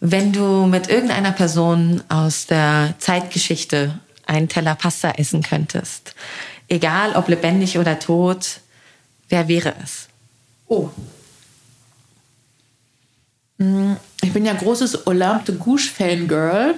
wenn 0.01 0.31
du 0.31 0.67
mit 0.67 0.91
irgendeiner 0.91 1.33
Person 1.33 2.03
aus 2.11 2.45
der 2.45 2.93
Zeitgeschichte 2.99 3.99
einen 4.27 4.51
Teller 4.51 4.75
Pasta 4.75 5.13
essen 5.13 5.43
könntest, 5.43 6.15
egal 6.69 7.17
ob 7.17 7.29
lebendig 7.29 7.79
oder 7.79 7.99
tot, 7.99 8.61
wer 9.31 9.49
wäre 9.49 9.73
es? 9.83 10.09
Oh. 10.67 10.91
Hm, 13.59 13.97
ich 14.21 14.35
bin 14.35 14.45
ja 14.45 14.53
großes 14.53 15.07
Olympe 15.07 15.53
de 15.53 15.57
Gouges-Fangirl, 15.57 16.75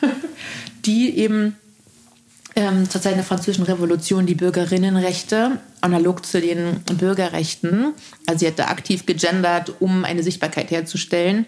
die 0.84 1.16
eben 1.16 1.56
ähm, 2.54 2.88
zur 2.88 3.00
Zeit 3.00 3.16
der 3.16 3.24
Französischen 3.24 3.64
Revolution 3.64 4.26
die 4.26 4.34
Bürgerinnenrechte 4.34 5.58
analog 5.80 6.24
zu 6.24 6.40
den 6.40 6.80
Bürgerrechten. 6.98 7.94
Also 8.26 8.40
sie 8.40 8.46
hat 8.46 8.58
da 8.58 8.66
aktiv 8.66 9.06
gegendert, 9.06 9.72
um 9.80 10.04
eine 10.04 10.22
Sichtbarkeit 10.22 10.70
herzustellen. 10.70 11.46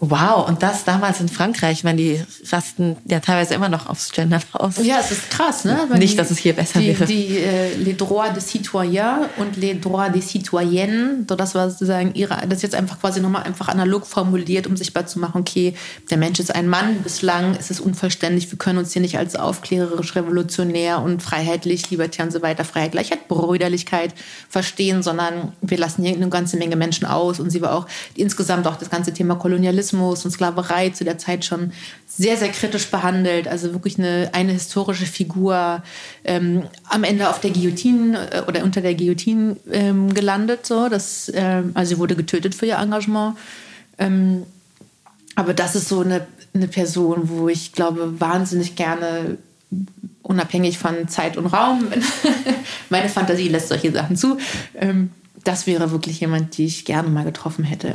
Wow, 0.00 0.46
und 0.46 0.62
das 0.62 0.84
damals 0.84 1.20
in 1.20 1.28
Frankreich, 1.28 1.82
wenn 1.82 1.96
die 1.96 2.22
rasten 2.52 2.96
ja 3.06 3.20
teilweise 3.20 3.54
immer 3.54 3.70
noch 3.70 3.88
aufs 3.88 4.12
Gendern 4.12 4.42
aus. 4.52 4.74
Ja, 4.82 4.98
es 5.00 5.10
ist 5.10 5.30
krass, 5.30 5.64
ne? 5.64 5.80
Weil 5.88 5.98
Nicht, 5.98 6.12
die, 6.12 6.16
dass 6.18 6.30
es 6.30 6.38
hier 6.38 6.52
besser 6.52 6.80
die, 6.80 6.88
wäre. 6.88 7.06
Die, 7.06 7.38
äh, 7.38 7.74
les 7.76 7.96
droits 7.96 8.34
des 8.34 8.48
citoyens 8.48 9.26
und 9.38 9.56
les 9.56 9.80
droits 9.80 10.12
des 10.12 10.28
citoyennes, 10.28 11.26
so 11.28 11.34
das 11.34 11.54
war 11.54 11.70
sozusagen 11.70 12.14
ihre, 12.14 12.36
das 12.46 12.58
ist 12.58 12.62
jetzt 12.62 12.74
einfach 12.74 13.00
quasi 13.00 13.20
nochmal 13.20 13.44
einfach 13.44 13.68
analog 13.68 14.06
formuliert, 14.06 14.66
um 14.66 14.76
sichtbar 14.76 15.06
zu 15.06 15.18
machen, 15.18 15.40
okay, 15.40 15.74
der 16.10 16.18
Mensch 16.18 16.38
ist 16.40 16.54
ein 16.54 16.68
Mann, 16.68 17.02
bislang 17.02 17.56
ist 17.56 17.70
es 17.70 17.80
unvollständig, 17.80 18.50
wir 18.50 18.58
können 18.58 18.78
uns 18.78 18.92
hier 18.92 19.02
nicht 19.02 19.16
als 19.16 19.34
aufklärerisch, 19.34 20.14
revolutionär 20.14 21.00
und 21.00 21.22
freiheitlich, 21.22 21.90
libertär 21.90 22.26
und 22.26 22.32
so 22.32 22.42
weiter, 22.42 22.64
Freiheit, 22.64 22.92
Gleichheit, 22.92 23.28
Brüderlichkeit 23.28 24.14
verstehen, 24.50 25.02
sondern 25.02 25.52
wir 25.62 25.78
lassen 25.78 26.04
hier 26.04 26.14
eine 26.14 26.28
ganze 26.28 26.58
Menge 26.58 26.76
Menschen 26.76 27.06
aus 27.06 27.40
und 27.40 27.48
sie 27.50 27.62
war 27.62 27.74
auch 27.74 27.86
insgesamt 28.14 28.66
auch 28.66 28.76
das 28.76 28.90
ganze 28.90 29.14
Thema 29.14 29.37
Kolonialismus 29.38 30.24
und 30.24 30.30
Sklaverei 30.30 30.90
zu 30.90 31.04
der 31.04 31.18
Zeit 31.18 31.44
schon 31.44 31.72
sehr, 32.06 32.36
sehr 32.36 32.48
kritisch 32.48 32.90
behandelt. 32.90 33.48
Also 33.48 33.72
wirklich 33.72 33.98
eine, 33.98 34.30
eine 34.32 34.52
historische 34.52 35.06
Figur 35.06 35.82
ähm, 36.24 36.64
am 36.88 37.04
Ende 37.04 37.28
auf 37.28 37.40
der 37.40 37.50
Guillotine 37.50 38.30
äh, 38.32 38.42
oder 38.42 38.64
unter 38.64 38.80
der 38.80 38.94
Guillotine 38.94 39.56
ähm, 39.70 40.12
gelandet. 40.12 40.66
So. 40.66 40.88
Das, 40.88 41.30
ähm, 41.34 41.72
also 41.74 41.94
sie 41.94 42.00
wurde 42.00 42.16
getötet 42.16 42.54
für 42.54 42.66
ihr 42.66 42.78
Engagement. 42.78 43.36
Ähm, 43.98 44.44
aber 45.34 45.54
das 45.54 45.76
ist 45.76 45.88
so 45.88 46.00
eine, 46.00 46.26
eine 46.54 46.68
Person, 46.68 47.28
wo 47.28 47.48
ich 47.48 47.72
glaube, 47.72 48.20
wahnsinnig 48.20 48.74
gerne 48.74 49.38
unabhängig 50.22 50.78
von 50.78 51.08
Zeit 51.08 51.36
und 51.36 51.46
Raum. 51.46 51.86
Meine 52.90 53.08
Fantasie 53.08 53.48
lässt 53.48 53.68
solche 53.68 53.92
Sachen 53.92 54.16
zu. 54.16 54.38
Ähm, 54.74 55.10
das 55.44 55.66
wäre 55.66 55.90
wirklich 55.90 56.20
jemand, 56.20 56.58
die 56.58 56.66
ich 56.66 56.84
gerne 56.84 57.08
mal 57.08 57.24
getroffen 57.24 57.64
hätte. 57.64 57.94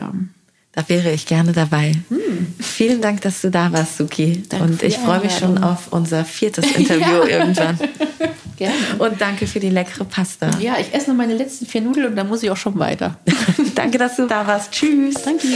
Da 0.75 0.83
wäre 0.89 1.11
ich 1.11 1.27
gerne 1.27 1.51
dabei. 1.51 1.93
Hm. 2.09 2.55
Vielen 2.59 2.99
Dank, 2.99 3.21
dass 3.21 3.41
du 3.41 3.51
da 3.51 3.71
warst, 3.71 3.97
Suki. 3.97 4.41
Danke 4.49 4.65
und 4.65 4.83
ich 4.83 4.97
freue 4.97 5.19
mich 5.19 5.37
schon 5.37 5.63
auf 5.63 5.91
unser 5.91 6.25
viertes 6.25 6.65
Interview 6.75 7.27
ja. 7.29 7.39
irgendwann. 7.39 7.77
Gerne. 8.57 8.75
Und 8.97 9.21
danke 9.21 9.45
für 9.45 9.59
die 9.59 9.69
leckere 9.69 10.05
Pasta. 10.05 10.49
Ja, 10.59 10.77
ich 10.79 10.91
esse 10.93 11.09
noch 11.09 11.17
meine 11.17 11.35
letzten 11.35 11.67
vier 11.67 11.81
Nudeln 11.81 12.07
und 12.07 12.15
dann 12.15 12.27
muss 12.27 12.41
ich 12.41 12.49
auch 12.49 12.57
schon 12.57 12.77
weiter. 12.79 13.17
danke, 13.75 13.99
dass 13.99 14.15
du 14.15 14.27
da 14.27 14.47
warst. 14.47 14.71
Tschüss. 14.71 15.15
Danke. 15.23 15.47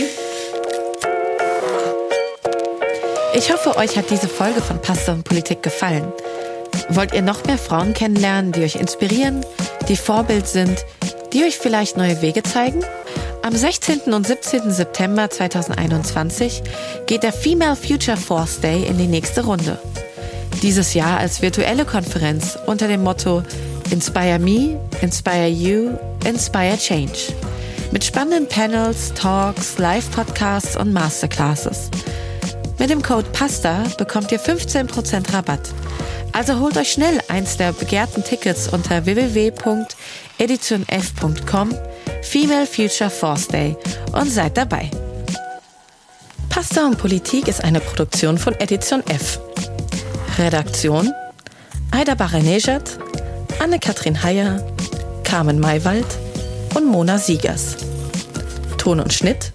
Ich 3.36 3.52
hoffe, 3.52 3.76
euch 3.78 3.98
hat 3.98 4.10
diese 4.12 4.28
Folge 4.28 4.62
von 4.62 4.80
Pasta 4.82 5.14
und 5.14 5.24
Politik 5.24 5.64
gefallen. 5.64 6.12
Wollt 6.90 7.14
ihr 7.14 7.24
noch 7.24 7.44
mehr 7.46 7.58
Frauen 7.58 7.94
kennenlernen, 7.94 8.52
die 8.52 8.62
euch 8.62 8.76
inspirieren, 8.76 9.44
die 9.90 9.98
Vorbild 9.98 10.48
sind, 10.48 10.86
die 11.34 11.44
euch 11.44 11.58
vielleicht 11.58 11.98
neue 11.98 12.22
Wege 12.22 12.44
zeigen? 12.44 12.84
Am 13.44 13.56
16. 13.56 14.14
und 14.14 14.28
17. 14.28 14.72
September 14.72 15.30
2021 15.30 16.64
geht 17.06 17.24
der 17.24 17.32
Female 17.32 17.76
Future 17.76 18.18
Force 18.18 18.60
Day 18.60 18.86
in 18.86 18.98
die 18.98 19.08
nächste 19.08 19.46
Runde. 19.46 19.78
Dieses 20.62 20.94
Jahr 20.94 21.20
als 21.20 21.42
virtuelle 21.42 21.86
Konferenz 21.86 22.58
unter 22.66 22.88
dem 22.88 23.04
Motto 23.04 23.44
Inspire 23.92 24.40
Me, 24.40 24.80
Inspire 25.02 25.48
You, 25.48 25.92
Inspire 26.26 26.78
Change. 26.78 27.34
Mit 27.92 28.04
spannenden 28.04 28.50
Panels, 28.50 29.14
Talks, 29.14 29.78
Live-Podcasts 29.78 30.76
und 30.76 30.92
Masterclasses. 30.92 31.90
Mit 32.80 32.90
dem 32.90 33.02
Code 33.02 33.30
PASTA 33.32 33.84
bekommt 33.98 34.32
ihr 34.32 34.42
15% 34.42 35.34
Rabatt. 35.34 35.70
Also 36.34 36.60
holt 36.60 36.78
euch 36.78 36.92
schnell 36.92 37.22
eins 37.30 37.56
der 37.58 37.72
begehrten 37.72 38.24
Tickets 38.24 38.68
unter 38.68 39.06
www.editionf.com 39.06 41.76
Female 42.30 42.68
Future 42.68 43.10
Force 43.10 43.48
Day 43.48 43.78
und 44.12 44.30
seid 44.30 44.58
dabei. 44.58 44.92
Pasta 46.50 46.86
und 46.86 46.98
Politik 46.98 47.48
ist 47.48 47.64
eine 47.64 47.80
Produktion 47.80 48.38
von 48.38 48.54
Edition 48.56 49.02
F. 49.08 49.40
Redaktion 50.38 51.14
Aida 51.92 52.16
Baranejad, 52.16 53.00
Anne-Kathrin 53.60 54.22
Heyer, 54.22 54.62
Carmen 55.24 55.60
Maywald 55.60 56.06
und 56.76 56.86
Mona 56.86 57.18
Siegers. 57.18 57.78
Ton 58.78 59.00
und 59.00 59.14
Schnitt 59.14 59.54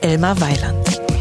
Elmar 0.00 0.40
Weiland. 0.40 1.13